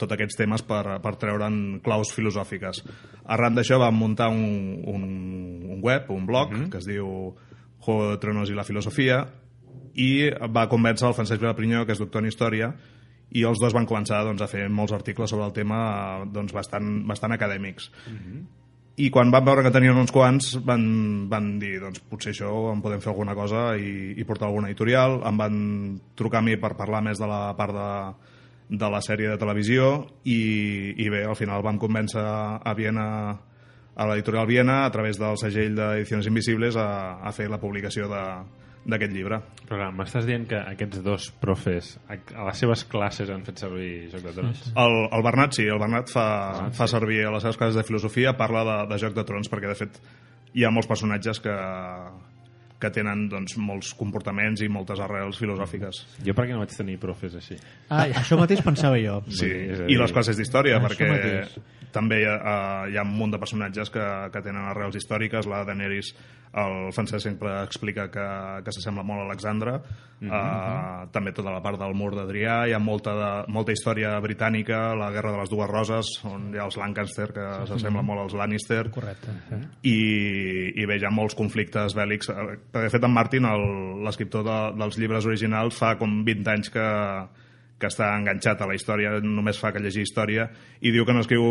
tots 0.02 0.16
aquests 0.16 0.40
temes 0.40 0.64
per, 0.66 0.82
per 1.04 1.14
treure'n 1.22 1.60
claus 1.86 2.10
filosòfiques. 2.16 2.82
Arran 3.30 3.54
d'això 3.60 3.78
vam 3.84 4.00
muntar 4.02 4.32
un, 4.34 4.80
un, 4.90 5.04
un 5.76 5.84
web, 5.86 6.10
un 6.10 6.26
blog, 6.26 6.56
que 6.74 6.82
es 6.82 6.90
diu 6.90 7.06
Juego 7.86 8.10
de 8.10 8.18
Tronos 8.24 8.50
i 8.50 8.58
la 8.58 8.66
filosofia, 8.66 9.22
i 9.94 10.32
va 10.50 10.66
convèncer 10.72 11.06
el 11.06 11.14
Francesc 11.14 11.44
Vilaprinyó, 11.44 11.86
que 11.86 11.94
és 11.94 12.02
doctor 12.02 12.24
en 12.24 12.32
Història, 12.32 12.72
i 13.34 13.46
els 13.50 13.62
dos 13.62 13.74
van 13.74 13.88
començar 13.90 14.24
doncs, 14.28 14.44
a 14.44 14.50
fer 14.50 14.68
molts 14.70 14.94
articles 14.94 15.32
sobre 15.34 15.48
el 15.48 15.56
tema 15.56 15.80
doncs, 16.32 16.54
bastant, 16.54 17.00
bastant 17.10 17.34
acadèmics. 17.34 17.90
I 19.02 19.10
quan 19.10 19.32
van 19.34 19.46
veure 19.46 19.64
que 19.66 19.72
tenien 19.74 19.98
uns 19.98 20.14
quants, 20.14 20.52
van, 20.62 20.84
van 21.30 21.58
dir, 21.58 21.80
doncs 21.82 22.04
potser 22.12 22.30
això 22.30 22.52
en 22.70 22.82
podem 22.84 23.02
fer 23.02 23.10
alguna 23.10 23.34
cosa 23.34 23.72
i, 23.74 24.14
i 24.22 24.24
portar 24.24 24.52
alguna 24.52 24.70
editorial. 24.70 25.24
Em 25.26 25.40
van 25.42 25.56
trucar 26.16 26.44
a 26.44 26.46
mi 26.46 26.60
per 26.62 26.76
parlar 26.78 27.02
més 27.02 27.18
de 27.18 27.30
la 27.30 27.56
part 27.58 27.74
de, 27.74 27.90
de 28.70 28.92
la 28.94 29.02
sèrie 29.02 29.32
de 29.32 29.40
televisió 29.42 29.96
i, 30.26 30.94
i 30.94 31.10
bé, 31.10 31.24
al 31.26 31.40
final 31.40 31.66
vam 31.66 31.82
convèncer 31.82 32.22
a 32.22 32.76
Viena 32.78 33.08
a 33.94 34.08
l'editorial 34.10 34.48
Viena 34.50 34.84
a 34.86 34.92
través 34.94 35.20
del 35.22 35.38
segell 35.38 35.76
d'Edicions 35.78 36.30
Invisibles 36.30 36.78
a, 36.78 37.18
a 37.22 37.34
fer 37.34 37.50
la 37.50 37.62
publicació 37.62 38.08
de, 38.10 38.22
d'aquest 38.86 39.14
llibre. 39.16 39.40
Però 39.70 39.88
m'estàs 39.96 40.26
dient 40.28 40.46
que 40.50 40.60
aquests 40.60 41.04
dos 41.06 41.30
profes 41.42 41.94
a, 42.08 42.18
a 42.18 42.48
les 42.50 42.60
seves 42.60 42.84
classes 42.92 43.30
han 43.32 43.46
fet 43.48 43.64
servir 43.64 44.10
Joc 44.12 44.26
de 44.28 44.34
Trons? 44.36 44.66
El, 44.76 44.98
el 45.08 45.24
Bernat 45.26 45.56
sí, 45.56 45.66
el 45.72 45.80
Bernat 45.82 46.12
fa, 46.12 46.28
Ah, 46.54 46.68
fa 46.76 46.88
servir 46.92 47.24
a 47.26 47.32
les 47.34 47.46
seves 47.46 47.58
classes 47.58 47.80
de 47.80 47.88
filosofia, 47.88 48.36
parla 48.38 48.64
de, 48.68 48.78
de 48.92 49.00
Joc 49.02 49.16
de 49.16 49.24
Trons, 49.28 49.50
perquè 49.52 49.72
de 49.72 49.80
fet 49.80 50.00
hi 50.54 50.66
ha 50.68 50.72
molts 50.74 50.90
personatges 50.92 51.40
que, 51.42 51.56
que 52.84 52.92
tenen 52.94 53.26
doncs, 53.32 53.56
molts 53.62 53.94
comportaments 53.96 54.62
i 54.66 54.70
moltes 54.72 55.00
arrels 55.04 55.40
filosòfiques. 55.40 56.04
Jo 56.28 56.36
per 56.36 56.48
què 56.50 56.58
no 56.58 56.64
vaig 56.66 56.76
tenir 56.76 57.00
profes 57.02 57.38
així? 57.40 57.56
Ah, 57.88 58.06
això 58.10 58.38
mateix 58.40 58.62
pensava 58.66 59.00
jo. 59.00 59.22
Sí, 59.32 59.48
i 59.88 59.98
les 60.00 60.12
classes 60.16 60.38
d'història, 60.40 60.78
Això 60.82 60.90
perquè 60.90 61.10
mateix. 61.10 61.58
també 61.96 62.22
hi 62.24 62.28
ha, 62.28 62.36
eh, 62.38 62.94
hi 62.94 62.98
ha 63.00 63.08
un 63.08 63.16
munt 63.16 63.32
de 63.36 63.40
personatges 63.42 63.92
que, 63.94 64.06
que 64.34 64.42
tenen 64.46 64.68
arrels 64.74 64.98
històriques. 65.00 65.48
La 65.48 65.64
Daenerys, 65.68 66.14
el 66.54 66.92
Francesc 66.94 67.24
sempre 67.24 67.56
explica 67.64 68.10
que, 68.14 68.26
que 68.66 68.74
s'assembla 68.76 69.06
molt 69.08 69.24
a 69.24 69.30
Alexandra. 69.30 69.80
Mhm, 70.24 70.30
uh, 70.32 71.08
també 71.12 71.34
tota 71.36 71.52
la 71.52 71.60
part 71.64 71.80
del 71.82 71.96
mur 71.98 72.14
d'Adrià. 72.16 72.62
Hi 72.70 72.74
ha 72.76 72.80
molta, 72.80 73.14
de, 73.18 73.32
molta 73.52 73.74
història 73.76 74.14
britànica, 74.24 74.94
la 74.96 75.10
Guerra 75.12 75.34
de 75.34 75.42
les 75.42 75.52
Dues 75.52 75.70
Roses, 75.70 76.12
on 76.30 76.52
hi 76.54 76.62
ha 76.62 76.68
els 76.70 76.78
Lancaster, 76.80 77.28
que 77.36 77.48
s'assemblen 77.68 78.06
molt 78.08 78.22
als 78.24 78.38
Lannister. 78.38 78.86
correcte 78.94 79.34
sí. 79.50 79.60
I, 79.92 79.98
i 80.82 80.86
bé, 80.88 81.00
hi 81.02 81.06
ha 81.08 81.12
molts 81.12 81.36
conflictes 81.36 81.96
bèl·lics. 81.98 82.32
Perquè, 82.74 82.88
de 82.88 82.90
fet, 82.90 83.04
en 83.06 83.14
Martin, 83.14 83.46
el- 83.46 84.04
l'escriptor 84.04 84.44
de, 84.48 84.58
dels 84.82 84.98
llibres 84.98 85.26
originals, 85.30 85.78
fa 85.78 85.94
com 86.00 86.24
20 86.26 86.48
anys 86.56 86.72
que, 86.74 86.86
que 87.80 87.90
està 87.92 88.08
enganxat 88.18 88.62
a 88.64 88.68
la 88.70 88.74
història, 88.78 89.12
només 89.22 89.60
fa 89.62 89.72
que 89.76 89.82
llegir 89.84 90.02
història, 90.08 90.48
i 90.82 90.92
diu 90.96 91.06
que 91.06 91.14
no 91.14 91.22
escriu 91.22 91.44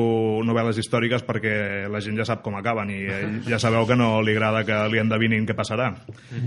novel·les 0.49 0.79
històriques 0.83 1.23
perquè 1.29 1.87
la 1.93 2.01
gent 2.03 2.17
ja 2.19 2.27
sap 2.27 2.43
com 2.43 2.57
acaben 2.59 2.91
i 2.91 3.01
ell 3.19 3.39
ja 3.47 3.59
sabeu 3.63 3.87
que 3.87 3.97
no 3.97 4.17
li 4.27 4.35
agrada 4.35 4.65
que 4.67 4.81
li 4.91 4.99
endevinin 5.03 5.47
què 5.47 5.55
passarà. 5.59 5.93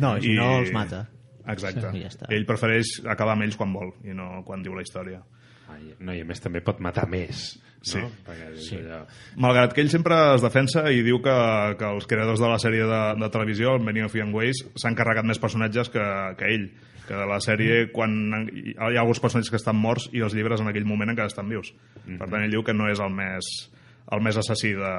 No, 0.01 0.17
i 0.17 0.21
si 0.27 0.35
no 0.35 0.57
els 0.59 0.73
mata. 0.75 1.05
Exacte. 1.47 1.91
Sí, 1.93 2.01
ja 2.01 2.09
està. 2.09 2.25
Ell 2.33 2.45
prefereix 2.49 2.99
acabar 3.05 3.35
amb 3.37 3.45
ells 3.45 3.55
quan 3.59 3.71
vol 3.73 3.91
i 4.03 4.15
no 4.17 4.41
quan 4.47 4.63
diu 4.65 4.73
la 4.75 4.81
història. 4.81 5.21
Ai, 5.73 5.93
no, 5.99 6.13
i 6.13 6.21
a 6.21 6.25
més 6.27 6.41
també 6.43 6.61
pot 6.61 6.79
matar 6.83 7.07
més. 7.09 7.55
Sí. 7.85 7.99
No? 8.01 8.09
Perquè 8.25 8.47
és 8.53 8.67
Sí. 8.69 8.79
allò... 8.81 9.03
Malgrat 9.41 9.73
que 9.73 9.81
ell 9.83 9.89
sempre 9.93 10.15
es 10.35 10.41
defensa 10.41 10.83
i 10.91 11.03
diu 11.05 11.19
que, 11.21 11.35
que 11.77 11.85
els 11.85 12.07
creadors 12.09 12.41
de 12.41 12.49
la 12.49 12.57
sèrie 12.61 12.85
de, 12.89 13.01
de 13.21 13.29
televisió, 13.33 13.75
el 13.77 13.83
Many 13.85 14.01
of 14.05 14.15
Young 14.17 14.33
Ways, 14.33 14.63
s'han 14.81 14.97
carregat 14.97 15.25
més 15.25 15.39
personatges 15.41 15.89
que, 15.93 16.05
que 16.39 16.51
ell. 16.55 16.67
Que 17.05 17.13
de 17.13 17.25
la 17.29 17.37
sèrie, 17.43 17.91
quan 17.93 18.15
hi 18.49 18.73
ha 18.79 19.01
alguns 19.03 19.19
personatges 19.21 19.51
que 19.53 19.59
estan 19.61 19.77
morts 19.77 20.07
i 20.17 20.23
els 20.25 20.33
llibres 20.33 20.61
en 20.63 20.71
aquell 20.71 20.87
moment 20.89 21.11
encara 21.13 21.29
estan 21.29 21.49
vius. 21.49 21.69
Per 22.07 22.25
tant, 22.25 22.41
ell 22.41 22.49
diu 22.55 22.63
que 22.65 22.73
no 22.73 22.87
és 22.89 22.97
el 23.03 23.13
més, 23.13 23.49
el 24.11 24.23
més 24.25 24.37
assassí 24.41 24.73
de, 24.73 24.93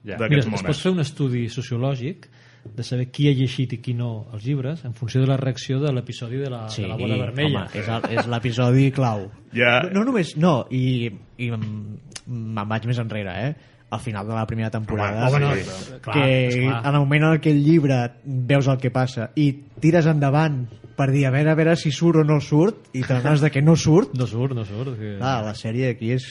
Ja. 0.00 0.16
D'aquests 0.16 0.46
es 0.48 0.62
pot 0.64 0.78
fer 0.80 0.92
un 0.94 1.02
estudi 1.02 1.42
sociològic 1.52 2.24
de 2.64 2.82
saber 2.84 3.06
qui 3.10 3.28
ha 3.30 3.32
llegit 3.34 3.72
i 3.72 3.78
qui 3.80 3.94
no 3.96 4.26
els 4.34 4.44
llibres 4.44 4.84
en 4.84 4.92
funció 4.94 5.20
de 5.22 5.26
la 5.30 5.36
reacció 5.40 5.78
de 5.80 5.92
l'episodi 5.92 6.36
de, 6.36 6.50
la, 6.52 6.66
de 6.68 6.86
la 6.88 6.96
bola 6.96 7.16
vermella. 7.16 7.64
Home, 7.66 7.80
és, 7.80 7.88
el- 7.88 8.18
és 8.18 8.26
l'episodi 8.28 8.90
clau. 8.92 9.26
Ja- 9.56 9.80
No, 9.88 10.00
no 10.00 10.04
només... 10.10 10.36
No, 10.36 10.66
i, 10.70 11.08
i 11.38 11.50
me'n 11.50 12.68
vaig 12.68 12.86
més 12.86 12.98
enrere, 13.02 13.34
eh? 13.48 13.54
Al 13.90 13.98
final 13.98 14.28
de 14.28 14.34
la 14.36 14.44
primera 14.46 14.70
temporada, 14.70 15.26
Home, 15.28 15.40
no, 15.42 15.54
sí. 15.56 15.64
clar, 16.00 16.14
que 16.14 16.46
esclar. 16.48 16.76
en 16.86 16.94
el 16.94 17.00
moment 17.00 17.24
en 17.32 17.40
què 17.42 17.50
el 17.50 17.64
llibre 17.64 17.96
veus 18.24 18.68
el 18.70 18.78
que 18.78 18.92
passa 18.94 19.30
i 19.34 19.48
tires 19.82 20.06
endavant 20.06 20.60
per 21.00 21.08
dir 21.14 21.24
a 21.26 21.32
veure, 21.32 21.54
a 21.54 21.58
veure 21.58 21.76
si 21.80 21.92
surt 21.96 22.20
o 22.20 22.24
no 22.28 22.36
surt 22.44 22.90
i 22.92 23.02
t'adones 23.06 23.40
de 23.40 23.50
que 23.50 23.64
no 23.64 23.76
surt 23.80 24.12
No 24.20 24.26
surt, 24.28 24.52
no 24.56 24.66
surt. 24.68 24.92
Que... 25.00 25.16
clar, 25.18 25.38
la 25.48 25.54
sèrie 25.56 25.94
aquí 25.96 26.12
és, 26.12 26.26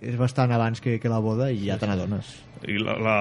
és 0.00 0.16
bastant 0.16 0.52
abans 0.56 0.80
que, 0.80 0.96
que 1.02 1.12
la 1.12 1.20
boda 1.20 1.50
i 1.52 1.66
ja 1.68 1.76
te 1.80 1.88
n'adones 1.90 2.38
i 2.68 2.76
la, 2.76 2.92
la, 3.00 3.16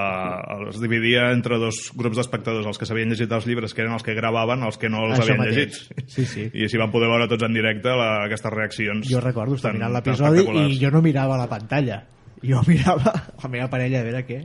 es 0.67 0.79
dividia 0.81 1.29
entre 1.31 1.55
dos 1.61 1.93
grups 1.95 2.17
d'espectadors, 2.19 2.65
els 2.67 2.79
que 2.79 2.87
s'havien 2.89 3.11
llegit 3.13 3.31
els 3.31 3.47
llibres, 3.47 3.71
que 3.71 3.85
eren 3.85 3.95
els 3.95 4.03
que 4.03 4.15
gravaven, 4.17 4.65
els 4.67 4.75
que 4.81 4.89
no 4.91 5.05
els 5.07 5.15
Això 5.15 5.29
havien 5.29 5.39
mateix. 5.39 5.79
llegit. 5.79 6.09
Sí, 6.11 6.25
sí. 6.27 6.45
I 6.51 6.65
així 6.67 6.81
van 6.81 6.91
poder 6.91 7.07
veure 7.11 7.29
tots 7.31 7.47
en 7.47 7.55
directe 7.55 7.93
la, 7.95 8.09
aquestes 8.25 8.51
reaccions. 8.51 9.07
jo 9.07 9.21
recordo 9.23 9.55
estar 9.55 9.71
mirant 9.75 9.95
l'episodi 9.95 10.43
i 10.67 10.79
jo 10.81 10.91
no 10.91 11.01
mirava 11.05 11.39
la 11.39 11.47
pantalla 11.51 12.01
jo 12.43 12.61
mirava 12.67 13.13
la 13.43 13.49
meva 13.51 13.67
parella 13.71 14.01
a 14.01 14.05
veure 14.07 14.21
què 14.27 14.39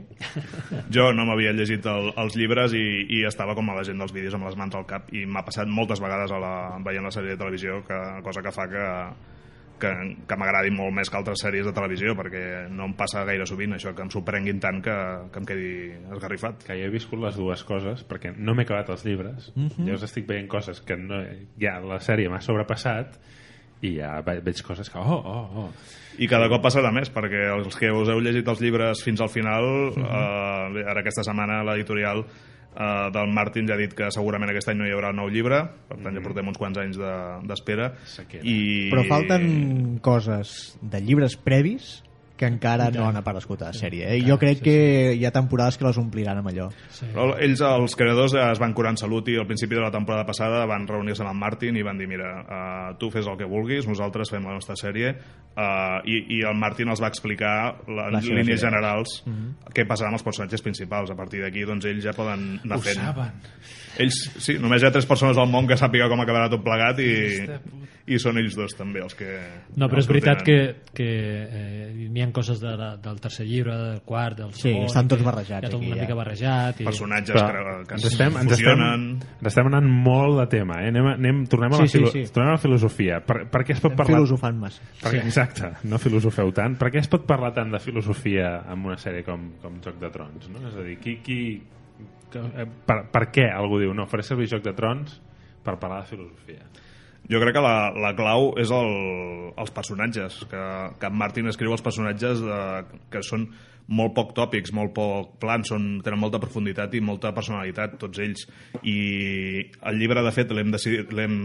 Jo 0.93 1.11
no 1.15 1.25
m'havia 1.27 1.53
llegit 1.55 1.85
el, 1.89 2.11
els 2.21 2.35
llibres 2.35 2.75
i, 2.75 2.83
i 3.17 3.21
estava 3.27 3.55
com 3.55 3.69
a 3.71 3.77
la 3.77 3.85
gent 3.87 4.01
dels 4.01 4.13
vídeos 4.15 4.35
amb 4.35 4.49
les 4.49 4.57
mans 4.59 4.75
al 4.75 4.87
cap 4.89 5.11
i 5.15 5.25
m'ha 5.25 5.45
passat 5.47 5.71
moltes 5.71 6.01
vegades 6.03 6.31
a 6.31 6.41
la, 6.41 6.55
veient 6.85 7.05
la 7.05 7.13
sèrie 7.13 7.35
de 7.35 7.39
televisió, 7.39 7.79
que, 7.87 8.01
cosa 8.25 8.43
que 8.43 8.53
fa 8.55 8.67
que, 8.71 8.85
que, 9.79 9.91
que 10.27 10.37
m'agradi 10.39 10.73
molt 10.75 10.95
més 10.97 11.11
que 11.11 11.19
altres 11.19 11.41
sèries 11.45 11.67
de 11.67 11.73
televisió 11.75 12.15
perquè 12.17 12.43
no 12.71 12.89
em 12.89 12.97
passa 12.99 13.23
gaire 13.27 13.47
sovint 13.47 13.77
això, 13.77 13.95
que 13.95 14.05
em 14.05 14.11
sorprenguin 14.13 14.59
tant 14.63 14.81
que, 14.83 14.97
que 15.31 15.41
em 15.41 15.47
quedi 15.47 15.71
esgarrifat. 16.17 16.67
que 16.67 16.79
jo 16.79 16.89
he 16.89 16.93
viscut 16.93 17.21
les 17.23 17.39
dues 17.39 17.63
coses 17.67 18.03
perquè 18.07 18.35
no 18.35 18.55
m'he 18.55 18.67
acabat 18.67 18.91
els 18.95 19.05
llibres 19.07 19.51
mm 19.55 19.67
-hmm. 19.67 19.85
llavors 19.87 20.07
estic 20.09 20.27
veient 20.27 20.51
coses 20.51 20.81
que 20.81 20.97
no, 20.97 21.23
ja 21.59 21.79
la 21.79 21.99
sèrie 21.99 22.29
m'ha 22.29 22.41
sobrepassat 22.41 23.19
i 23.85 23.91
ja 23.99 24.15
ve- 24.25 24.39
veig 24.45 24.61
coses 24.65 24.89
que 24.89 24.97
oh, 24.99 25.21
oh, 25.21 25.45
oh 25.65 25.69
I 26.17 26.27
cada 26.31 26.47
cop 26.51 26.63
passarà 26.63 26.91
més, 26.95 27.09
perquè 27.11 27.41
els 27.53 27.75
que 27.75 27.89
us 27.91 28.07
heu 28.11 28.21
llegit 28.23 28.47
els 28.47 28.61
llibres 28.63 29.01
fins 29.03 29.19
al 29.21 29.29
final, 29.29 29.65
eh, 29.99 30.73
bé, 30.77 30.85
ara 30.87 31.01
aquesta 31.03 31.25
setmana 31.27 31.57
l'editorial 31.67 32.21
eh, 32.23 33.09
del 33.11 33.33
Martin 33.35 33.67
ja 33.67 33.75
ha 33.75 33.81
dit 33.81 33.91
que 33.97 34.07
segurament 34.15 34.49
aquest 34.53 34.71
any 34.71 34.79
no 34.79 34.87
hi 34.87 34.93
haurà 34.95 35.11
un 35.11 35.19
nou 35.19 35.27
llibre, 35.31 35.59
per 35.89 35.97
tant 35.99 36.15
ja 36.15 36.23
portem 36.23 36.47
uns 36.53 36.57
quants 36.61 36.79
anys 36.79 36.97
de- 37.01 37.41
d'espera. 37.51 37.89
Sequera. 38.07 38.43
I... 38.47 38.89
Però 38.93 39.03
falten 39.11 39.99
coses 40.03 40.77
de 40.81 41.01
llibres 41.03 41.35
previs 41.35 41.97
que 42.37 42.47
encara 42.49 42.89
no 42.91 43.05
han 43.07 43.17
aparegut 43.19 43.61
a 43.63 43.71
la 43.71 43.75
sèrie. 43.75 44.09
Eh? 44.11 44.17
I 44.19 44.25
jo 44.27 44.35
crec 44.39 44.61
que 44.65 44.75
hi 45.15 45.23
ha 45.25 45.31
temporades 45.35 45.77
que 45.79 45.87
les 45.87 45.99
ompliran 46.01 46.41
amb 46.41 46.51
allò. 46.51 46.67
Sí. 46.91 47.07
Però 47.13 47.29
ells, 47.41 47.63
els 47.63 47.95
creadors, 47.95 48.35
es 48.41 48.61
van 48.61 48.75
curar 48.75 48.91
en 48.95 48.99
salut 48.99 49.29
i 49.31 49.37
al 49.39 49.47
principi 49.47 49.77
de 49.77 49.83
la 49.85 49.91
temporada 49.93 50.25
passada 50.27 50.65
van 50.69 50.87
reunir-se 50.89 51.23
amb 51.23 51.31
en 51.31 51.39
Martin 51.39 51.79
i 51.79 51.85
van 51.85 51.99
dir, 52.01 52.09
mira, 52.11 52.33
uh, 52.43 52.91
tu 52.99 53.09
fes 53.13 53.27
el 53.31 53.39
que 53.39 53.47
vulguis, 53.49 53.87
nosaltres 53.87 54.33
fem 54.33 54.43
la 54.43 54.57
nostra 54.57 54.75
sèrie, 54.79 55.13
uh, 55.55 56.01
i, 56.03 56.19
i 56.37 56.41
el 56.47 56.59
Martin 56.59 56.91
els 56.91 57.03
va 57.03 57.11
explicar 57.13 57.55
la, 57.87 58.09
Les 58.17 58.27
línies 58.31 58.61
generals 58.61 59.21
què 59.75 59.87
passarà 59.87 60.11
amb 60.11 60.19
els 60.19 60.27
personatges 60.27 60.63
principals. 60.65 61.11
A 61.11 61.17
partir 61.17 61.43
d'aquí, 61.43 61.63
doncs, 61.67 61.87
ells 61.87 62.03
ja 62.03 62.15
poden 62.15 62.47
anar 62.63 62.79
ho 62.79 62.83
fent. 62.83 62.99
saben 62.99 63.41
Ells, 63.95 64.17
sí, 64.43 64.57
només 64.59 64.83
hi 64.83 64.89
ha 64.89 64.91
tres 64.91 65.07
persones 65.07 65.37
al 65.39 65.47
món 65.47 65.69
que 65.69 65.77
sàpiga 65.79 66.09
com 66.11 66.19
acabarà 66.19 66.49
tot 66.51 66.63
plegat 66.65 66.99
i, 66.99 67.11
i 68.05 68.19
són 68.21 68.37
ells 68.37 68.53
dos 68.53 68.75
també 68.77 69.01
els 69.01 69.15
que... 69.17 69.27
No, 69.81 69.87
però 69.89 69.97
és 69.97 70.07
veritat 70.09 70.43
tenen. 70.45 70.75
que, 70.77 70.93
que 70.93 71.05
eh, 71.41 72.09
n'hi 72.13 72.21
ha 72.21 72.27
coses 72.35 72.59
de 72.61 72.73
la, 72.77 72.91
del 73.01 73.17
tercer 73.21 73.47
llibre, 73.49 73.73
del 73.81 74.01
quart, 74.05 74.37
del 74.43 74.51
Sí, 74.53 74.67
segon... 74.67 74.85
estan 74.85 75.09
tots 75.09 75.25
barrejats 75.25 75.65
Hi 75.65 75.69
ha 75.69 75.71
tot 75.71 75.79
aquí, 75.79 75.89
una 75.89 75.97
ja. 75.97 76.03
mica 76.05 76.17
barrejat. 76.19 76.83
I... 76.83 76.85
personatges 76.85 77.39
però 77.39 77.63
que, 77.79 77.87
que 77.89 77.97
ens 77.97 78.05
es 78.05 78.11
estem, 78.13 78.37
ens, 78.43 78.53
estem, 78.53 78.69
fusionen... 78.69 79.07
ens 79.39 79.49
estem 79.49 79.71
anant 79.71 79.89
molt 80.05 80.37
de 80.43 80.45
tema 80.53 80.77
eh? 80.83 80.91
anem, 80.93 81.09
anem, 81.15 81.41
tornem, 81.49 81.73
a 81.73 81.81
la 81.81 81.87
Sí, 81.87 81.95
sí, 81.95 82.03
filo 82.03 82.13
sí. 82.13 82.23
tornem 82.35 82.53
a 82.53 82.59
la 82.59 82.61
filosofia 82.67 83.19
per, 83.25 83.39
per 83.49 83.63
què 83.65 83.73
es 83.73 83.81
pot 83.81 83.95
Estem 83.95 84.03
parlar 84.03 84.21
filosofant 84.21 84.61
massa. 84.61 84.85
per, 85.01 85.15
sí. 85.15 85.23
exacte, 85.25 85.73
no 85.89 86.01
filosofeu 86.05 86.53
tant 86.61 86.77
per 86.77 86.93
què 86.93 87.01
es 87.01 87.09
pot 87.09 87.25
parlar 87.25 87.55
tant 87.57 87.73
de 87.73 87.81
filosofia 87.81 88.53
en 88.69 88.85
una 88.85 89.01
sèrie 89.01 89.25
com, 89.25 89.49
com 89.65 89.81
Joc 89.81 89.97
de 90.05 90.13
Trons 90.13 90.49
no? 90.53 90.61
és 90.69 90.77
a 90.77 90.85
dir, 90.85 90.99
qui, 91.01 91.17
qui, 91.25 91.41
eh, 92.37 92.69
per, 92.85 93.01
per 93.09 93.27
què 93.33 93.49
algú 93.49 93.81
diu 93.81 93.97
no, 93.97 94.05
faré 94.13 94.29
servir 94.29 94.51
Joc 94.53 94.61
de 94.69 94.77
Trons 94.77 95.17
per 95.65 95.79
parlar 95.81 96.03
de 96.05 96.11
filosofia 96.13 96.61
Jo 97.31 97.41
crec 97.41 97.55
que 97.57 97.63
la, 97.63 97.91
la 97.97 98.13
clau 98.17 98.51
és 98.61 98.71
el, 98.73 98.91
els 99.57 99.71
personatges, 99.73 100.43
que, 100.51 100.65
que 101.01 101.09
en 101.09 101.17
Martin 101.17 101.49
escriu 101.49 101.73
els 101.73 101.83
personatges 101.85 102.43
de, 102.43 102.59
que 103.13 103.23
són 103.25 103.47
molt 103.85 104.15
poc 104.17 104.33
tòpics, 104.37 104.73
molt 104.73 104.93
poc 104.97 105.35
plans, 105.41 105.69
són, 105.69 105.99
tenen 106.05 106.21
molta 106.21 106.41
profunditat 106.41 106.93
i 106.97 107.03
molta 107.05 107.33
personalitat, 107.37 107.99
tots 108.01 108.21
ells. 108.21 108.47
I 108.81 108.97
el 109.89 110.01
llibre, 110.01 110.23
de 110.25 110.33
fet, 110.33 110.53
l'hem 110.53 111.37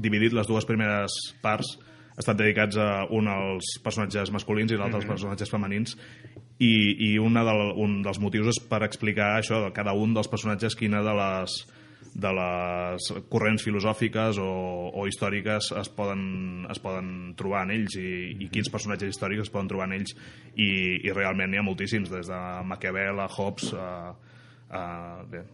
dividit 0.00 0.34
les 0.34 0.50
dues 0.50 0.66
primeres 0.66 1.14
parts, 1.42 1.76
estan 2.20 2.36
dedicats 2.36 2.76
a 2.76 3.06
un 3.16 3.28
als 3.30 3.76
personatges 3.84 4.30
masculins 4.34 4.72
i 4.72 4.78
l'altre 4.78 5.00
als 5.00 5.08
personatges 5.08 5.50
femenins 5.50 5.96
i, 6.60 6.72
i 7.06 7.10
una 7.18 7.44
del, 7.46 7.70
un 7.80 8.00
dels 8.04 8.20
motius 8.20 8.50
és 8.52 8.60
per 8.70 8.82
explicar 8.84 9.36
això 9.38 9.62
de 9.64 9.70
cada 9.76 9.94
un 9.96 10.12
dels 10.16 10.28
personatges 10.28 10.76
quina 10.76 11.00
de 11.06 11.14
les 11.16 11.56
de 12.14 12.32
les 12.34 13.06
corrents 13.30 13.62
filosòfiques 13.62 14.40
o, 14.42 14.50
o 14.90 15.06
històriques 15.06 15.70
es 15.78 15.90
poden, 15.94 16.66
es 16.70 16.80
poden 16.82 17.34
trobar 17.38 17.62
en 17.68 17.74
ells 17.76 17.96
i, 18.00 18.10
i 18.34 18.50
quins 18.52 18.70
personatges 18.72 19.14
històrics 19.14 19.46
es 19.46 19.52
poden 19.52 19.70
trobar 19.70 19.86
en 19.90 19.96
ells. 20.00 20.16
I, 20.56 20.70
i 21.06 21.14
realment 21.14 21.52
n'hi 21.52 21.60
ha 21.60 21.66
moltíssims 21.66 22.10
des 22.10 22.30
de 22.30 22.42
Maquiavel 22.66 23.22
a 23.22 23.28
Hobbes 23.30 23.70
a, 23.78 23.88
a, 24.74 24.82
bé, 25.30 25.44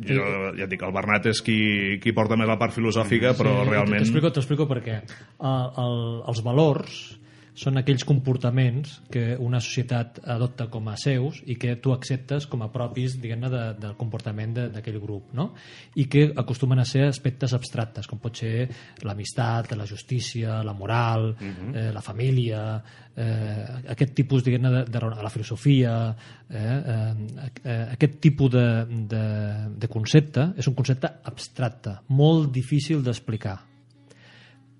jo 0.00 0.24
ja 0.56 0.64
et 0.64 0.70
dic, 0.72 0.82
el 0.86 0.94
Bernat 0.94 1.30
és 1.30 1.40
qui, 1.44 1.60
qui 2.02 2.14
porta 2.16 2.38
més 2.38 2.48
la 2.48 2.58
part 2.60 2.74
filosòfica 2.74 3.34
però 3.38 3.60
realment 3.68 4.02
T'explico, 4.02 4.66
per 4.68 4.80
què. 4.84 5.00
El, 5.38 5.64
el, 5.84 5.98
els 6.30 6.42
valors 6.46 7.00
són 7.54 7.78
aquells 7.80 8.04
comportaments 8.06 9.00
que 9.10 9.36
una 9.38 9.60
societat 9.60 10.20
adopta 10.24 10.68
com 10.70 10.88
a 10.88 10.96
seus 11.00 11.40
i 11.46 11.56
que 11.60 11.76
tu 11.82 11.92
acceptes 11.92 12.46
com 12.50 12.62
a 12.62 12.70
propis 12.72 13.16
diguem-ne 13.20 13.50
de, 13.52 13.62
del 13.80 13.96
comportament 13.98 14.54
de- 14.56 14.68
d'aquell 14.70 15.00
grup 15.02 15.32
no? 15.36 15.50
i 15.96 16.06
que 16.10 16.30
acostumen 16.36 16.78
a 16.78 16.84
ser 16.88 17.08
aspectes 17.08 17.54
abstractes 17.56 18.06
com 18.06 18.18
pot 18.22 18.36
ser 18.36 18.68
l'amistat, 19.02 19.72
la 19.76 19.86
justícia 19.86 20.62
la 20.64 20.74
moral, 20.74 21.34
eh, 21.40 21.90
la 21.92 22.02
família 22.04 22.82
eh, 23.16 23.64
aquest 23.94 24.14
tipus 24.14 24.44
diguem-ne 24.44 24.70
de, 24.70 24.84
de, 24.90 25.00
la 25.10 25.30
filosofia 25.32 25.94
eh, 26.48 26.58
eh, 26.58 27.48
eh, 27.64 27.86
aquest 27.96 28.20
tipus 28.20 28.50
de, 28.50 28.66
de, 29.10 29.24
de 29.76 29.88
concepte 29.88 30.52
és 30.56 30.68
un 30.70 30.74
concepte 30.78 31.10
abstracte 31.24 31.98
molt 32.08 32.50
difícil 32.54 33.02
d'explicar 33.02 33.69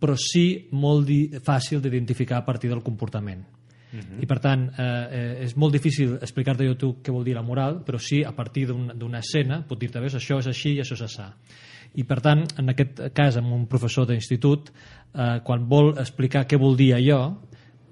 però 0.00 0.16
sí 0.16 0.68
molt 0.72 1.08
fàcil 1.44 1.80
d'identificar 1.80 2.38
a 2.38 2.44
partir 2.44 2.70
del 2.70 2.82
comportament. 2.82 3.44
I 4.22 4.26
per 4.26 4.38
tant, 4.38 4.68
eh, 4.78 4.84
eh, 5.10 5.44
és 5.44 5.56
molt 5.56 5.72
difícil 5.74 6.12
explicar-te 6.22 6.64
jo 6.64 6.76
tu 6.78 6.92
què 7.02 7.10
vol 7.10 7.24
dir 7.24 7.34
la 7.34 7.42
moral, 7.42 7.80
però 7.84 7.98
sí 7.98 8.22
a 8.22 8.30
partir 8.30 8.66
d'un- 8.68 8.92
d'una 8.96 9.18
escena 9.18 9.64
pot 9.66 9.78
dir-te, 9.80 9.98
veus, 9.98 10.14
això 10.14 10.38
és 10.38 10.46
així 10.46 10.76
i 10.76 10.80
això 10.80 10.94
és 10.94 11.02
assà. 11.02 11.32
I 11.96 12.04
per 12.04 12.20
tant, 12.20 12.44
en 12.56 12.68
aquest 12.68 13.00
cas, 13.12 13.36
amb 13.36 13.52
un 13.52 13.66
professor 13.66 14.06
d'institut, 14.06 14.70
eh, 15.12 15.40
quan 15.42 15.68
vol 15.68 15.98
explicar 15.98 16.46
què 16.46 16.56
vol 16.56 16.76
dir 16.76 16.92
allò, 16.94 17.36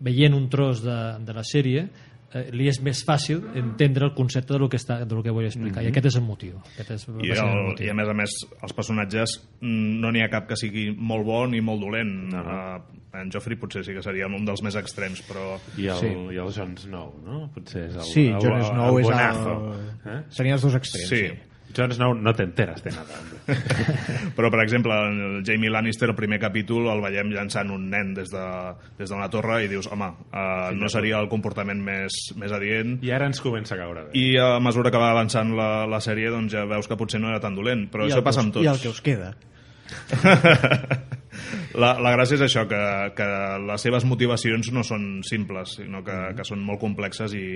veient 0.00 0.34
un 0.34 0.48
tros 0.48 0.84
de, 0.84 1.18
de 1.26 1.32
la 1.34 1.42
sèrie, 1.42 1.88
eh, 2.34 2.48
li 2.52 2.68
és 2.68 2.80
més 2.84 3.00
fàcil 3.06 3.42
entendre 3.54 4.04
el 4.06 4.14
concepte 4.14 4.52
de 4.52 4.58
lo 4.58 4.68
que, 4.68 4.76
està, 4.80 5.00
de 5.04 5.14
lo 5.14 5.22
que 5.22 5.30
vull 5.34 5.46
explicar. 5.48 5.82
I 5.82 5.88
aquest 5.92 6.06
és 6.12 6.16
el 6.20 6.24
motiu. 6.26 6.58
Aquest 6.74 6.90
és, 6.90 7.08
I, 7.08 7.30
el 7.32 7.42
el, 7.44 7.64
motiu. 7.70 7.86
I 7.86 7.90
a 7.90 7.94
més 7.94 8.08
a 8.08 8.14
més, 8.14 8.36
els 8.62 8.72
personatges 8.76 9.38
mm, 9.60 9.98
no 10.02 10.12
n'hi 10.12 10.22
ha 10.22 10.30
cap 10.32 10.48
que 10.48 10.56
sigui 10.56 10.90
molt 10.96 11.24
bo 11.24 11.46
ni 11.46 11.60
molt 11.60 11.80
dolent. 11.80 12.32
Uh 12.32 12.38
-huh. 12.38 12.78
uh, 12.78 13.20
en 13.20 13.30
Joffrey 13.32 13.56
potser 13.56 13.82
sí 13.84 13.94
que 13.94 14.02
seria 14.02 14.26
un 14.26 14.44
dels 14.44 14.62
més 14.62 14.74
extrems, 14.76 15.22
però... 15.26 15.58
i 15.76 15.86
el, 15.86 15.96
Sí. 15.96 16.06
i 16.06 16.36
el 16.36 16.52
Jon 16.52 16.76
Snow 16.76 17.14
no? 17.24 17.50
potser 17.54 17.86
és 17.88 17.94
el, 17.96 18.02
Sí, 18.02 18.26
el, 18.26 18.40
Jon 18.40 18.62
Snow 18.62 18.98
el, 18.98 19.00
és 19.00 19.06
bonazo 19.08 19.50
el... 19.50 20.12
eh? 20.12 20.22
Serien 20.28 20.52
els 20.54 20.62
dos 20.62 20.74
extrems. 20.74 21.08
Sí, 21.08 21.32
Jon 21.76 21.92
Snow 21.92 22.14
no 22.16 22.32
te 22.34 22.42
enteras 22.46 22.82
de 22.82 22.90
nada 22.90 23.18
però 24.36 24.50
per 24.52 24.60
exemple, 24.62 24.92
el 24.92 25.42
Jamie 25.46 25.70
Lannister, 25.72 26.10
el 26.10 26.16
primer 26.16 26.38
capítol, 26.40 26.88
el 26.92 27.00
veiem 27.00 27.30
llançant 27.32 27.70
un 27.72 27.86
nen 27.90 28.14
des 28.16 28.28
de, 28.32 28.44
des 28.98 29.08
d'una 29.08 29.28
torre 29.32 29.62
i 29.64 29.68
dius, 29.70 29.88
home, 29.92 30.08
uh, 30.28 30.68
no 30.76 30.88
seria 30.92 31.20
el 31.22 31.28
comportament 31.32 31.80
més, 31.84 32.12
més 32.36 32.52
adient. 32.52 32.98
i 33.04 33.12
ara 33.14 33.28
ens 33.30 33.40
comença 33.44 33.76
a 33.76 33.80
caure 33.80 34.06
bé 34.08 34.20
I 34.20 34.26
a 34.42 34.58
mesura 34.60 34.92
que 34.92 35.00
va 35.00 35.10
avançant 35.14 35.54
la, 35.56 35.86
la 35.88 36.00
sèrie, 36.04 36.28
doncs 36.34 36.52
ja 36.52 36.66
veus 36.68 36.88
que 36.88 36.96
potser 37.00 37.20
no 37.22 37.32
era 37.32 37.40
tan 37.40 37.56
dolent, 37.56 37.86
però 37.92 38.04
I 38.08 38.12
això 38.12 38.24
passa 38.26 38.42
que 38.42 38.48
amb 38.48 38.52
us- 38.52 38.58
tots. 38.60 38.66
I 38.66 38.72
el 38.74 38.82
que 38.82 38.92
us 38.92 39.00
queda. 39.04 39.32
la, 41.82 41.94
la 42.00 42.12
gràcia 42.16 42.36
és 42.38 42.44
això, 42.44 42.64
que, 42.68 42.80
que 43.16 43.28
les 43.68 43.84
seves 43.84 44.04
motivacions 44.08 44.70
no 44.74 44.84
són 44.84 45.22
simples, 45.26 45.78
sinó 45.80 46.02
que, 46.04 46.16
que 46.36 46.44
són 46.46 46.60
molt 46.64 46.80
complexes 46.82 47.34
i, 47.38 47.46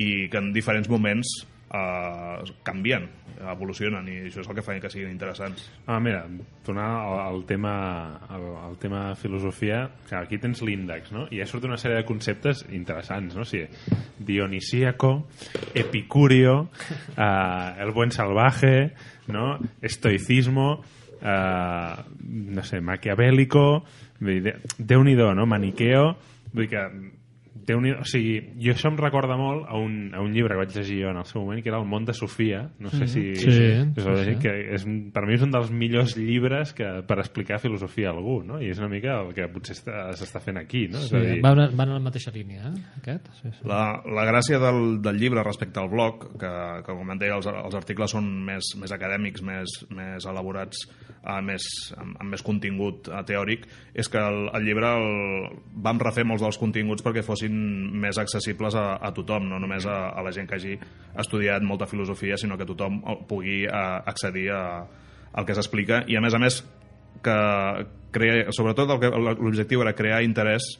i 0.00 0.08
que 0.32 0.40
en 0.40 0.52
diferents 0.56 0.88
moments 0.92 1.34
eh, 1.72 2.52
canvien, 2.62 3.08
evolucionen, 3.36 4.06
i 4.08 4.16
això 4.26 4.40
és 4.42 4.48
el 4.48 4.56
que 4.56 4.64
fa 4.64 4.76
que 4.80 4.90
siguin 4.92 5.12
interessants. 5.12 5.66
Ah, 5.86 5.98
mira, 6.00 6.22
tornar 6.64 6.86
al, 7.02 7.18
al 7.26 7.42
tema 7.48 7.74
al, 8.28 8.46
al 8.64 8.78
tema 8.82 9.14
filosofia, 9.18 9.82
que 10.08 10.16
aquí 10.16 10.38
tens 10.42 10.62
l'índex, 10.62 11.12
no? 11.12 11.26
I 11.30 11.42
ja 11.42 11.48
surt 11.48 11.66
una 11.68 11.78
sèrie 11.80 12.00
de 12.00 12.08
conceptes 12.08 12.64
interessants, 12.70 13.36
no? 13.36 13.44
O 13.44 13.48
sigui, 13.48 13.66
dionisíaco, 14.18 15.28
epicurio, 15.74 16.70
eh, 17.16 17.74
el 17.84 17.92
buen 17.92 18.12
salvaje, 18.14 18.94
no? 19.28 19.58
Estoicismo, 19.82 20.82
eh, 21.20 21.94
no 22.22 22.64
sé, 22.64 22.80
maquiavélico, 22.80 23.84
dir, 24.20 24.56
Déu-n'hi-do, 24.78 25.34
no? 25.34 25.46
Maniqueo, 25.46 26.16
vull 26.52 26.66
dir 26.66 26.72
que 26.72 26.84
déu 27.66 27.80
o 27.80 28.04
sigui, 28.08 28.36
jo 28.60 28.74
això 28.74 28.90
em 28.92 28.98
recorda 29.00 29.36
molt 29.40 29.64
a 29.68 29.78
un, 29.80 30.12
a 30.14 30.20
un 30.20 30.32
llibre 30.34 30.54
que 30.54 30.60
vaig 30.64 30.74
llegir 30.76 30.98
jo 31.04 31.10
en 31.12 31.20
el 31.22 31.26
seu 31.28 31.42
moment 31.42 31.62
que 31.62 31.70
era 31.72 31.78
El 31.80 31.86
món 31.88 32.04
de 32.04 32.12
Sofia 32.16 32.64
no 32.78 32.90
sé 32.90 33.06
si... 33.06 33.22
Sí, 33.36 33.48
és, 33.48 33.94
sí, 33.96 34.16
sí. 34.26 34.34
Que 34.42 34.52
és, 34.76 34.86
per 35.14 35.24
mi 35.26 35.36
és 35.36 35.44
un 35.46 35.54
dels 35.54 35.70
millors 35.70 36.16
llibres 36.18 36.74
que, 36.76 36.88
per 37.06 37.18
explicar 37.22 37.60
filosofia 37.62 38.10
a 38.10 38.14
algú 38.16 38.40
no? 38.44 38.60
i 38.60 38.70
és 38.72 38.78
una 38.82 38.90
mica 38.92 39.20
el 39.22 39.32
que 39.36 39.48
potser 39.52 39.76
està- 39.78 40.08
s'està 40.18 40.42
fent 40.44 40.60
aquí 40.60 40.86
no? 40.92 40.98
És 41.00 41.10
Sí, 41.10 41.16
a 41.16 41.22
dir, 41.24 41.40
van, 41.44 41.62
van 41.78 41.92
a 41.94 41.98
la 41.98 42.02
mateixa 42.02 42.32
línia, 42.34 42.68
eh? 42.72 42.84
aquest? 43.00 43.30
Sí, 43.40 43.50
sí. 43.54 43.62
La, 43.68 44.02
la 44.04 44.24
gràcia 44.28 44.58
del, 44.62 45.00
del 45.04 45.18
llibre 45.20 45.44
respecte 45.46 45.80
al 45.80 45.88
blog, 45.92 46.26
que, 46.40 46.50
que 46.82 46.92
com 46.96 47.10
em 47.14 47.20
deia, 47.20 47.36
els, 47.38 47.46
els 47.48 47.76
articles 47.78 48.10
són 48.16 48.26
més, 48.46 48.72
més 48.80 48.92
acadèmics, 48.92 49.44
més, 49.46 49.76
més 49.94 50.26
elaborats, 50.26 50.82
eh, 51.22 51.38
més, 51.46 51.66
amb, 51.96 52.16
amb 52.20 52.34
més 52.34 52.42
contingut 52.46 53.08
eh, 53.08 53.22
teòric, 53.28 53.66
és 53.94 54.10
que 54.10 54.18
el, 54.20 54.48
el 54.56 54.66
llibre 54.66 54.90
el, 54.98 55.46
vam 55.86 56.00
refer 56.02 56.24
molts 56.26 56.42
dels 56.42 56.58
continguts 56.58 57.04
perquè 57.06 57.22
fossin 57.26 57.45
més 57.52 58.18
accessibles 58.18 58.74
a, 58.74 58.96
a 59.00 59.12
tothom, 59.12 59.48
no 59.48 59.58
només 59.58 59.86
a, 59.86 60.10
a 60.10 60.22
la 60.22 60.32
gent 60.32 60.48
que 60.48 60.56
hagi 60.56 60.78
estudiat 61.18 61.62
molta 61.62 61.86
filosofia, 61.86 62.36
sinó 62.36 62.56
que 62.58 62.66
tothom 62.66 63.00
pugui 63.28 63.64
eh, 63.64 63.70
accedir 64.06 64.50
a, 64.50 64.64
al 65.32 65.44
que 65.46 65.54
s'explica 65.54 66.04
i 66.08 66.16
a 66.16 66.20
més 66.24 66.34
a 66.34 66.38
més 66.38 66.62
que 67.22 67.36
crea, 68.12 68.50
sobretot 68.52 68.88
l'objectiu 68.90 69.82
era 69.82 69.94
crear 69.96 70.22
interès 70.24 70.76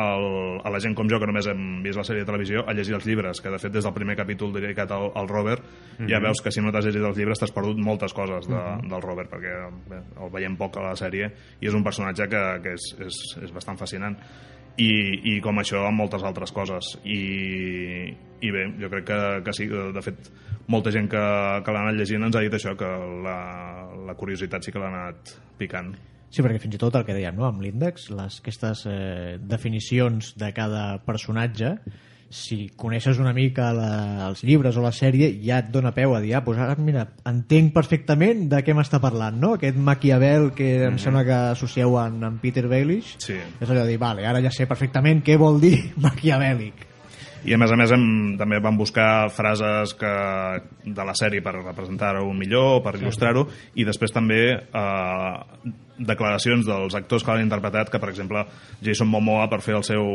el, 0.00 0.24
a 0.64 0.70
la 0.70 0.78
gent 0.80 0.94
com 0.96 1.08
jo, 1.10 1.18
que 1.18 1.26
només 1.26 1.46
hem 1.50 1.82
vist 1.82 1.98
la 1.98 2.04
sèrie 2.06 2.22
de 2.22 2.28
televisió, 2.28 2.62
a 2.62 2.72
llegir 2.72 2.94
els 2.94 3.04
llibres, 3.04 3.40
que 3.42 3.50
de 3.50 3.58
fet 3.58 3.72
des 3.74 3.84
del 3.84 3.92
primer 3.92 4.14
capítol 4.16 4.52
dedicat 4.54 4.90
al, 4.94 5.10
al 5.18 5.28
Robert 5.28 5.64
ja 5.98 6.18
Mhm. 6.20 6.22
veus 6.24 6.40
que 6.40 6.50
si 6.54 6.60
no 6.62 6.70
t'has 6.72 6.86
llegit 6.86 7.02
els 7.02 7.18
llibres 7.18 7.38
t'has 7.42 7.50
perdut 7.52 7.76
moltes 7.76 8.14
coses 8.14 8.46
de, 8.48 8.54
Mhm. 8.54 8.88
del 8.88 9.02
Robert, 9.02 9.30
perquè 9.30 9.56
bé, 9.90 9.98
el 10.22 10.30
veiem 10.30 10.56
poc 10.56 10.76
a 10.78 10.82
la 10.90 10.94
sèrie 10.96 11.30
i 11.60 11.66
és 11.66 11.74
un 11.74 11.82
personatge 11.84 12.28
que, 12.28 12.60
que 12.62 12.72
és, 12.74 12.94
és, 13.00 13.18
és 13.42 13.52
bastant 13.52 13.76
fascinant. 13.78 14.16
I, 14.80 14.90
i 15.34 15.40
com 15.44 15.60
això 15.60 15.82
amb 15.84 16.00
moltes 16.00 16.22
altres 16.24 16.54
coses 16.56 16.94
i, 17.04 17.20
i 18.40 18.52
bé, 18.54 18.66
jo 18.80 18.88
crec 18.92 19.08
que, 19.10 19.18
que 19.44 19.56
sí 19.56 19.66
de 19.68 20.04
fet 20.04 20.30
molta 20.70 20.92
gent 20.94 21.10
que, 21.10 21.24
que 21.66 21.74
l'ha 21.74 21.82
anat 21.84 21.98
llegint 21.98 22.24
ens 22.28 22.38
ha 22.38 22.44
dit 22.44 22.54
això 22.56 22.76
que 22.78 22.88
la, 23.26 23.40
la 24.06 24.16
curiositat 24.16 24.64
sí 24.64 24.72
que 24.72 24.80
l'ha 24.80 24.92
anat 24.92 25.34
picant 25.60 25.92
Sí, 26.30 26.44
perquè 26.46 26.60
fins 26.62 26.76
i 26.76 26.78
tot 26.78 26.94
el 26.94 27.02
que 27.02 27.14
dèiem, 27.16 27.34
no? 27.34 27.48
amb 27.48 27.58
l'índex, 27.64 28.04
aquestes 28.14 28.84
eh, 28.86 29.34
definicions 29.42 30.28
de 30.38 30.52
cada 30.54 30.84
personatge, 31.02 31.72
si 32.30 32.70
coneixes 32.78 33.18
una 33.18 33.32
mica 33.34 33.72
la, 33.74 34.28
els 34.28 34.44
llibres 34.46 34.76
o 34.78 34.82
la 34.84 34.92
sèrie, 34.94 35.32
ja 35.42 35.58
et 35.64 35.70
dona 35.74 35.90
peu 35.92 36.14
a 36.14 36.20
dir, 36.22 36.36
ah, 36.38 36.42
doncs 36.46 36.60
ara, 36.62 36.76
mira, 36.78 37.08
entenc 37.26 37.72
perfectament 37.74 38.44
de 38.52 38.60
què 38.62 38.74
m'està 38.76 39.00
parlant, 39.02 39.34
no? 39.42 39.54
Aquest 39.58 39.76
Maquiavel 39.76 40.52
que 40.54 40.84
em 40.84 40.92
Mhm. 40.94 40.98
sembla 41.02 41.24
que 41.24 41.32
associeu 41.56 41.98
en, 41.98 42.22
en 42.22 42.38
Peter 42.38 42.68
Baelish, 42.68 43.16
sí. 43.18 43.34
és 43.60 43.68
allò 43.68 43.82
de 43.82 43.88
dir, 43.88 43.98
vale, 43.98 44.26
ara 44.26 44.40
ja 44.40 44.50
sé 44.54 44.66
perfectament 44.70 45.24
què 45.26 45.36
vol 45.36 45.60
dir 45.60 45.92
maquiavèlic. 45.96 46.86
I 47.48 47.54
a 47.56 47.58
més 47.60 47.72
a 47.72 47.76
més 47.78 47.92
hem, 47.94 48.06
també 48.40 48.58
vam 48.60 48.76
buscar 48.76 49.30
frases 49.32 49.94
que, 49.98 50.10
de 50.84 51.06
la 51.06 51.14
sèrie 51.16 51.44
per 51.44 51.54
representar-ho 51.56 52.26
millor, 52.36 52.82
per 52.84 52.96
il·lustrar-ho, 52.98 53.46
i 53.80 53.86
després 53.88 54.12
també 54.12 54.40
eh, 54.58 55.70
declaracions 56.00 56.68
dels 56.68 56.96
actors 56.96 57.24
que 57.24 57.32
l'han 57.32 57.46
interpretat, 57.46 57.90
que 57.92 58.00
per 58.02 58.10
exemple 58.12 58.44
Jason 58.84 59.08
Momoa 59.08 59.48
per 59.52 59.60
fer 59.64 59.76
el 59.78 59.84
seu, 59.86 60.06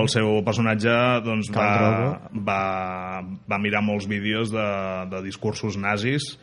el 0.00 0.12
seu 0.12 0.40
personatge 0.46 0.94
doncs, 1.24 1.50
va, 1.56 2.20
va, 2.32 2.62
va 3.48 3.60
mirar 3.62 3.84
molts 3.84 4.08
vídeos 4.10 4.52
de, 4.52 4.70
de 5.12 5.22
discursos 5.26 5.76
nazis 5.80 6.34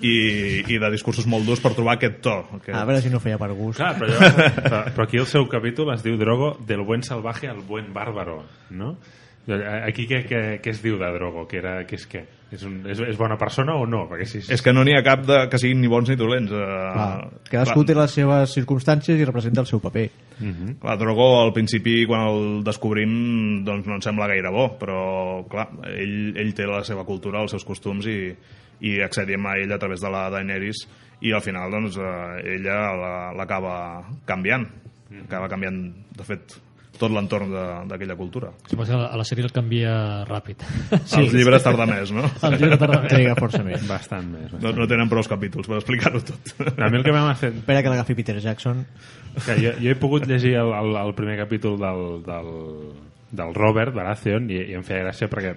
i, 0.00 0.16
i 0.62 0.78
de 0.78 0.90
discursos 0.94 1.26
molt 1.26 1.46
durs 1.48 1.62
per 1.62 1.74
trobar 1.76 1.96
aquest 1.98 2.20
to. 2.24 2.34
Aquest... 2.60 2.74
A 2.76 2.84
veure 2.88 3.02
si 3.04 3.12
no 3.12 3.20
feia 3.22 3.38
per 3.40 3.50
gust. 3.58 3.80
Clar, 3.80 3.94
però, 3.98 4.12
llavors, 4.12 4.58
però, 4.64 4.82
però 4.94 5.06
aquí 5.08 5.20
el 5.20 5.28
seu 5.30 5.48
capítol 5.50 5.92
es 5.94 6.04
diu 6.06 6.18
Drogo 6.20 6.54
del 6.68 6.84
buen 6.86 7.02
salvaje 7.06 7.50
al 7.50 7.64
buen 7.66 7.92
bárbaro, 7.94 8.42
no? 8.70 8.94
Aquí 9.48 10.04
què, 10.06 10.24
què, 10.28 10.40
què 10.60 10.70
es 10.74 10.82
diu 10.84 10.98
de 11.00 11.08
Drogo? 11.14 11.46
Que, 11.48 11.56
era, 11.62 11.78
que 11.88 11.96
és 11.96 12.04
què? 12.10 12.20
És, 12.52 12.62
un, 12.64 12.78
és, 12.88 13.00
és 13.00 13.16
bona 13.16 13.36
persona 13.40 13.74
o 13.76 13.86
no? 13.88 14.02
Perquè 14.08 14.26
si, 14.28 14.40
És 14.52 14.62
que 14.64 14.72
no 14.72 14.84
n'hi 14.84 14.94
ha 14.96 15.02
cap 15.04 15.24
de, 15.28 15.38
que 15.52 15.58
siguin 15.60 15.80
ni 15.80 15.88
bons 15.88 16.08
ni 16.08 16.16
dolents. 16.16 16.52
Eh, 16.52 16.58
Clar, 16.94 17.30
cadascú 17.50 17.84
té 17.88 17.96
les 17.96 18.12
seves 18.12 18.54
circumstàncies 18.56 19.20
i 19.20 19.24
representa 19.28 19.60
el 19.64 19.68
seu 19.68 19.80
paper. 19.80 20.06
Mm 20.38 20.52
-hmm. 20.52 20.78
Clar, 20.80 20.98
Drogo 20.98 21.42
al 21.42 21.52
principi 21.52 22.06
quan 22.06 22.26
el 22.28 22.64
descobrim 22.64 23.64
doncs 23.64 23.86
no 23.86 23.94
ens 23.94 24.04
sembla 24.04 24.28
gaire 24.28 24.50
bo, 24.50 24.78
però 24.78 25.46
clar, 25.48 25.68
ell, 25.96 26.36
ell 26.36 26.54
té 26.54 26.66
la 26.66 26.84
seva 26.84 27.04
cultura, 27.04 27.40
els 27.42 27.50
seus 27.50 27.64
costums 27.64 28.06
i, 28.06 28.34
i 28.80 29.00
accedim 29.02 29.46
a 29.46 29.56
ell 29.58 29.72
a 29.72 29.78
través 29.78 30.00
de 30.00 30.10
la 30.10 30.30
Daenerys 30.30 30.88
i 31.20 31.32
al 31.32 31.40
final 31.40 31.70
doncs 31.70 31.96
eh, 31.96 32.54
ella 32.54 32.94
la- 32.96 33.32
l'acaba 33.32 34.04
canviant 34.24 34.66
acaba 35.24 35.48
canviant, 35.48 35.94
de 36.16 36.24
fet 36.24 36.60
tot 36.98 37.12
l'entorn 37.14 37.50
de- 37.52 37.66
d'aquella 37.90 38.16
cultura 38.18 38.50
Suposo 38.68 38.92
que 38.98 39.06
a 39.08 39.16
la 39.16 39.24
sèrie 39.24 39.44
el 39.46 39.52
canvia 39.54 39.92
ràpid. 40.28 40.64
sí. 41.04 41.20
els 41.22 41.32
llibres 41.34 41.62
tarda 41.62 41.86
més, 41.86 42.12
no? 42.12 42.24
Els 42.26 42.58
llibres 42.60 42.78
tarda 42.82 43.00
més. 43.04 43.12
Triga 43.12 43.36
força 43.38 43.62
més. 43.64 43.86
Bastant 43.88 44.28
més. 44.32 44.52
no, 44.60 44.72
no 44.76 44.86
tenen 44.90 45.08
prou 45.08 45.22
capítols 45.28 45.66
per 45.70 45.78
explicar-ho 45.80 46.20
tot 46.26 46.54
A 46.76 46.90
mi 46.90 46.98
el 47.00 47.04
que 47.06 47.12
m'ha 47.14 47.34
fet... 47.38 47.56
Espera 47.62 47.82
que 47.82 47.92
l'agafi 47.92 48.14
Peter 48.18 48.38
Jackson. 48.40 48.84
Que 49.44 49.54
jo, 49.62 49.72
jo 49.78 49.90
he 49.92 49.96
pogut 50.00 50.26
llegir 50.26 50.54
el, 50.58 50.72
el, 50.74 50.96
el 50.98 51.14
primer 51.14 51.36
capítol 51.38 51.78
del, 51.78 52.04
del, 52.26 52.48
del 53.30 53.54
Robert 53.54 53.94
Baratheon 53.94 54.48
i, 54.50 54.62
i 54.72 54.76
em 54.78 54.82
feia 54.86 55.04
gràcia 55.06 55.28
perquè 55.30 55.54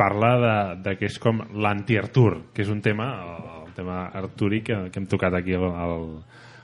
parla 0.00 0.30
de, 0.40 0.54
de 0.84 0.94
que 0.96 1.08
és 1.10 1.18
com 1.20 1.42
l'anti-Artur, 1.60 2.52
que 2.54 2.62
és 2.64 2.70
un 2.72 2.80
tema, 2.80 3.10
el, 3.20 3.48
el 3.66 3.74
tema 3.76 4.06
artúric 4.16 4.64
que, 4.70 4.78
que 4.90 5.00
hem 5.02 5.08
tocat 5.10 5.34
aquí 5.36 5.52
al, 5.58 5.66
al, 5.68 6.06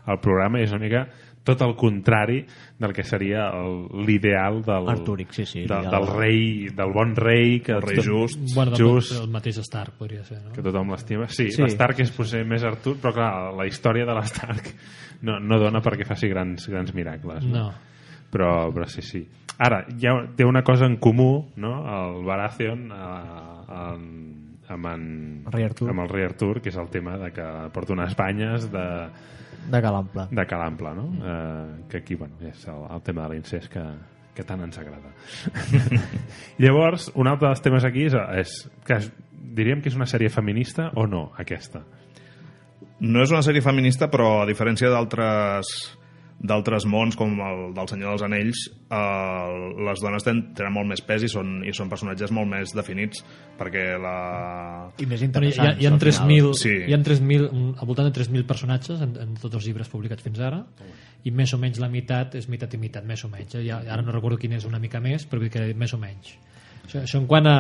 al 0.06 0.20
programa 0.24 0.60
i 0.60 0.64
és 0.64 0.72
una 0.72 0.80
mica 0.86 1.02
tot 1.47 1.62
el 1.62 1.76
contrari 1.78 2.40
del 2.78 2.92
que 2.92 3.05
seria 3.07 3.47
el- 3.55 3.86
l'ideal 4.05 4.61
del, 4.66 4.88
Artúric, 4.90 5.30
sí, 5.32 5.47
sí, 5.47 5.62
de, 5.64 5.78
del 5.86 6.07
rei, 6.11 6.66
del 6.74 6.92
bon 6.92 7.14
rei 7.16 7.61
que 7.62 7.72
El 7.78 7.82
rei 7.82 8.03
just. 8.03 8.40
Bueno, 8.55 8.74
just 8.76 9.14
el 9.20 9.30
mateix 9.30 9.59
Stark 9.62 9.94
podria 9.97 10.24
ser, 10.26 10.42
no? 10.42 10.53
que 10.53 10.62
tothom 10.62 10.90
l'estima. 10.90 11.28
Sí, 11.28 11.47
Sí. 11.47 11.57
sí. 11.57 11.62
l'Stark 11.62 12.01
és 12.03 12.11
potser 12.12 12.44
més 12.44 12.64
Artur, 12.66 12.97
però 13.01 13.14
clar, 13.14 13.32
la 13.55 13.66
història 13.66 14.05
de 14.05 14.14
l'Stark 14.18 14.74
no, 15.22 15.38
no 15.40 15.59
dona 15.62 15.80
perquè 15.80 16.05
faci 16.05 16.28
grans, 16.28 16.66
grans 16.68 16.92
miracles. 16.94 17.44
No. 17.47 17.70
Però, 18.30 18.72
però 18.74 18.84
sí, 18.90 19.01
sí. 19.07 19.22
Ara, 19.59 19.86
ha, 19.86 20.14
té 20.36 20.44
una 20.44 20.61
cosa 20.62 20.84
en 20.84 20.97
comú, 21.01 21.47
no?, 21.57 21.70
el 22.18 22.24
Baratheon 22.26 22.90
eh, 22.92 23.72
en, 23.94 24.36
amb, 24.68 24.86
en, 24.92 25.06
El 25.46 25.52
rei 25.52 25.64
Artur. 25.68 25.88
amb 25.90 26.00
el 26.04 26.08
rei 26.12 26.24
Artur, 26.26 26.60
que 26.62 26.70
és 26.72 26.76
el 26.80 26.88
tema 26.92 27.16
de 27.20 27.30
que 27.32 27.46
porta 27.74 27.92
unes 27.94 28.14
banyes 28.18 28.68
de, 28.72 28.86
De 29.70 29.80
Calample. 29.82 30.28
de 30.30 30.46
calample, 30.46 30.94
no? 30.94 31.06
Eh, 31.22 31.84
que 31.90 31.98
aquí, 31.98 32.14
bueno, 32.14 32.34
és 32.46 32.66
el, 32.68 32.84
el 32.94 33.02
tema 33.02 33.26
de 33.26 33.34
l'incest 33.34 33.68
que, 33.72 33.82
que 34.34 34.44
tant 34.46 34.62
ens 34.62 34.78
agrada. 34.78 35.10
Llavors, 36.62 37.10
un 37.14 37.28
altre 37.30 37.48
dels 37.50 37.62
temes 37.64 37.84
aquí 37.88 38.06
és, 38.08 38.14
és 38.40 38.56
que 38.86 38.98
es, 39.00 39.10
diríem 39.56 39.80
que 39.82 39.90
és 39.92 39.96
una 39.98 40.06
sèrie 40.08 40.30
feminista 40.32 40.90
o 40.94 41.06
no, 41.10 41.30
aquesta? 41.38 41.82
No 43.00 43.22
és 43.22 43.32
una 43.32 43.42
sèrie 43.44 43.60
feminista, 43.64 44.08
però 44.12 44.42
a 44.42 44.46
diferència 44.48 44.88
d'altres 44.92 45.70
d'altres 46.39 46.84
mons 46.84 47.16
com 47.16 47.32
el 47.41 47.61
del 47.74 47.89
Senyor 47.89 48.11
dels 48.12 48.22
Anells 48.26 48.59
eh, 48.93 49.84
les 49.89 50.03
dones 50.05 50.24
tenen, 50.26 50.43
tenen 50.55 50.74
molt 50.74 50.87
més 50.91 51.01
pes 51.01 51.24
i 51.24 51.30
són, 51.32 51.62
i 51.64 51.72
són 51.74 51.89
personatges 51.89 52.30
molt 52.34 52.51
més 52.51 52.74
definits 52.76 53.22
perquè 53.59 53.87
la... 53.99 54.91
I 55.01 55.07
més 55.09 55.16
Bueno, 55.16 55.22
hi, 55.22 55.24
interessants. 55.30 55.78
ha, 55.78 55.80
hi 55.80 55.87
ha 55.89 55.93
al 55.95 55.99
final. 55.99 56.28
3.000 56.28 56.53
Sí. 56.61 56.74
hi 56.87 56.93
ha 56.95 56.99
3.000 57.01 57.49
un- 57.51 57.74
al 57.78 57.87
voltant 57.89 58.09
de 58.11 58.12
3.000 58.20 58.45
personatges 58.47 59.01
en, 59.01 59.16
en 59.22 59.34
tots 59.41 59.55
els 59.57 59.64
llibres 59.66 59.89
publicats 59.89 60.22
fins 60.22 60.39
ara 60.45 60.61
i 61.24 61.32
més 61.32 61.55
o 61.57 61.59
menys 61.59 61.80
la 61.82 61.89
meitat 61.89 62.37
és 62.39 62.49
meitat 62.53 62.74
i 62.76 62.78
meitat 62.78 63.05
més 63.09 63.24
o 63.24 63.32
menys 63.32 63.57
eh? 63.57 63.64
ja, 63.66 63.80
ara 63.89 64.03
no 64.05 64.12
recordo 64.12 64.37
quin 64.39 64.53
és 64.61 64.68
una 64.68 64.78
mica 64.78 65.01
més 65.01 65.24
però 65.26 65.41
que 65.51 65.72
més 65.74 65.95
o 65.97 65.99
menys 65.99 66.37
això, 66.87 67.01
això 67.03 67.18
en 67.18 67.26
quant 67.26 67.49
a, 67.51 67.57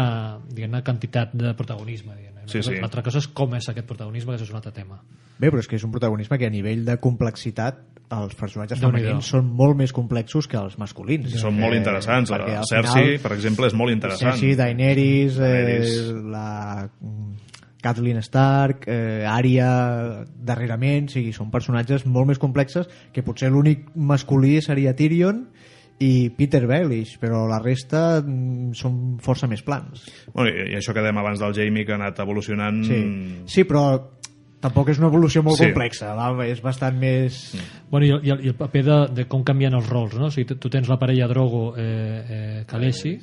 diguem, 0.52 0.76
a 0.78 0.84
quantitat 0.86 1.32
de 1.34 1.54
protagonisme 1.58 2.14
diguem. 2.14 2.32
Sí, 2.46 2.60
sí. 2.62 2.76
l'altra 2.78 3.02
cosa 3.02 3.18
és 3.18 3.26
com 3.34 3.56
és 3.58 3.66
aquest 3.72 3.88
protagonisme 3.88 4.30
que 4.30 4.36
això 4.38 4.46
és 4.46 4.52
un 4.54 4.60
altre 4.60 4.70
tema 4.76 5.00
Bé, 5.38 5.48
però 5.50 5.58
és 5.60 5.66
que 5.68 5.76
és 5.76 5.82
un 5.84 5.90
protagonisme 5.92 6.38
que 6.38 6.46
a 6.46 6.50
nivell 6.52 6.84
de 6.86 6.94
complexitat 7.02 7.80
els 8.14 8.36
personatges 8.38 8.78
femenins 8.80 9.30
són 9.34 9.48
molt 9.58 9.76
més 9.78 9.92
complexos 9.94 10.46
que 10.50 10.58
els 10.60 10.76
masculins. 10.78 11.32
són 11.40 11.58
molt 11.58 11.74
interessants 11.74 12.30
perquè 12.30 12.54
la 12.54 12.66
Cersei, 12.68 13.16
final, 13.16 13.22
per 13.24 13.32
exemple, 13.34 13.66
és 13.66 13.74
molt 13.74 13.94
interessant 13.94 14.32
Cersei, 14.32 14.54
Daenerys, 14.58 15.40
Daenerys. 15.40 15.96
Eh, 15.96 16.20
la 16.30 16.48
mm, 16.86 17.32
Kathleen 17.82 18.22
Stark, 18.22 18.86
eh, 18.90 19.26
Arya 19.26 19.70
darrerament, 20.26 21.10
o 21.10 21.16
sigui, 21.16 21.34
són 21.34 21.50
personatges 21.54 22.06
molt 22.06 22.30
més 22.32 22.42
complexes 22.42 22.88
que 23.14 23.26
potser 23.26 23.50
l'únic 23.50 23.90
masculí 23.94 24.60
seria 24.62 24.94
Tyrion 24.98 25.44
i 26.02 26.28
Peter 26.36 26.66
Baelish, 26.68 27.14
però 27.20 27.46
la 27.48 27.58
resta 27.62 28.20
mm, 28.20 28.74
són 28.76 29.16
força 29.22 29.48
més 29.48 29.62
plans. 29.64 30.04
Bueno, 30.34 30.50
i, 30.50 30.72
I 30.74 30.78
això 30.80 30.92
que 30.92 31.04
dèiem 31.04 31.22
abans 31.22 31.40
del 31.40 31.54
Jamie, 31.56 31.86
que 31.88 31.94
ha 31.94 32.00
anat 32.00 32.20
evolucionant... 32.24 32.82
Sí, 32.84 33.00
sí 33.48 33.64
però 33.68 33.86
tampoc 34.60 34.88
és 34.90 34.98
una 34.98 35.08
evolució 35.08 35.42
molt 35.44 35.58
Sí. 35.58 35.64
complexa, 35.68 36.14
val? 36.14 36.40
és 36.48 36.60
bastant 36.64 36.96
més... 36.98 37.54
Bueno, 37.90 38.06
i, 38.06 38.10
el, 38.10 38.20
i 38.26 38.30
el- 38.34 38.44
i 38.46 38.48
el 38.48 38.54
paper 38.58 38.82
de, 38.84 38.98
de 39.14 39.24
com 39.28 39.44
canvien 39.44 39.74
els 39.74 39.88
rols, 39.88 40.14
no? 40.18 40.26
O 40.26 40.30
sigui, 40.34 40.56
tu, 40.56 40.68
tens 40.72 40.88
la 40.88 40.98
parella 40.98 41.28
Drogo 41.28 41.74
eh, 41.76 42.24
eh, 42.28 42.64
Khaleesi 42.66 43.16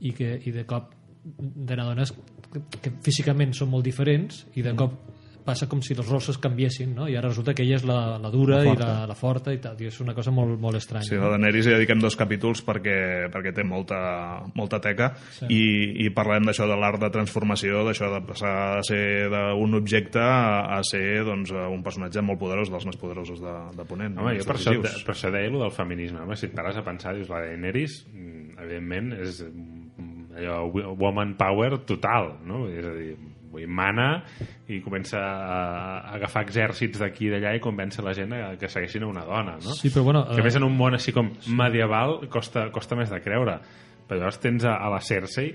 i, 0.00 0.12
que, 0.12 0.40
i 0.44 0.50
de 0.52 0.64
cop 0.66 0.90
te 1.24 1.76
n'adones 1.76 2.12
que, 2.52 2.60
que 2.82 2.90
físicament 3.02 3.52
són 3.56 3.70
molt 3.70 3.84
diferents 3.86 4.44
i 4.54 4.62
de 4.62 4.74
cop 4.76 4.92
passa 5.44 5.68
com 5.68 5.82
si 5.84 5.92
els 5.94 6.08
rols 6.08 6.28
es 6.32 6.38
canviessin, 6.40 6.94
no? 6.96 7.06
I 7.08 7.16
ara 7.20 7.28
resulta 7.28 7.52
que 7.54 7.62
ella 7.66 7.76
és 7.76 7.84
la, 7.84 8.16
la 8.18 8.30
dura 8.32 8.62
La 8.62 8.72
i 8.72 8.76
la, 8.80 8.90
la 9.10 9.14
forta 9.18 9.52
i 9.52 9.58
tal. 9.60 9.76
I 9.80 9.90
és 9.90 9.98
una 10.00 10.14
cosa 10.16 10.32
molt, 10.32 10.56
molt 10.60 10.78
estranya. 10.80 11.04
Sí, 11.06 11.14
a 11.16 11.22
la 11.22 11.34
Daenerys 11.36 11.66
hi 11.68 11.74
dediquem 11.76 12.00
dos 12.02 12.16
capítols 12.16 12.62
perquè, 12.64 13.28
perquè 13.34 13.52
té 13.54 13.64
molta, 13.64 13.98
molta 14.56 14.80
teca 14.80 15.12
Sí. 15.38 15.46
i, 15.52 15.62
i 16.06 16.10
parlem 16.14 16.46
d'això 16.48 16.66
de 16.70 16.76
l'art 16.80 17.00
de 17.02 17.10
transformació, 17.14 17.84
d'això 17.86 18.08
de 18.14 18.22
passar 18.26 18.54
a 18.78 18.82
ser 18.86 19.28
d'un 19.32 19.74
objecte 19.76 20.18
a, 20.22 20.78
a 20.78 20.82
ser 20.86 21.22
doncs, 21.28 21.52
un 21.52 21.82
personatge 21.84 22.22
molt 22.24 22.40
poderós, 22.40 22.70
dels 22.72 22.86
més 22.88 22.96
poderosos 23.00 23.40
de, 23.42 23.54
de 23.76 23.84
Ponent. 23.88 24.16
Home, 24.18 24.36
jo 24.40 24.48
per 24.48 24.56
això, 24.56 24.74
per 24.80 25.14
això 25.14 25.30
deia 25.34 25.50
allò 25.52 25.64
del 25.66 25.74
feminisme. 25.76 26.22
Home, 26.24 26.36
si 26.40 26.48
et 26.48 26.54
pares 26.56 26.76
a 26.80 26.84
pensar, 26.86 27.14
dius, 27.18 27.28
la 27.32 27.42
Daenerys, 27.44 28.00
mm, 28.12 28.56
evidentment, 28.64 29.12
és 29.20 29.42
mm, 29.44 30.34
allò, 30.40 30.58
wo- 30.72 30.94
woman 31.04 31.36
power 31.38 31.76
total, 31.86 32.34
no? 32.48 32.64
És 32.72 32.86
a 32.88 32.94
dir, 32.96 33.14
vull 33.54 33.62
dir, 33.64 33.70
mana 33.70 34.08
i 34.68 34.80
comença 34.84 35.20
a, 35.22 35.58
a 36.02 36.14
agafar 36.18 36.42
exèrcits 36.44 36.98
d'aquí 37.00 37.28
i 37.28 37.32
d'allà 37.32 37.54
i 37.56 37.62
convèncer 37.62 38.02
la 38.04 38.12
gent 38.16 38.34
a, 38.36 38.42
que 38.60 38.68
segueixin 38.68 39.06
a 39.06 39.10
una 39.12 39.22
dona, 39.28 39.54
no? 39.62 39.74
Sí, 39.78 39.88
però 39.94 40.02
bueno, 40.10 40.24
Que 40.34 40.42
eh, 40.42 40.44
més 40.44 40.58
en 40.58 40.66
un 40.66 40.74
món 40.76 40.96
així 40.98 41.14
com 41.14 41.30
medieval 41.54 42.24
costa, 42.32 42.66
costa 42.74 42.98
més 42.98 43.10
de 43.14 43.20
creure. 43.24 43.58
Però 44.08 44.18
llavors 44.20 44.40
tens 44.42 44.66
a, 44.68 44.74
a 44.84 44.90
la 44.92 45.00
Cersei 45.00 45.54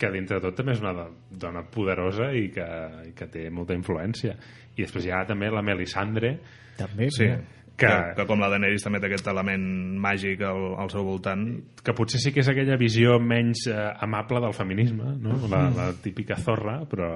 que 0.00 0.08
dintre 0.10 0.40
de 0.40 0.48
tot 0.48 0.56
també 0.58 0.72
és 0.74 0.80
una 0.82 0.90
do- 0.96 1.10
dona 1.30 1.60
poderosa 1.70 2.32
i 2.34 2.48
que, 2.50 2.64
i 3.10 3.12
que 3.14 3.28
té 3.30 3.44
molta 3.54 3.76
influència. 3.76 4.32
I 4.74 4.82
després 4.82 5.04
hi 5.06 5.12
ha 5.14 5.20
també 5.28 5.50
la 5.52 5.62
Melisandre, 5.62 6.38
També, 6.78 7.06
Sí, 7.14 7.28
eh? 7.30 7.36
Que, 7.76 7.90
que, 8.16 8.26
com 8.28 8.40
la 8.42 8.48
Daenerys 8.52 8.84
també 8.86 9.00
té 9.02 9.08
aquest 9.08 9.28
element 9.32 9.64
màgic 10.02 10.44
al, 10.46 10.74
al 10.84 10.90
seu 10.92 11.04
voltant. 11.06 11.44
que 11.84 11.94
potser 11.96 12.20
sí 12.22 12.32
que 12.32 12.44
és 12.44 12.50
aquella 12.50 12.78
visió 12.80 13.18
menys 13.20 13.66
eh, 13.68 13.76
amable 14.06 14.40
del 14.44 14.54
feminisme, 14.56 15.16
no? 15.20 15.38
la, 15.50 15.66
la 15.74 15.88
típica 16.04 16.38
zorra, 16.40 16.80
però, 16.90 17.10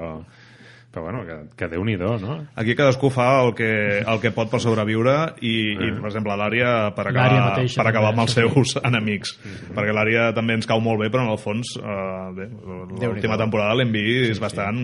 però 0.89 1.05
bueno, 1.05 1.21
que, 1.27 1.35
que 1.53 1.69
déu-n'hi-do, 1.69 2.15
no? 2.23 2.35
Aquí 2.57 2.73
cadascú 2.77 3.11
fa 3.13 3.43
el 3.45 3.53
que, 3.55 3.71
el 4.01 4.21
que 4.23 4.33
pot 4.33 4.49
per 4.49 4.61
sobreviure 4.65 5.17
i, 5.45 5.55
i 5.77 5.91
per 5.99 6.09
exemple, 6.09 6.37
l'àrea 6.41 6.71
per 6.97 7.05
acabar, 7.11 7.43
mateixa 7.51 7.83
per 7.83 7.91
acabar 7.91 8.13
amb 8.15 8.23
els 8.25 8.33
sí. 8.33 8.41
seus 8.41 8.73
enemics. 8.89 9.35
Perquè 9.77 9.93
l'àrea 9.93 10.31
també 10.37 10.57
ens 10.57 10.69
cau 10.69 10.81
molt 10.81 11.03
bé, 11.03 11.11
però 11.13 11.27
en 11.27 11.35
el 11.35 11.41
fons, 11.43 11.75
eh, 11.77 12.31
bé, 12.39 12.49
l'última 13.05 13.37
temporada 13.41 13.77
l'hem 13.77 13.93
vist 13.93 14.33
és 14.33 14.41
bastant 14.41 14.81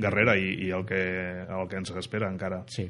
guerrera 0.00 0.36
i, 0.36 0.52
i 0.68 0.74
el, 0.76 0.84
que, 0.88 1.00
el 1.48 1.70
que 1.70 1.80
ens 1.80 1.94
espera 1.96 2.28
encara. 2.28 2.60
Sí. 2.68 2.84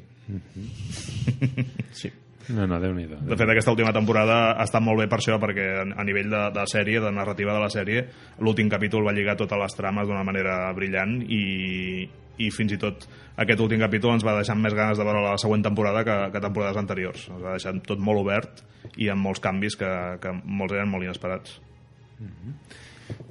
sí. 1.95 2.11
No, 2.51 2.65
no, 2.67 2.79
déu-n'hi-do. 2.81 3.19
De 3.29 3.37
fet, 3.37 3.47
aquesta 3.53 3.71
última 3.71 3.93
temporada 3.95 4.39
ha 4.57 4.65
estat 4.65 4.83
molt 4.83 4.99
bé 4.99 5.07
per 5.07 5.21
això, 5.21 5.37
perquè 5.39 5.67
a 5.83 5.85
a 6.01 6.05
nivell 6.07 6.31
de, 6.31 6.41
de 6.55 6.65
sèrie, 6.67 6.99
de 6.99 7.11
narrativa 7.13 7.53
de 7.55 7.61
la 7.63 7.69
sèrie, 7.71 8.03
l'últim 8.43 8.67
capítol 8.71 9.05
va 9.07 9.13
lligar 9.15 9.37
totes 9.39 9.59
les 9.61 9.77
trames 9.77 10.09
d'una 10.09 10.25
manera 10.27 10.57
brillant 10.75 11.21
i, 11.21 11.43
i 12.45 12.49
fins 12.53 12.73
i 12.73 12.77
tot 12.81 13.07
aquest 13.41 13.59
últim 13.63 13.79
capítol 13.81 14.13
ens 14.15 14.25
va 14.25 14.35
deixar 14.37 14.55
més 14.59 14.73
ganes 14.77 14.97
de 14.99 15.05
veure 15.07 15.21
la 15.23 15.37
següent 15.41 15.63
temporada 15.65 16.03
que, 16.07 16.17
que 16.33 16.41
temporades 16.43 16.77
anteriors. 16.77 17.27
Ens 17.31 17.43
va 17.43 17.55
deixar 17.57 17.73
tot 17.87 17.99
molt 17.99 18.21
obert 18.23 18.63
i 18.97 19.09
amb 19.13 19.21
molts 19.25 19.39
canvis 19.43 19.75
que, 19.79 19.89
que 20.21 20.33
molts 20.43 20.73
eren 20.77 20.89
molt 20.91 21.05
inesperats. 21.07 21.59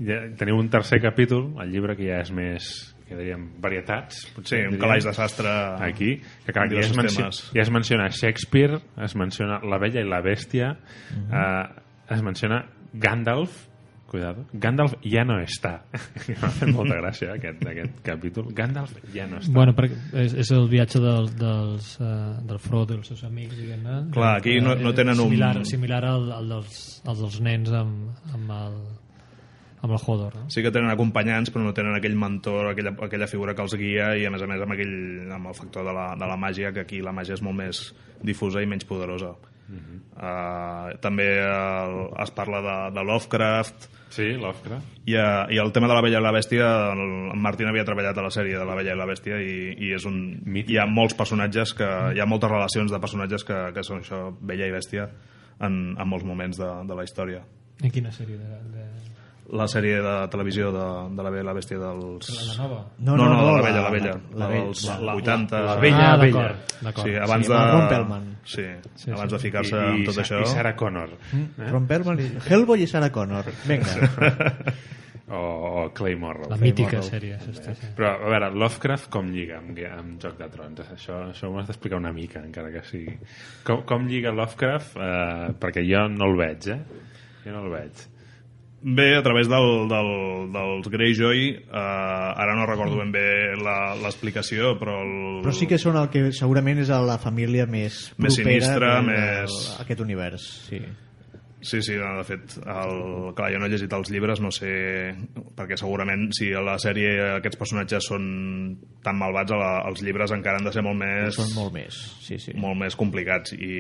Ja, 0.05 0.17
teniu 0.37 0.59
un 0.61 0.69
tercer 0.73 0.99
capítol, 1.01 1.53
el 1.63 1.71
llibre 1.73 1.95
que 1.97 2.09
ja 2.09 2.19
és 2.25 2.31
més 2.35 2.67
que 3.11 3.17
diríem, 3.19 3.47
varietats 3.59 4.21
Sí, 4.23 4.33
potser, 4.37 4.59
un 4.69 4.75
diríem, 4.77 4.83
calaix 4.85 5.07
de 5.09 5.13
sastre 5.17 5.51
aquí, 5.83 6.11
que 6.47 6.53
clar, 6.55 6.69
ja 6.71 6.79
es, 6.79 6.91
diversos 6.93 6.99
menci 7.01 7.17
temes. 7.19 7.41
ja 7.57 7.63
es 7.65 7.71
menciona 7.75 8.05
Shakespeare 8.15 8.79
es 9.03 9.17
menciona 9.19 9.57
La 9.67 9.81
Bella 9.83 10.05
i 10.05 10.07
la 10.07 10.21
Bèstia 10.23 10.77
Mhm. 11.17 11.33
eh, 11.35 12.15
es 12.15 12.23
menciona 12.23 12.61
Gandalf 12.93 13.67
cuidado, 14.11 14.45
Gandalf 14.53 14.97
ja 15.07 15.23
no 15.25 15.39
està 15.41 15.77
m'ha 16.41 16.51
fet 16.59 16.73
molta 16.75 16.99
gràcia 17.01 17.33
aquest, 17.39 17.63
aquest 17.71 18.01
capítol 18.07 18.49
Gandalf 18.57 18.93
ja 19.15 19.27
no 19.31 19.39
està 19.39 19.55
Bueno, 19.55 19.73
perquè 19.79 19.97
és, 20.25 20.35
és 20.45 20.51
el 20.57 20.67
viatge 20.73 20.99
del, 21.03 21.31
dels, 21.39 21.93
uh, 22.03 22.41
del 22.47 22.59
Frodo 22.63 22.97
i 22.97 23.01
els 23.01 23.09
seus 23.15 23.23
amics, 23.29 23.55
diguem-ne. 23.57 24.01
Clar, 24.15 24.33
aquí 24.41 24.59
no- 24.61 24.75
no 24.77 24.93
tenen 24.95 25.15
un- 25.19 25.31
similar, 25.31 25.55
Similar 25.67 26.03
al, 26.11 26.27
al, 26.41 26.49
dels, 26.57 26.81
al 27.07 27.17
dels 27.23 27.41
nens 27.41 27.71
amb, 27.73 28.11
amb 28.35 28.51
el 28.59 28.81
amb 29.83 29.95
el 29.97 29.99
Hodor, 30.07 30.35
no? 30.37 30.51
Sí 30.53 30.61
que 30.61 30.69
tenen 30.71 30.91
acompanyants, 30.93 31.49
però 31.55 31.63
no 31.65 31.71
tenen 31.73 31.95
aquell 31.97 32.13
mentor, 32.21 32.67
aquella, 32.69 32.91
aquella 33.01 33.27
figura 33.31 33.55
que 33.57 33.63
els 33.65 33.73
guia 33.81 34.11
i, 34.21 34.27
a 34.29 34.31
més 34.31 34.43
a 34.45 34.49
més, 34.51 34.61
amb, 34.61 34.75
aquell, 34.75 35.31
amb 35.33 35.49
el 35.49 35.55
factor 35.57 35.87
de 35.89 35.95
la, 35.97 36.11
de 36.21 36.27
la 36.29 36.37
màgia, 36.37 36.69
que 36.77 36.83
aquí 36.85 36.99
la 37.01 37.15
màgia 37.17 37.33
és 37.39 37.41
molt 37.41 37.57
més 37.57 37.81
difusa 38.21 38.61
i 38.61 38.69
menys 38.69 38.85
poderosa. 38.85 39.31
Uh, 39.71 40.91
també 41.05 41.29
el, 41.45 41.97
es 42.25 42.35
parla 42.37 42.61
de, 42.65 42.77
de 42.97 43.05
Lovecraft, 43.07 43.89
sí, 44.11 44.33
Lovecraft 44.41 45.01
i, 45.07 45.17
uh, 45.17 45.47
i 45.53 45.61
el 45.63 45.73
tema 45.77 45.89
de 45.91 45.97
la 45.97 46.03
Bella 46.05 46.21
i 46.21 46.25
la 46.25 46.35
Bèstia, 46.35 46.71
el, 46.95 47.05
en 47.35 47.41
Martin 47.43 47.71
havia 47.71 47.87
treballat 47.89 48.19
a 48.19 48.27
la 48.27 48.33
sèrie 48.35 48.59
de 48.59 48.67
la 48.67 48.77
Bella 48.79 48.97
i 48.97 49.01
la 49.01 49.09
Bèstia 49.09 49.41
i, 49.41 49.57
i 49.79 49.93
és 49.97 50.07
un, 50.09 50.21
Mític. 50.45 50.75
hi 50.75 50.81
ha 50.83 50.89
molts 50.91 51.17
personatges, 51.19 51.75
que 51.79 51.89
hi 52.15 52.21
ha 52.21 52.29
moltes 52.29 52.51
relacions 52.53 52.93
de 52.93 53.03
personatges 53.03 53.47
que, 53.47 53.61
que 53.77 53.87
són 53.87 54.05
això, 54.05 54.27
Bella 54.41 54.69
i 54.69 54.75
Bèstia, 54.75 55.09
en, 55.61 55.81
en 55.97 56.09
molts 56.09 56.27
moments 56.27 56.59
de, 56.61 56.71
de 56.89 56.97
la 56.97 57.07
història. 57.07 57.45
En 57.81 57.93
quina 57.93 58.13
sèrie? 58.13 58.37
De, 58.37 58.61
de... 58.75 58.89
La 59.51 59.65
sèrie 59.67 59.97
de 60.05 60.11
televisió 60.31 60.69
de, 60.71 60.83
de 61.17 61.23
la 61.27 61.31
Bella 61.35 61.49
la 61.49 61.55
Bèstia 61.57 61.79
dels... 61.83 62.29
La 62.47 62.55
nova? 62.63 62.77
No, 63.03 63.17
no, 63.19 63.25
no, 63.33 63.57
la 63.57 63.63
vella, 63.65 63.81
la 63.83 63.91
vella. 63.91 64.13
La, 64.31 64.45
La, 64.45 64.49
vella, 64.53 64.65
dels 64.69 64.85
la, 64.87 64.99
la, 65.09 65.15
80... 65.19 65.63
la 65.67 65.75
vella, 65.83 66.05
ah, 66.13 66.17
vella. 66.21 66.45
Sí, 67.03 67.15
abans 67.19 67.47
Sí, 67.47 67.53
de... 67.53 67.59
Ron 67.73 67.89
Perlman. 67.91 68.29
Sí, 68.45 68.67
Sí, 68.95 69.11
abans 69.11 69.27
sí. 69.33 69.35
de 69.37 69.41
ficar-se 69.43 69.81
i, 69.99 70.05
tot 70.07 70.21
això. 70.23 70.39
i 70.45 70.47
Sarah 70.53 70.77
Connor 70.79 71.17
eh? 71.35 71.43
Ron 71.73 71.89
Perlman 71.91 72.23
i 72.23 72.29
Hellboy 72.47 72.85
i 72.85 72.87
Sarah 72.87 73.11
Connor. 73.11 73.51
Vinga. 73.67 73.97
o, 75.35 75.41
o 75.41 75.83
Clay 75.95 76.15
Morrow 76.17 76.47
La 76.51 76.57
mítica 76.57 77.01
Morrow. 77.01 77.11
sèrie. 77.11 77.41
Sí. 77.43 77.91
Però, 77.99 78.13
a 78.21 78.31
veure, 78.31 78.53
Lovecraft 78.55 79.11
com 79.11 79.29
lliga 79.35 79.59
amb, 79.59 79.75
amb 79.99 80.15
Joc 80.23 80.39
de 80.39 80.49
Trons? 80.55 80.81
Això, 80.95 81.19
això 81.35 81.51
m'ho 81.51 81.59
has 81.63 81.69
d'explicar 81.71 81.99
una 81.99 82.15
mica, 82.15 82.43
encara 82.47 82.71
que 82.75 82.83
sigui. 82.87 83.19
Com, 83.67 83.83
com 83.89 84.07
lliga 84.07 84.31
Lovecraft? 84.35 84.95
Eh, 84.95 85.51
perquè 85.59 85.85
jo 85.87 86.07
no 86.15 86.31
el 86.31 86.39
veig, 86.39 86.71
eh? 86.75 86.81
Jo 87.45 87.55
no 87.59 87.67
el 87.67 87.71
veig. 87.75 88.07
Bé, 88.83 89.11
a 89.17 89.23
través 89.23 89.47
del, 89.47 89.89
del, 89.91 90.53
dels 90.55 90.87
Greyjoy, 90.89 91.41
eh, 91.53 91.69
ara 91.75 92.55
no 92.57 92.65
recordo 92.65 92.97
ben 92.97 93.11
bé 93.13 93.55
la- 93.61 93.95
l'explicació, 94.01 94.71
però... 94.81 95.03
El... 95.05 95.43
Però 95.45 95.53
sí 95.53 95.67
que 95.69 95.77
són 95.77 95.99
el 96.01 96.09
que 96.09 96.31
segurament 96.33 96.81
és 96.81 96.89
la 96.89 97.19
família 97.21 97.67
més 97.69 98.07
Més 98.17 98.39
propera 98.39 98.65
sinistra, 98.65 98.95
més- 99.05 99.59
aquest 99.85 100.01
univers. 100.01 100.49
Sí. 100.71 100.81
Sí, 101.63 101.83
sí, 101.85 101.93
de 101.93 102.25
fet, 102.25 102.55
el... 102.65 103.35
clar, 103.37 103.51
jo 103.53 103.59
no 103.61 103.67
he 103.69 103.73
llegit 103.73 103.93
els 103.93 104.11
llibres, 104.13 104.41
no 104.41 104.49
sé, 104.55 104.71
perquè 105.59 105.77
segurament 105.77 106.31
si 106.37 106.49
a 106.57 106.63
la 106.65 106.79
sèrie 106.81 107.11
aquests 107.37 107.61
personatges 107.61 108.09
són 108.13 108.25
tan 109.05 109.19
malvats, 109.21 109.53
la, 109.53 109.73
els 109.91 110.01
llibres 110.05 110.33
encara 110.37 110.61
han 110.61 110.69
de 110.69 110.73
ser 110.73 110.85
molt 110.87 111.01
més... 111.03 111.37
Són 111.37 111.53
molt 111.59 111.75
més. 111.77 112.01
Sí, 112.25 112.41
sí. 112.41 112.57
molt 112.61 112.81
més 112.81 112.97
complicats 112.97 113.53
i, 113.57 113.75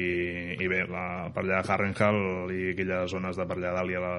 i 0.61 0.71
bé, 0.71 0.85
la, 0.93 1.07
per 1.33 1.47
allà 1.47 1.63
Harrenhal 1.65 2.53
i 2.53 2.73
aquelles 2.75 3.17
zones 3.17 3.41
de 3.41 3.49
per 3.49 3.57
allà 3.57 3.73
dalt 3.81 3.97
la, 4.05 4.15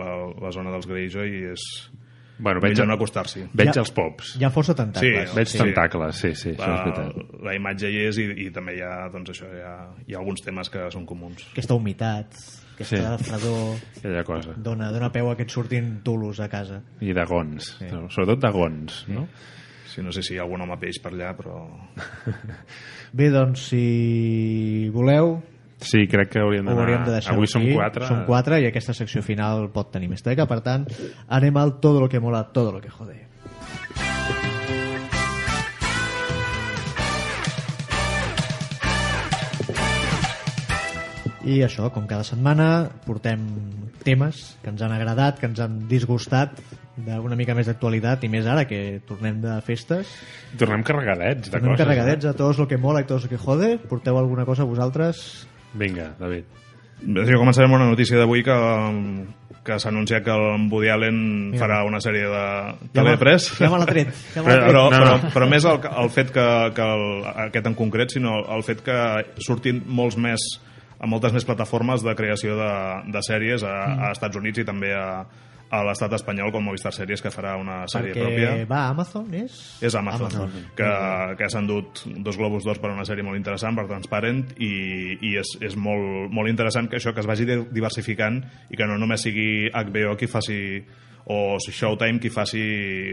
la, 0.00 0.12
la 0.40 0.54
zona 0.56 0.72
dels 0.72 0.88
Greyjoy 0.88 1.36
és 1.52 1.66
Bueno, 2.40 2.60
veig, 2.64 2.78
no 2.88 2.94
acostar-s'hi 2.94 3.42
veig 3.52 3.72
Ja- 3.74 3.80
els 3.82 3.90
pops. 3.92 4.34
Hi 4.40 4.44
ha 4.44 4.50
força 4.50 4.74
tentacles. 4.74 5.34
Veig 5.36 5.48
sí. 5.52 5.58
tentacles, 5.58 6.16
sí, 6.16 6.30
sí, 6.34 6.50
això 6.56 6.62
és 6.62 6.68
la, 6.68 6.84
veritat. 6.84 7.34
la 7.44 7.54
imatge 7.54 7.90
hi 7.92 7.98
és 8.06 8.18
i, 8.18 8.24
i 8.46 8.50
també 8.50 8.78
hi 8.78 8.80
ha, 8.86 8.94
doncs 9.12 9.30
això, 9.34 9.50
hi 9.52 9.60
ha, 9.60 9.74
hi 10.08 10.14
ha 10.14 10.18
alguns 10.22 10.40
temes 10.46 10.70
que 10.72 10.86
són 10.90 11.04
comuns 11.06 11.44
Aquesta 11.52 11.74
humitat, 11.76 12.34
aquesta 12.74 13.16
Sí. 13.18 13.24
fredor, 13.28 13.76
Aquella 13.98 14.24
cosa. 14.24 14.54
dona, 14.56 14.90
dona 14.90 15.12
peu 15.12 15.28
a 15.30 15.36
que 15.36 15.42
et 15.44 15.50
surtin 15.52 16.00
tulos 16.02 16.40
a 16.40 16.48
casa. 16.48 16.80
I 17.00 17.12
de 17.12 17.24
gons, 17.28 17.76
Sí. 17.78 17.84
no? 17.92 18.08
sobretot 18.08 18.40
de 18.40 18.50
gons, 18.50 19.04
no? 19.08 19.26
sí, 19.86 20.00
no 20.02 20.12
sé 20.12 20.22
si 20.22 20.34
hi 20.34 20.38
ha 20.38 20.42
algun 20.46 20.62
home 20.62 20.76
peix 20.78 20.98
per 21.02 21.12
allà 21.12 21.34
però 21.36 21.66
Bé, 23.12 23.28
doncs, 23.28 23.64
si 23.72 24.88
voleu, 24.94 25.40
Sí, 25.80 26.04
crec 26.12 26.28
que 26.34 26.40
hauríem 26.42 26.66
d'anar... 26.68 26.82
hauríem 26.84 27.04
de 27.06 27.14
deixar 27.16 27.34
Avui 27.34 27.48
som 27.48 27.64
quatre. 27.72 28.06
Som 28.06 28.24
quatre 28.28 28.60
i 28.60 28.68
aquesta 28.68 28.92
secció 28.96 29.22
final 29.24 29.70
pot 29.72 29.90
tenir 29.94 30.10
més 30.12 30.22
teca, 30.22 30.44
per 30.50 30.60
tant, 30.66 30.84
anem 31.28 31.56
al 31.56 31.78
todo 31.80 32.00
lo 32.04 32.08
que 32.08 32.20
mola, 32.20 32.44
todo 32.52 32.72
lo 32.76 32.80
que 32.84 32.92
jode. 32.92 33.26
I 41.40 41.62
això, 41.64 41.86
com 41.88 42.04
cada 42.04 42.24
setmana, 42.26 42.66
portem 43.06 43.46
temes 44.04 44.42
que 44.60 44.68
ens 44.70 44.82
han 44.84 44.92
agradat, 44.92 45.38
que 45.40 45.48
ens 45.48 45.60
han 45.64 45.78
disgustat, 45.88 46.58
d'una 47.00 47.36
mica 47.38 47.54
més 47.56 47.68
d'actualitat, 47.70 48.26
i 48.26 48.30
més 48.32 48.44
ara 48.48 48.66
que 48.68 49.00
tornem 49.08 49.38
de 49.40 49.54
festes. 49.64 50.10
Tornem 50.60 50.84
carregadets 50.84 51.48
de 51.48 51.54
Tornem 51.54 51.72
coses. 51.72 51.80
carregadets 51.80 52.28
a 52.28 52.34
tots 52.36 52.60
lo 52.60 52.68
que 52.68 52.76
mola 52.80 53.00
i 53.00 53.08
tots 53.08 53.24
lo 53.24 53.32
que 53.32 53.40
jode. 53.40 53.78
Porteu 53.88 54.20
alguna 54.20 54.44
cosa 54.44 54.68
vosaltres? 54.68 55.46
Vinga, 55.74 56.14
David. 56.18 56.44
Jo 57.00 57.38
començaré 57.40 57.64
amb 57.68 57.76
una 57.78 57.86
notícia 57.88 58.18
d'avui 58.20 58.42
que, 58.44 58.56
que 59.64 59.78
s'ha 59.80 59.88
anunciat 59.88 60.24
que 60.24 60.32
el 60.34 60.66
Woody 60.70 60.90
Allen 60.92 61.20
Mira. 61.52 61.60
farà 61.62 61.78
una 61.88 62.00
sèrie 62.04 62.26
de 62.28 62.42
TV3. 62.92 63.46
ja 63.60 63.70
me 63.72 63.78
l'ha 63.80 63.86
tret, 63.88 64.10
ja 64.34 64.42
tret. 64.50 64.66
però, 64.66 64.82
No, 64.90 64.98
però, 64.98 65.14
no. 65.22 65.30
però 65.32 65.48
més 65.48 65.64
el, 65.64 65.78
el 66.04 66.10
fet 66.10 66.32
que, 66.34 66.46
que 66.76 66.82
el, 66.96 67.04
aquest 67.46 67.66
en 67.70 67.74
concret, 67.78 68.10
sinó 68.12 68.40
el 68.52 68.62
fet 68.66 68.82
que 68.84 68.98
surtin 69.40 69.82
molts 69.86 70.16
més 70.20 70.44
a 71.00 71.06
moltes 71.08 71.32
més 71.32 71.46
plataformes 71.48 72.02
de 72.04 72.12
creació 72.14 72.58
de, 72.58 72.72
de 73.14 73.22
sèries 73.24 73.62
a, 73.64 73.70
Mm. 73.88 74.02
a 74.04 74.10
Estats 74.12 74.36
Units 74.36 74.58
i 74.60 74.64
també 74.68 74.92
a, 74.92 75.24
a 75.70 75.84
l'estat 75.86 76.12
espanyol 76.16 76.50
com 76.50 76.64
Movistar 76.66 76.90
Sèries 76.92 77.22
que 77.22 77.30
farà 77.30 77.52
una 77.60 77.84
sèrie 77.86 78.10
Perquè 78.14 78.24
pròpia 78.26 78.66
va 78.66 78.80
a 78.88 78.94
Amazon, 78.94 79.28
és? 79.38 79.58
és 79.80 79.94
Amazon, 79.94 80.26
Amazon. 80.34 80.64
que, 80.74 80.88
que 81.38 81.48
s'ha 81.52 81.60
endut 81.62 82.02
dos 82.26 82.36
Globus 82.40 82.64
d'Or 82.66 82.80
per 82.82 82.90
una 82.90 83.04
sèrie 83.06 83.22
molt 83.22 83.38
interessant, 83.38 83.78
per 83.78 83.86
Transparent, 83.86 84.42
i, 84.58 84.72
i 85.30 85.36
és, 85.38 85.54
és 85.62 85.76
molt, 85.78 86.26
molt 86.34 86.50
interessant 86.50 86.90
que 86.90 86.98
això 86.98 87.14
que 87.14 87.22
es 87.22 87.30
vagi 87.30 87.46
di- 87.46 87.62
diversificant 87.70 88.42
i 88.70 88.76
que 88.76 88.90
no 88.90 88.98
només 88.98 89.22
sigui 89.22 89.70
HBO 89.70 90.16
qui 90.18 90.26
faci 90.26 90.60
o 91.30 91.56
Showtime 91.62 92.18
qui 92.18 92.30
faci 92.34 92.64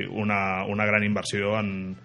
una, 0.09 0.65
una 0.65 0.85
gran 0.89 1.03
inversió 1.05 1.59
en, 1.59 1.95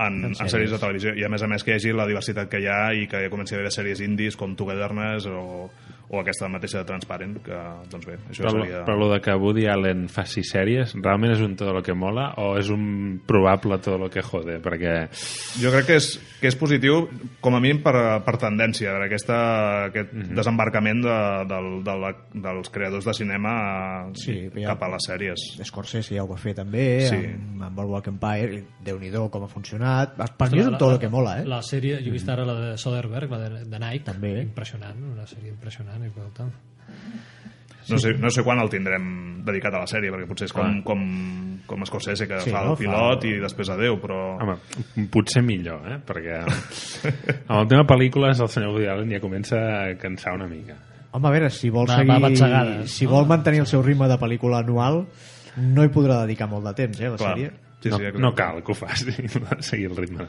en, 0.00 0.14
en, 0.24 0.32
sèries. 0.32 0.52
sèries 0.54 0.70
de 0.72 0.78
televisió 0.80 1.12
i 1.18 1.24
a 1.26 1.28
més 1.28 1.42
a 1.44 1.48
més 1.50 1.64
que 1.66 1.74
hi 1.74 1.76
hagi 1.76 1.92
la 1.92 2.06
diversitat 2.08 2.48
que 2.48 2.62
hi 2.62 2.68
ha 2.70 2.94
i 2.96 3.04
que 3.10 3.26
comenci 3.28 3.52
a 3.54 3.58
haver 3.60 3.72
sèries 3.74 4.00
indies 4.00 4.38
com 4.40 4.54
Togetherness 4.56 5.26
o, 5.28 5.68
o 6.10 6.18
aquesta 6.18 6.48
mateixa 6.50 6.80
de 6.80 6.84
Transparent 6.88 7.36
que 7.46 7.56
doncs 7.90 8.06
bé, 8.08 8.16
això 8.32 8.42
Però, 8.42 8.50
seria... 8.64 8.80
però 8.84 8.96
lo 8.98 9.08
de 9.12 9.20
que 9.22 9.34
Woody 9.38 9.66
Allen 9.70 10.08
faci 10.10 10.42
sèries, 10.42 10.96
realment 10.98 11.32
és 11.36 11.40
un 11.44 11.54
tot 11.54 11.70
lo 11.72 11.82
que 11.86 11.94
mola 11.94 12.32
o 12.42 12.56
és 12.58 12.66
un 12.74 13.20
probable 13.26 13.78
tot 13.78 14.00
lo 14.00 14.08
que 14.10 14.22
jode? 14.26 14.58
Perquè 14.60 14.94
Jo 15.62 15.70
crec 15.70 15.86
que 15.86 15.96
és, 16.00 16.08
que 16.40 16.48
és 16.50 16.56
positiu, 16.58 17.04
com 17.40 17.54
a 17.54 17.60
mínim 17.62 17.78
per, 17.84 17.94
per 18.26 18.34
tendència, 18.42 18.90
per 18.96 19.04
aquesta, 19.06 19.38
aquest 19.86 20.12
Mhm. 20.12 20.34
desembarcament 20.34 21.04
de, 21.04 21.16
del, 21.46 21.68
de 21.86 21.94
la, 22.02 22.10
dels 22.34 22.70
creadors 22.74 23.04
de 23.06 23.14
cinema 23.14 23.52
a, 23.60 24.10
Sí, 24.18 24.50
ja- 24.54 24.72
cap 24.74 24.82
a 24.82 24.88
les 24.96 25.06
sèries. 25.06 25.46
Scorsese 25.64 26.16
ja 26.16 26.24
ho 26.24 26.28
va 26.28 26.36
fer 26.36 26.54
també, 26.56 27.06
Sí. 27.06 27.14
amb, 27.16 27.62
amb 27.70 27.78
el 27.78 27.86
Walk 27.86 28.08
Empire, 28.08 28.54
i 28.58 28.64
déu-n'hi-do 28.84 29.28
com 29.30 29.44
ha 29.44 29.48
funcionat. 29.48 30.16
Per 30.36 30.50
mi 30.50 30.58
és 30.58 30.66
un 30.66 30.76
tot 30.78 30.98
que 31.00 31.08
mola, 31.08 31.38
eh? 31.40 31.46
La 31.46 31.62
sèrie, 31.62 32.00
jo 32.02 32.08
he 32.10 32.16
vist 32.18 32.28
ara 32.28 32.44
la 32.44 32.54
de 32.58 32.76
Soderbergh, 32.78 33.30
la 33.30 33.38
de, 33.38 33.64
de 33.64 33.78
Nike, 33.78 34.04
També. 34.10 34.42
impressionant, 34.42 34.96
una 35.12 35.26
sèrie 35.26 35.50
impressionant. 35.54 35.99
I 36.06 36.10
tot. 36.36 36.40
No 37.90 37.98
sé, 37.98 38.12
no 38.22 38.30
sé 38.30 38.42
quan 38.46 38.60
el 38.62 38.68
tindrem 38.70 39.06
dedicat 39.44 39.74
a 39.74 39.80
la 39.82 39.88
sèrie, 39.90 40.12
perquè 40.12 40.26
potser 40.28 40.46
és 40.46 40.52
com, 40.54 40.62
Clar. 40.68 40.84
com, 40.86 41.00
com 41.66 41.84
Scorsese, 41.88 42.26
que 42.28 42.38
Sí, 42.44 42.50
fa 42.52 42.60
no? 42.64 42.74
el 42.74 42.78
pilot 42.78 43.24
Fa- 43.24 43.26
i 43.26 43.40
després 43.42 43.70
adeu, 43.72 43.96
però... 43.98 44.18
Home, 44.44 44.54
potser 45.10 45.42
millor, 45.42 45.80
eh? 45.90 45.96
Perquè 46.06 46.36
amb 46.44 47.56
el 47.56 47.66
tema 47.72 47.86
pel·lícules 47.88 48.38
el 48.44 48.50
senyor 48.52 48.76
Woody 48.76 48.86
Allen 48.92 49.10
ja 49.16 49.20
comença 49.22 49.58
a 49.80 49.96
cansar 49.98 50.36
una 50.38 50.46
mica. 50.46 50.76
Home, 51.10 51.26
a 51.26 51.32
veure, 51.34 51.50
si 51.50 51.70
vol 51.74 51.88
Va- 51.90 51.96
seguir... 51.98 52.20
va 52.22 52.86
si 52.86 53.06
no? 53.08 53.10
vol 53.16 53.26
mantenir 53.32 53.64
el 53.64 53.66
seu 53.66 53.82
ritme 53.82 54.06
de 54.12 54.18
pel·lícula 54.20 54.60
anual, 54.62 55.02
no 55.58 55.82
hi 55.82 55.90
podrà 55.90 56.20
dedicar 56.28 56.46
molt 56.52 56.68
de 56.70 56.74
temps, 56.84 57.00
eh, 57.00 57.08
a 57.08 57.16
la 57.16 57.18
Clar. 57.18 57.34
sèrie. 57.34 57.50
Sí, 57.80 57.88
no, 57.88 57.96
sí, 57.96 58.02
exacte. 58.04 58.20
no 58.22 58.34
cal 58.36 58.62
que 58.62 58.70
ho 58.72 58.74
faci, 58.76 59.10
seguir 59.72 59.90
el 59.90 59.96
ritme. 59.96 60.28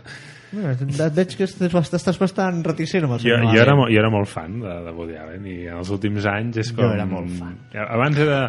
Et 0.52 1.14
veig 1.16 1.36
que 1.38 1.45
estàs, 1.47 1.72
bast- 1.72 1.93
estàs 1.95 2.18
bastant 2.20 2.58
reticent 2.66 3.06
amb 3.08 3.14
el 3.16 3.20
Jo, 3.22 3.38
senyor 3.38 3.43
jo, 3.43 3.49
Allen. 3.52 3.62
era, 3.62 3.76
mo- 3.80 3.88
jo 3.88 3.99
era 4.02 4.10
molt 4.12 4.28
fan 4.28 4.58
de, 4.60 4.74
de 4.84 4.91
Woody 4.97 5.16
Allen 5.16 5.45
i 5.47 5.56
en 5.70 5.78
els 5.80 5.89
últims 5.95 6.26
anys 6.28 6.58
és 6.60 6.72
Jo 6.74 6.82
com... 6.82 6.91
era 6.91 7.06
molt 7.08 7.30
fan. 7.38 7.54
Abans 7.88 8.18
era, 8.20 8.39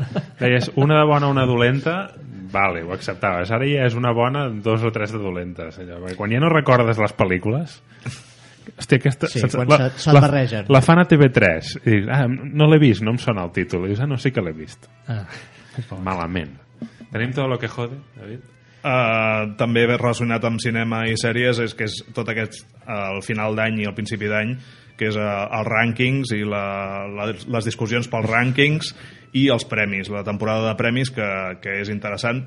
deies 0.41 0.71
una 0.75 0.99
de 0.99 1.05
bona, 1.07 1.29
una 1.31 1.45
dolenta, 1.47 1.95
vale, 2.53 2.83
ho 2.83 2.91
acceptaves. 2.93 3.53
Ara 3.55 3.69
ja 3.71 3.87
és 3.87 3.95
una 3.95 4.11
bona, 4.13 4.49
dos 4.51 4.83
o 4.83 4.91
tres 4.91 5.13
de 5.15 5.19
dolentes. 5.23 5.79
Allò. 5.79 6.01
Perquè 6.03 6.17
quan 6.19 6.35
ja 6.35 6.41
no 6.43 6.51
recordes 6.51 6.99
les 6.99 7.15
pel·lícules... 7.17 7.79
Hòstia, 8.79 8.99
aquesta, 8.99 9.27
Sí, 9.27 9.41
saps? 9.43 9.57
quan 9.59 9.69
la, 9.69 9.79
se- 9.91 10.13
la, 10.15 10.21
barregen. 10.23 10.67
la 10.71 10.81
fan 10.83 11.01
a 11.03 11.05
TV3 11.11 11.73
i 11.83 11.91
dius, 11.97 12.07
ah, 12.15 12.27
no 12.29 12.69
l'he 12.71 12.79
vist, 12.79 13.03
no 13.03 13.11
em 13.11 13.19
sona 13.19 13.43
el 13.47 13.51
títol 13.55 13.87
i 13.87 13.91
dius, 13.91 14.01
ah, 14.03 14.07
no, 14.07 14.17
sí 14.23 14.31
que 14.31 14.41
l'he 14.43 14.53
vist 14.55 14.87
Ah. 15.11 15.25
malament 16.03 16.53
tenim 17.13 17.33
tot 17.35 17.49
lo 17.51 17.59
que 17.59 17.69
jode, 17.69 17.99
David? 18.17 18.41
Uh, 18.83 19.53
també 19.55 19.85
relacionat 19.87 20.43
amb 20.43 20.59
cinema 20.59 21.05
i 21.07 21.15
sèries 21.15 21.61
és 21.63 21.75
que 21.79 21.87
és 21.87 22.01
tot 22.17 22.27
aquest 22.33 22.65
uh, 22.83 23.13
el 23.13 23.21
final 23.23 23.55
d'any 23.55 23.77
i 23.79 23.87
el 23.87 23.95
principi 23.95 24.27
d'any 24.27 24.57
que 24.99 25.07
és 25.07 25.19
uh, 25.19 25.45
els 25.55 25.69
rànquings 25.71 26.33
i 26.35 26.43
la, 26.43 26.65
la, 27.07 27.29
les 27.31 27.69
discussions 27.69 28.11
pels 28.11 28.27
rànquings 28.27 28.91
i 29.39 29.47
els 29.55 29.69
premis, 29.71 30.11
la 30.11 30.25
temporada 30.27 30.67
de 30.67 30.75
premis 30.81 31.15
que, 31.15 31.29
que 31.63 31.79
és 31.85 31.93
interessant 31.95 32.43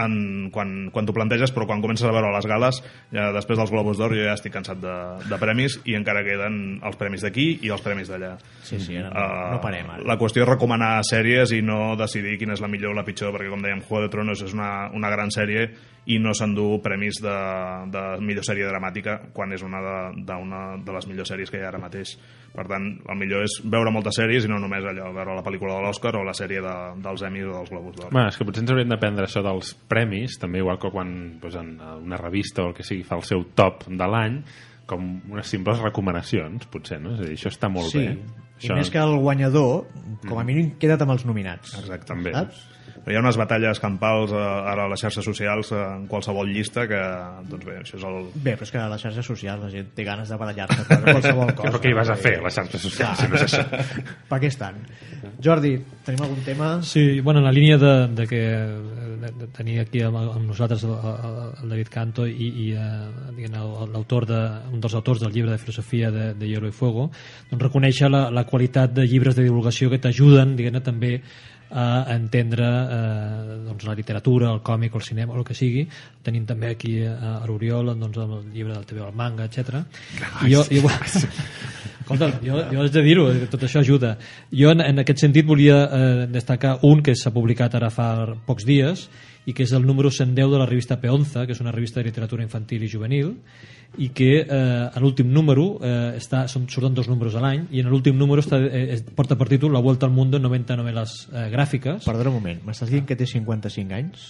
en, 0.00 0.50
quan, 0.54 0.74
quan 0.94 1.06
t'ho 1.06 1.16
planteges 1.16 1.54
però 1.54 1.68
quan 1.70 1.82
comences 1.84 2.08
a 2.08 2.14
veure 2.14 2.32
les 2.34 2.48
gales 2.50 2.80
ja, 3.12 3.30
després 3.36 3.60
dels 3.60 3.72
Globus 3.72 4.00
d'Or 4.00 4.16
jo 4.16 4.26
ja 4.26 4.36
estic 4.36 4.54
cansat 4.54 4.80
de, 4.82 4.96
de 5.28 5.40
premis 5.40 5.78
i 5.84 5.96
encara 5.98 6.24
queden 6.26 6.78
els 6.84 7.00
premis 7.00 7.24
d'aquí 7.24 7.50
i 7.64 7.72
els 7.74 7.84
premis 7.84 8.10
d'allà 8.12 8.34
Sí, 8.64 8.80
sí, 8.80 8.96
no, 8.98 9.10
Uh, 9.14 9.54
no 9.54 9.60
parem 9.62 9.88
ara. 9.92 10.02
La 10.08 10.16
qüestió 10.18 10.42
és 10.42 10.48
recomanar 10.48 10.98
sèries 11.06 11.52
i 11.54 11.60
no 11.62 11.94
decidir 11.98 12.36
quina 12.40 12.56
és 12.56 12.62
la 12.64 12.70
millor 12.70 12.94
o 12.94 12.96
la 12.96 13.04
pitjor, 13.06 13.32
perquè 13.34 13.50
com 13.52 13.62
dèiem, 13.62 13.82
Juego 13.84 14.02
de 14.04 14.10
Tronos 14.12 14.42
és 14.42 14.54
una, 14.56 14.88
una 14.96 15.10
gran 15.12 15.30
sèrie 15.34 15.68
i 16.10 16.18
no 16.20 16.34
s'endú 16.36 16.80
premis 16.84 17.20
de, 17.24 17.34
de 17.92 18.02
millor 18.24 18.44
sèrie 18.44 18.68
dramàtica 18.68 19.16
quan 19.32 19.54
és 19.56 19.62
una 19.64 19.80
de, 19.84 19.96
de, 20.26 20.36
una 20.40 20.62
de 20.84 20.96
les 20.96 21.06
millors 21.08 21.30
sèries 21.32 21.52
que 21.52 21.60
hi 21.60 21.64
ha 21.64 21.70
ara 21.70 21.80
mateix. 21.80 22.16
Per 22.54 22.66
tant, 22.70 22.90
el 23.10 23.18
millor 23.18 23.46
és 23.46 23.56
veure 23.64 23.92
moltes 23.94 24.18
sèries 24.20 24.44
i 24.46 24.50
no 24.50 24.60
només 24.62 24.84
allò, 24.86 25.10
veure 25.16 25.38
la 25.38 25.44
pel·lícula 25.46 25.78
de 25.78 25.86
l'Oscar 25.86 26.14
o 26.18 26.24
la 26.26 26.36
sèrie 26.36 26.62
de, 26.64 26.74
dels 27.04 27.24
Emmys 27.28 27.48
o 27.48 27.56
dels 27.58 27.72
Globus 27.72 27.96
d'Or. 27.98 28.12
Bueno, 28.12 28.28
és 28.28 28.38
que 28.38 28.46
potser 28.48 28.64
ens 28.64 28.74
hauríem 28.74 28.92
d'aprendre 28.92 29.28
això 29.28 29.44
dels 29.44 29.73
premis, 29.88 30.38
també 30.40 30.62
igual 30.62 30.78
que 30.82 30.90
quan 30.92 31.10
doncs, 31.42 31.58
en 31.60 31.74
una 32.04 32.20
revista 32.20 32.64
o 32.64 32.70
el 32.70 32.76
que 32.76 32.86
sigui 32.86 33.04
fa 33.06 33.18
el 33.20 33.26
seu 33.26 33.44
top 33.56 33.86
de 33.88 34.08
l'any, 34.10 34.40
com 34.88 35.04
unes 35.32 35.48
simples 35.48 35.80
recomanacions, 35.80 36.68
potser, 36.72 37.00
no? 37.00 37.14
És 37.16 37.22
a 37.22 37.28
dir, 37.28 37.38
això 37.38 37.52
està 37.52 37.70
molt 37.72 37.92
sí. 37.92 38.04
bé. 38.04 38.42
I 38.64 38.70
més 38.78 38.88
que 38.92 39.00
el 39.00 39.16
guanyador, 39.20 39.88
com 40.28 40.38
a 40.38 40.44
mínim, 40.46 40.74
queda't 40.80 41.02
amb 41.04 41.16
els 41.16 41.26
nominats. 41.28 41.74
Exacte. 41.80 42.12
També. 42.12 42.32
Saps? 42.36 42.62
Però 43.04 43.12
hi 43.12 43.18
ha 43.18 43.20
unes 43.20 43.36
batalles 43.36 43.80
campals 43.82 44.32
eh, 44.32 44.40
ara 44.40 44.86
a 44.86 44.88
les 44.88 45.02
xarxes 45.04 45.26
socials 45.26 45.74
eh, 45.74 45.80
en 45.82 46.06
qualsevol 46.08 46.48
llista 46.48 46.86
que, 46.88 47.00
doncs 47.50 47.66
bé, 47.68 47.74
això 47.82 47.98
és 47.98 48.06
el, 48.08 48.14
Bé, 48.32 48.54
però 48.54 48.64
és 48.64 48.72
que 48.72 48.80
a 48.80 48.86
les 48.88 49.04
xarxes 49.04 49.28
socials 49.28 49.66
la 49.66 49.68
gent 49.74 49.90
té 49.96 50.06
ganes 50.06 50.32
de 50.32 50.38
barallar-se 50.40 50.86
per 50.88 50.98
qualsevol 51.04 51.52
cosa. 51.52 51.66
Però 51.68 51.82
què 51.82 51.92
hi 51.92 51.98
vas 51.98 52.12
a 52.14 52.16
fer, 52.16 52.38
a 52.40 52.46
les 52.46 52.56
xarxes 52.56 52.86
socials, 52.88 53.20
si 53.20 53.28
no 53.28 53.36
és 53.36 53.44
això? 53.44 53.82
Per 54.30 54.38
què 54.40 54.48
estan? 54.48 54.80
Jordi, 55.44 55.74
tenim 56.06 56.24
algun 56.24 56.40
tema? 56.46 56.70
Sí, 56.86 57.20
bueno, 57.20 57.42
en 57.42 57.48
la 57.50 57.52
línia 57.52 57.76
de, 57.82 57.92
de 58.16 58.26
que 58.30 58.42
de, 59.20 59.30
de 59.40 59.46
tenir 59.56 59.78
aquí 59.82 60.02
amb, 60.04 60.16
amb 60.20 60.44
nosaltres 60.48 60.84
el, 60.84 60.92
el, 60.94 61.68
David 61.70 61.90
Canto 61.92 62.26
i, 62.26 62.48
i 62.64 62.66
el- 63.60 63.90
l'autor 63.94 64.26
de, 64.28 64.40
un 64.72 64.80
dels 64.82 64.94
autors 64.98 65.20
del 65.22 65.32
llibre 65.32 65.52
de 65.54 65.58
filosofia 65.62 66.10
de, 66.10 66.32
de 66.34 66.48
Hielo 66.50 66.68
i 66.68 66.74
Fuego, 66.76 67.08
doncs 67.50 67.62
reconèixer 67.66 68.10
la, 68.10 68.26
la 68.30 68.44
qualitat 68.48 68.92
de 68.96 69.06
llibres 69.06 69.36
de 69.36 69.44
divulgació 69.46 69.90
que 69.92 69.98
t'ajuden, 70.02 70.56
també 70.84 71.20
a 71.74 72.14
entendre 72.14 72.66
eh, 72.66 73.56
doncs, 73.66 73.84
la 73.88 73.96
literatura, 73.98 74.52
el 74.54 74.62
còmic 74.62 74.94
el 74.94 75.02
cinema 75.02 75.34
o 75.34 75.40
el 75.40 75.46
que 75.46 75.56
sigui. 75.58 75.84
Tenim 76.22 76.46
també 76.46 76.70
aquí 76.70 77.00
a, 77.06 77.40
a 77.40 77.48
l'Oriol 77.48 77.94
doncs, 77.94 78.20
amb 78.22 78.38
el 78.38 78.44
llibre 78.54 78.76
del 78.76 78.86
TV 78.86 79.02
el 79.02 79.16
manga, 79.18 79.48
etc. 79.50 79.82
I 80.46 80.54
jo, 80.54 80.62
jo, 80.70 80.92
Escolta, 82.04 82.28
jo, 82.44 82.58
jo 82.68 82.82
haig 82.82 82.92
de 82.92 83.02
dir-ho, 83.02 83.28
eh, 83.32 83.46
tot 83.50 83.62
això 83.64 83.80
ajuda. 83.80 84.14
Jo 84.52 84.74
en, 84.74 84.82
en 84.84 85.00
aquest 85.00 85.22
sentit 85.24 85.46
volia 85.48 85.78
eh, 85.84 86.26
destacar 86.28 86.78
un 86.84 87.00
que 87.02 87.16
s'ha 87.16 87.32
publicat 87.32 87.74
ara 87.78 87.88
fa 87.90 88.08
pocs 88.46 88.66
dies 88.68 89.08
i 89.46 89.52
que 89.52 89.64
és 89.66 89.72
el 89.76 89.84
número 89.86 90.10
110 90.10 90.50
de 90.50 90.58
la 90.60 90.66
revista 90.66 91.00
Peonza, 91.00 91.44
que 91.46 91.52
és 91.52 91.60
una 91.60 91.72
revista 91.72 92.00
de 92.00 92.08
literatura 92.08 92.42
infantil 92.42 92.84
i 92.84 92.90
juvenil, 92.90 93.34
i 93.98 94.08
que 94.10 94.30
eh, 94.42 94.48
a 94.90 95.00
l'últim 95.02 95.28
número 95.30 95.66
eh, 95.78 96.14
està, 96.18 96.44
són, 96.50 96.66
surten 96.70 96.96
dos 96.96 97.08
números 97.10 97.36
a 97.38 97.42
l'any 97.44 97.68
i 97.70 97.82
en 97.84 97.90
l'últim 97.92 98.16
número 98.18 98.42
està, 98.42 98.58
eh, 98.58 98.98
porta 99.14 99.38
per 99.38 99.46
títol 99.52 99.74
La 99.74 99.82
vuelta 99.84 100.08
al 100.08 100.12
mundo 100.12 100.40
en 100.40 100.48
90 100.48 100.80
novel·les 100.80 101.12
eh, 101.30 101.44
gràfiques 101.52 102.08
Perdona 102.08 102.32
un 102.32 102.40
moment, 102.40 102.64
m'estàs 102.66 102.90
dient 102.90 103.06
que 103.06 103.14
té 103.18 103.28
55 103.30 103.94
anys? 103.94 104.26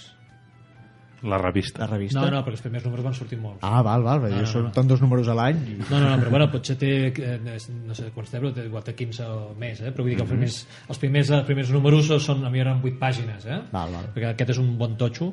La 1.25 1.39
revista. 1.41 1.81
La 1.83 1.87
revista? 1.89 2.21
no, 2.21 2.29
no, 2.31 2.41
perquè 2.45 2.59
els 2.59 2.63
primers 2.65 2.85
números 2.85 3.05
van 3.07 3.15
sortir 3.17 3.39
molts 3.41 3.63
Ah, 3.65 3.81
val, 3.85 4.03
val, 4.05 4.21
no, 4.21 4.29
No, 4.29 4.41
no, 4.43 4.49
surten 4.49 4.87
dos 4.87 5.01
números 5.01 5.27
a 5.31 5.35
l'any. 5.37 5.61
I... 5.73 5.77
No, 5.89 5.99
no, 5.99 6.09
no, 6.09 6.19
però 6.21 6.33
bueno, 6.35 6.49
potser 6.53 6.77
té, 6.81 6.91
eh, 7.11 7.37
no 7.41 7.97
sé 7.97 8.11
quants 8.15 8.31
té, 8.31 8.39
però 8.39 8.53
té, 8.55 8.65
igual 8.69 8.85
té 8.85 8.95
15 8.97 9.25
o 9.25 9.39
més, 9.59 9.81
eh? 9.81 9.91
però 9.91 10.05
vull 10.05 10.13
dir 10.13 10.19
que 10.19 10.25
els 10.27 10.31
primers, 10.31 10.59
els 10.89 11.01
primers, 11.01 11.31
els 11.39 11.47
primers 11.49 11.71
números 11.75 12.11
són, 12.25 12.45
a 12.45 12.53
mi 12.53 12.61
eren 12.63 12.81
8 12.83 12.99
pàgines, 13.01 13.47
eh? 13.49 13.61
Val, 13.73 13.95
val. 13.97 14.09
perquè 14.15 14.33
aquest 14.33 14.55
és 14.55 14.61
un 14.61 14.75
bon 14.79 14.95
totxo. 14.99 15.31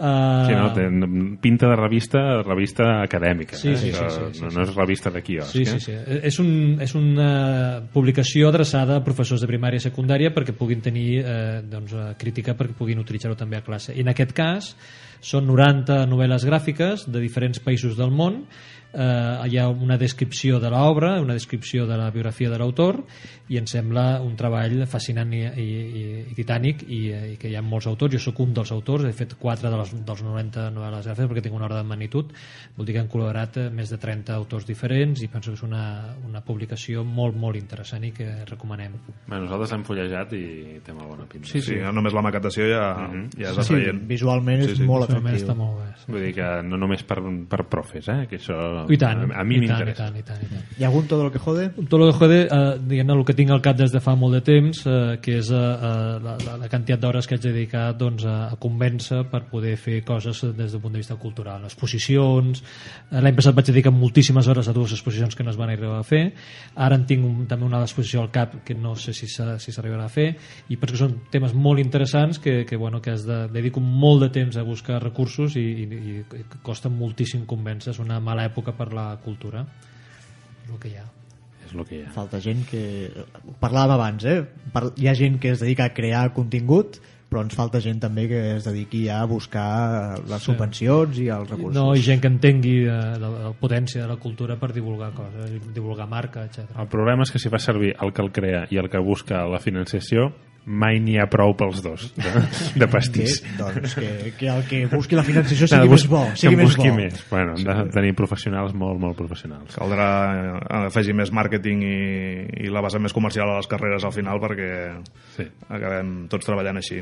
Uh, 0.00 0.46
Sí, 0.48 0.54
no, 0.56 0.70
té 0.72 0.86
pinta 1.44 1.68
de 1.68 1.76
revista, 1.76 2.20
revista 2.40 2.86
acadèmica. 3.02 3.58
Sí, 3.60 3.74
sí, 3.76 3.90
eh? 3.90 3.92
sí, 3.92 4.04
Això 4.06 4.08
sí, 4.08 4.38
sí, 4.38 4.44
no, 4.46 4.48
sí. 4.48 4.56
no 4.56 4.64
és 4.64 4.72
revista 4.72 5.12
de 5.12 5.20
quiosc. 5.20 5.52
Sí, 5.52 5.66
eh? 5.66 5.74
sí, 5.74 5.78
sí. 5.90 5.96
És, 6.24 6.38
un, 6.40 6.54
és 6.80 6.94
una 6.96 7.28
publicació 7.92 8.48
adreçada 8.48 8.96
a 8.96 9.04
professors 9.04 9.44
de 9.44 9.50
primària 9.50 9.76
i 9.76 9.84
secundària 9.84 10.32
perquè 10.32 10.56
puguin 10.56 10.80
tenir 10.80 11.20
eh, 11.20 11.60
doncs, 11.68 11.92
eh, 11.92 12.08
crítica 12.16 12.56
perquè 12.56 12.78
puguin 12.78 13.04
utilitzar-ho 13.04 13.36
també 13.36 13.60
a 13.60 13.64
classe. 13.66 13.92
I 13.92 14.00
en 14.00 14.14
aquest 14.14 14.32
cas 14.32 14.72
són 15.20 15.44
90 15.52 16.06
novel·les 16.08 16.48
gràfiques 16.48 17.04
de 17.12 17.20
diferents 17.20 17.60
països 17.60 17.98
del 18.00 18.08
món 18.08 18.46
eh, 18.92 19.48
hi 19.50 19.58
ha 19.58 19.68
una 19.68 19.96
descripció 19.98 20.58
de 20.60 20.70
l'obra, 20.70 21.20
una 21.20 21.34
descripció 21.34 21.86
de 21.86 21.96
la 21.96 22.10
biografia 22.10 22.50
de 22.50 22.58
l'autor 22.58 23.02
i 23.50 23.58
em 23.58 23.66
sembla 23.66 24.20
un 24.22 24.36
treball 24.38 24.84
fascinant 24.86 25.32
i, 25.34 25.40
i, 25.42 25.64
i, 25.64 26.02
i 26.30 26.34
titànic 26.38 26.84
i, 26.86 27.00
eh, 27.10 27.32
i 27.32 27.36
que 27.40 27.48
hi 27.50 27.56
ha 27.58 27.62
molts 27.66 27.88
autors, 27.90 28.12
jo 28.14 28.20
sóc 28.22 28.38
un 28.44 28.52
dels 28.54 28.70
autors 28.72 29.04
he 29.08 29.12
fet 29.16 29.34
4 29.40 29.70
de 29.70 29.76
les, 29.80 29.94
dels 30.06 30.22
90 30.22 30.68
novel·les 30.76 31.08
gràfiques 31.08 31.30
perquè 31.32 31.42
tinc 31.48 31.56
una 31.58 31.66
hora 31.66 31.80
de 31.80 31.86
magnitud 31.88 32.30
vol 32.76 32.86
dir 32.86 32.94
que 32.94 33.02
han 33.02 33.10
col·laborat 33.10 33.58
eh, 33.58 33.68
més 33.74 33.90
de 33.90 33.98
30 33.98 34.34
autors 34.36 34.66
diferents 34.68 35.22
i 35.22 35.28
penso 35.32 35.50
que 35.50 35.58
és 35.58 35.64
una, 35.66 35.84
una 36.28 36.42
publicació 36.46 37.02
molt 37.04 37.34
molt 37.36 37.58
interessant 37.58 38.04
i 38.06 38.12
que 38.14 38.28
recomanem 38.48 38.94
Bé, 39.26 39.36
nosaltres 39.38 39.72
l'hem 39.74 39.84
fullejat 39.86 40.32
i 40.38 40.44
té 40.84 40.94
molt 40.94 41.10
bona 41.14 41.26
pinta. 41.30 41.48
Sí, 41.50 41.60
sí, 41.64 41.78
només 41.94 42.14
la 42.14 42.22
maquetació 42.26 42.66
ja, 42.70 42.84
ja 43.38 43.50
és 43.50 43.58
Sí, 43.66 43.74
atraient. 43.74 44.04
visualment 44.08 44.62
és 44.66 44.78
molt 44.80 45.08
Visualment 45.10 45.34
atractiu. 45.34 45.46
està 45.46 45.56
molt 45.58 45.78
bé 45.80 45.88
sí. 45.98 46.06
Vull 46.12 46.24
dir 46.28 46.32
que 46.38 46.48
no 46.66 46.78
només 46.80 47.02
per, 47.06 47.18
per 47.50 47.64
profes, 47.70 48.08
eh? 48.10 48.26
que 48.30 48.38
això 48.38 48.79
I 48.88 48.96
tant, 48.96 49.26
a, 49.32 49.40
a 49.40 49.44
mi 49.44 49.56
i 49.56 49.66
tant, 49.66 49.82
i 49.82 49.84
m'interessa. 49.84 50.04
tant, 50.06 50.16
i 50.16 50.22
tant, 50.22 50.40
i 50.42 50.48
tant. 50.48 50.64
Hi 50.78 50.84
ha 50.84 50.88
algun 50.88 51.06
todo 51.10 51.24
lo 51.24 51.32
que 51.34 51.38
jode? 51.38 51.68
Tot 51.76 51.98
lo 52.00 52.06
que 52.12 52.16
jode, 52.18 52.38
eh, 52.46 52.78
diguem 52.80 53.10
el 53.10 53.24
que 53.24 53.34
tinc 53.34 53.50
al 53.50 53.60
cap 53.60 53.76
des 53.76 53.92
de 53.92 54.00
fa 54.00 54.14
molt 54.16 54.34
de 54.38 54.40
temps, 54.46 54.84
eh, 54.86 55.18
que 55.22 55.38
és 55.38 55.50
eh, 55.50 55.56
eh, 55.56 56.18
la, 56.24 56.36
la, 56.46 56.56
la 56.64 56.68
quantitat 56.72 57.00
d'hores 57.02 57.26
que 57.26 57.34
haig 57.36 57.42
dedicat 57.44 57.98
doncs, 57.98 58.24
a, 58.24 58.36
a 58.52 58.56
convèncer 58.56 59.24
per 59.30 59.42
poder 59.50 59.76
fer 59.76 60.00
coses 60.04 60.44
des 60.56 60.72
del 60.72 60.80
punt 60.80 60.92
de 60.94 61.02
vista 61.02 61.16
cultural. 61.16 61.64
Exposicions, 61.68 62.62
eh, 63.10 63.20
l'any 63.20 63.34
passat 63.36 63.54
vaig 63.56 63.66
dedicar 63.70 63.92
moltíssimes 63.92 64.46
hores 64.48 64.68
a 64.68 64.72
dues 64.76 64.92
exposicions 64.92 65.34
que 65.36 65.42
no 65.44 65.50
es 65.50 65.56
van 65.58 65.70
arribar 65.70 65.98
a 66.00 66.04
fer, 66.06 66.32
ara 66.76 66.96
en 66.96 67.04
tinc 67.06 67.24
un, 67.26 67.46
també 67.50 67.66
una 67.66 67.82
exposició 67.82 68.22
al 68.22 68.30
cap 68.30 68.60
que 68.64 68.74
no 68.74 68.94
sé 68.96 69.12
si 69.12 69.26
s'ha- 69.26 69.58
si 69.58 69.72
s'arribarà 69.72 70.04
a 70.06 70.12
fer, 70.12 70.36
i 70.68 70.76
penso 70.76 70.94
que 70.94 71.00
són 71.02 71.16
temes 71.30 71.52
molt 71.54 71.80
interessants 71.80 72.38
que, 72.38 72.64
que, 72.66 72.76
bueno, 72.76 73.00
que 73.02 73.10
has 73.10 73.24
de, 73.26 73.48
dedico 73.52 73.80
molt 73.80 74.22
de 74.22 74.28
temps 74.30 74.56
a 74.56 74.62
buscar 74.62 75.00
recursos 75.02 75.56
i, 75.56 75.60
i, 75.84 75.84
i 76.20 76.44
costa 76.62 76.88
moltíssim 76.88 77.44
convèncer, 77.46 77.90
és 77.94 77.98
una 78.02 78.20
mala 78.20 78.44
època 78.48 78.69
per 78.76 78.92
la 78.96 79.08
cultura. 79.24 79.64
És 80.64 80.70
el 80.72 80.78
que 80.82 80.88
hi 80.92 80.98
ha. 81.00 81.06
És 81.66 81.72
el 81.76 81.84
que 81.86 81.96
hi 82.00 82.02
ha. 82.04 82.10
Falta 82.14 82.40
gent 82.42 82.64
que... 82.68 82.82
Parlàvem 83.62 83.94
abans, 83.96 84.24
eh? 84.26 84.40
Par- 84.74 84.92
Hi 84.98 85.08
ha 85.10 85.14
gent 85.18 85.38
que 85.42 85.52
es 85.54 85.60
dedica 85.62 85.86
a 85.90 85.94
crear 85.94 86.32
contingut, 86.34 86.98
però 87.30 87.44
ens 87.46 87.54
falta 87.54 87.78
gent 87.78 88.00
també 88.02 88.24
que 88.26 88.38
es 88.56 88.64
dediqui 88.66 89.04
a 89.08 89.20
buscar 89.30 90.18
les 90.26 90.42
subvencions 90.42 91.18
i 91.22 91.28
els 91.30 91.46
recursos. 91.52 91.76
No, 91.76 91.92
i 91.94 92.02
gent 92.02 92.18
que 92.24 92.26
entengui 92.32 92.72
eh, 92.88 92.96
la, 93.22 93.28
la 93.46 93.52
potència 93.54 94.02
de 94.02 94.08
la 94.10 94.16
cultura 94.18 94.56
per 94.58 94.72
divulgar 94.74 95.12
coses, 95.14 95.52
divulgar 95.74 96.08
marca, 96.10 96.42
etc. 96.48 96.72
El 96.74 96.88
problema 96.90 97.22
és 97.22 97.30
que 97.30 97.38
si 97.38 97.52
fa 97.52 97.60
servir 97.62 97.92
el 98.02 98.10
que 98.12 98.24
el 98.26 98.32
crea 98.34 98.64
i 98.74 98.80
el 98.82 98.90
que 98.90 98.98
busca 98.98 99.44
la 99.46 99.60
financiació, 99.62 100.32
mai 100.66 100.98
n'hi 101.00 101.16
ha 101.18 101.24
prou 101.30 101.54
pels 101.56 101.80
dos 101.82 102.10
de, 102.16 102.30
de 102.78 102.86
pastís. 102.90 103.40
Bé, 103.42 103.54
doncs 103.58 103.94
que, 103.96 104.32
que 104.38 104.48
el 104.52 104.62
que 104.68 104.82
busqui 104.92 105.16
la 105.16 105.22
de 105.24 105.42
sigui 105.44 105.88
bus- 105.88 106.04
més 106.04 106.06
bo. 106.10 106.20
que 106.30 106.36
Sigui 106.36 106.52
en 106.54 106.60
més 106.60 106.68
busqui 106.68 106.90
bo. 106.90 106.96
més. 107.00 107.24
Bueno, 107.30 107.54
hem 107.56 107.64
de 107.64 107.76
tenir 107.94 108.14
professionals 108.14 108.74
molt, 108.74 109.00
molt 109.00 109.16
professionals. 109.18 109.74
Caldrà 109.74 110.08
eh, 110.60 110.84
afegir 110.86 111.14
més 111.16 111.32
màrqueting 111.32 111.82
i, 111.82 112.66
i 112.66 112.70
la 112.70 112.82
base 112.84 113.00
més 113.02 113.12
comercial 113.16 113.50
a 113.50 113.56
les 113.56 113.66
carreres 113.70 114.04
al 114.04 114.12
final 114.12 114.38
perquè 114.42 114.70
Sí. 115.36 115.48
acabem 115.68 116.26
tots 116.28 116.46
treballant 116.46 116.76
així. 116.78 117.00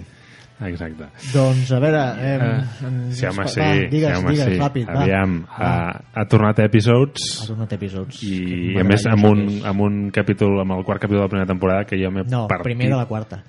Exacte. 0.66 1.07
Doncs, 1.32 1.70
a 1.70 1.78
veure... 1.78 2.01
Eh, 2.18 2.34
Eh, 2.39 3.12
sí, 3.14 3.26
home, 3.26 3.47
sí. 3.49 3.61
va, 3.61 3.68
digues, 3.91 4.11
sí, 4.11 4.16
home, 4.18 4.32
digues, 4.34 4.49
sí. 4.49 4.59
ràpid, 4.59 4.89
va. 4.91 5.03
Aviam, 5.05 5.36
Va. 5.47 5.68
ha, 5.68 6.03
ha 6.14 6.24
tornat 6.26 6.59
a 6.59 6.64
Episodes 6.66 7.28
Ha 7.45 7.47
tornat 7.53 7.72
episodes. 7.78 8.18
i 8.26 8.72
Que 8.74 8.80
a 8.82 8.84
més 8.84 9.07
amb 9.07 9.24
un, 9.30 9.43
amb 9.66 9.80
un 9.86 9.99
capítol, 10.11 10.59
amb 10.62 10.72
el 10.78 10.84
quart 10.84 11.01
capítol 11.03 11.20
de 11.22 11.26
la 11.28 11.32
primera 11.32 11.47
temporada 11.53 11.84
que 11.86 11.99
jo 12.03 12.11
m'he 12.11 12.24
No, 12.26 12.47
partit. 12.49 12.64
primer 12.72 12.89
de 12.91 12.97
la 12.97 13.07
quarta. 13.07 13.43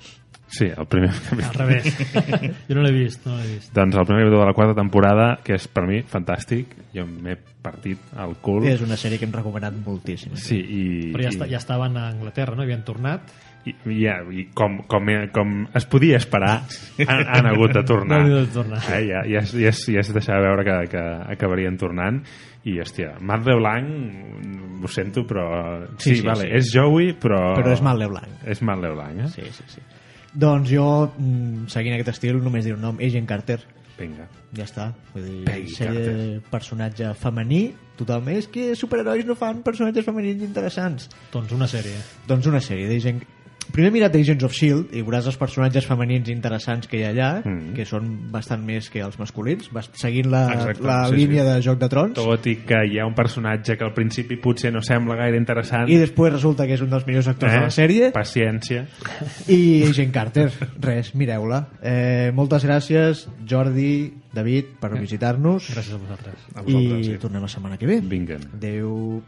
Sí, 0.49 0.65
el 0.65 0.85
primer 0.89 1.09
capítol. 1.29 1.49
Al 1.49 1.53
revés. 1.55 1.97
jo 2.69 2.75
no 2.77 2.81
l'he 2.85 2.91
vist, 2.93 3.25
no 3.25 3.37
l'he 3.37 3.55
vist. 3.55 3.73
Doncs 3.73 3.95
el 3.97 4.05
primer 4.05 4.23
capítol 4.25 4.39
de 4.41 4.45
la 4.49 4.53
quarta 4.57 4.75
temporada, 4.77 5.27
que 5.43 5.53
és 5.57 5.67
per 5.67 5.85
mi 5.89 6.01
fantàstic, 6.01 6.73
jo 6.93 7.05
m'he 7.09 7.35
partit 7.61 7.99
al 8.17 8.37
cul. 8.41 8.65
És 8.69 8.81
una 8.81 8.97
sèrie 8.97 9.17
que 9.19 9.25
hem 9.25 9.33
recomanat 9.33 9.73
moltíssim. 9.85 10.33
Sí, 10.37 10.57
i, 10.57 10.81
Però 11.13 11.21
ja, 11.25 11.29
i, 11.29 11.35
està, 11.37 11.49
ja 11.49 11.57
estaven 11.61 11.97
a 11.97 12.07
Anglaterra, 12.09 12.55
no? 12.55 12.63
Havien 12.65 12.81
tornat. 12.87 13.29
I, 13.68 13.74
ja, 13.99 14.20
i 14.32 14.45
com, 14.55 14.78
com, 14.88 15.10
com 15.36 15.55
es 15.76 15.86
podia 15.91 16.18
esperar, 16.18 16.62
han, 17.05 17.24
han 17.28 17.49
hagut 17.51 17.74
de 17.76 17.84
tornar. 17.84 18.22
De 18.28 18.45
tornar. 18.53 18.80
Eh, 18.95 19.01
ja, 19.10 19.24
ja, 19.28 19.41
ja, 19.43 19.70
es- 19.74 19.86
ja 19.91 19.99
es 19.99 20.14
deixava 20.16 20.45
veure 20.47 20.64
que, 20.68 20.78
que 20.93 21.03
acabarien 21.36 21.78
tornant 21.78 22.22
i, 22.64 22.78
hòstia, 22.84 23.16
Marc 23.22 23.43
de 23.47 23.55
Blanc 23.55 24.84
ho 24.84 24.88
sento, 24.91 25.26
però... 25.28 25.45
Sí, 25.97 26.12
Sí, 26.14 26.16
sí, 26.22 26.26
vale, 26.28 26.47
sí. 26.47 26.51
és 26.60 26.72
Joey, 26.74 27.14
però... 27.20 27.41
Però 27.57 27.72
és 27.76 27.82
Marc 27.84 27.99
Leblanc. 27.99 28.43
És 28.47 28.62
Marc 28.64 28.82
Leblanc, 28.84 29.26
eh? 29.26 29.30
Sí, 29.36 29.43
sí, 29.55 29.64
sí. 29.76 29.82
Doncs 30.39 30.70
jo, 30.72 30.86
mm, 31.18 31.68
seguint 31.72 31.95
aquest 31.97 32.14
estil, 32.16 32.38
només 32.43 32.64
diré 32.68 32.76
un 32.78 32.84
nom, 32.86 32.99
Agent 33.01 33.28
Carter. 33.28 33.60
Vinga. 33.99 34.28
Ja 34.55 34.64
està. 34.64 34.86
Vull 35.14 35.26
dir, 35.26 35.39
Peggy 35.47 35.74
sèrie 35.76 36.03
de 36.05 36.28
personatge 36.51 37.10
femení, 37.20 37.66
totalment. 37.99 38.38
És 38.39 38.47
que 38.47 38.70
superherois 38.80 39.26
no 39.28 39.36
fan 39.36 39.60
personatges 39.66 40.05
femenins 40.07 40.45
interessants. 40.45 41.10
Doncs 41.34 41.51
una 41.57 41.68
sèrie. 41.68 41.97
Doncs 42.30 42.47
una 42.47 42.62
sèrie 42.64 42.88
d'Agent... 42.88 43.20
Primer 43.72 43.91
mira't 43.93 44.15
Agents 44.15 44.43
of 44.43 44.51
S.H.I.E.L.D. 44.51 44.97
i 44.97 45.03
veuràs 45.05 45.28
els 45.30 45.38
personatges 45.38 45.86
femenins 45.86 46.28
interessants 46.34 46.88
que 46.89 46.97
hi 46.99 47.03
ha 47.05 47.09
allà, 47.13 47.30
Mm. 47.45 47.74
que 47.78 47.86
són 47.86 48.32
bastant 48.32 48.63
més 48.65 48.89
que 48.89 48.99
els 49.05 49.17
masculins, 49.20 49.70
seguint 49.93 50.30
la, 50.32 50.47
Exacte, 50.53 50.84
la 50.84 51.07
sí, 51.07 51.15
línia 51.15 51.43
sí. 51.43 51.49
de 51.49 51.61
Joc 51.61 51.80
de 51.80 51.89
Trons, 51.89 52.13
Tot 52.17 52.47
i 52.47 52.55
que 52.67 52.82
hi 52.89 52.99
ha 52.99 53.05
un 53.05 53.13
personatge 53.15 53.78
que 53.78 53.84
al 53.86 53.93
principi 53.93 54.36
potser 54.41 54.74
no 54.74 54.82
sembla 54.82 55.15
gaire 55.15 55.38
interessant. 55.38 55.88
i 55.89 55.97
després 55.97 56.34
resulta 56.34 56.65
que 56.67 56.74
és 56.74 56.82
un 56.82 56.89
dels 56.89 57.05
millors 57.07 57.28
actors 57.28 57.53
de 57.53 57.59
la 57.61 57.70
sèrie, 57.72 58.11
Paciència. 58.11 58.86
i 59.47 59.84
Agent 59.89 60.11
Carter. 60.11 60.49
Res, 60.82 61.13
mireu-la. 61.15 61.67
Eh, 61.82 62.32
moltes 62.34 62.65
gràcies, 62.65 63.28
Jordi, 63.47 64.13
David, 64.34 64.76
per 64.80 64.91
visitar-nos, 64.99 65.70
Gràcies 65.74 65.93
a 65.93 65.97
vosaltres. 65.97 66.36
A 66.55 66.61
i 66.61 66.74
vosaltres, 66.74 67.05
sí. 67.05 67.17
tornem 67.22 67.41
la 67.41 67.47
setmana 67.47 67.78
que 67.78 67.88
ve. 67.88 68.01
Vinguen. 68.01 68.49
Adéu. 68.53 69.24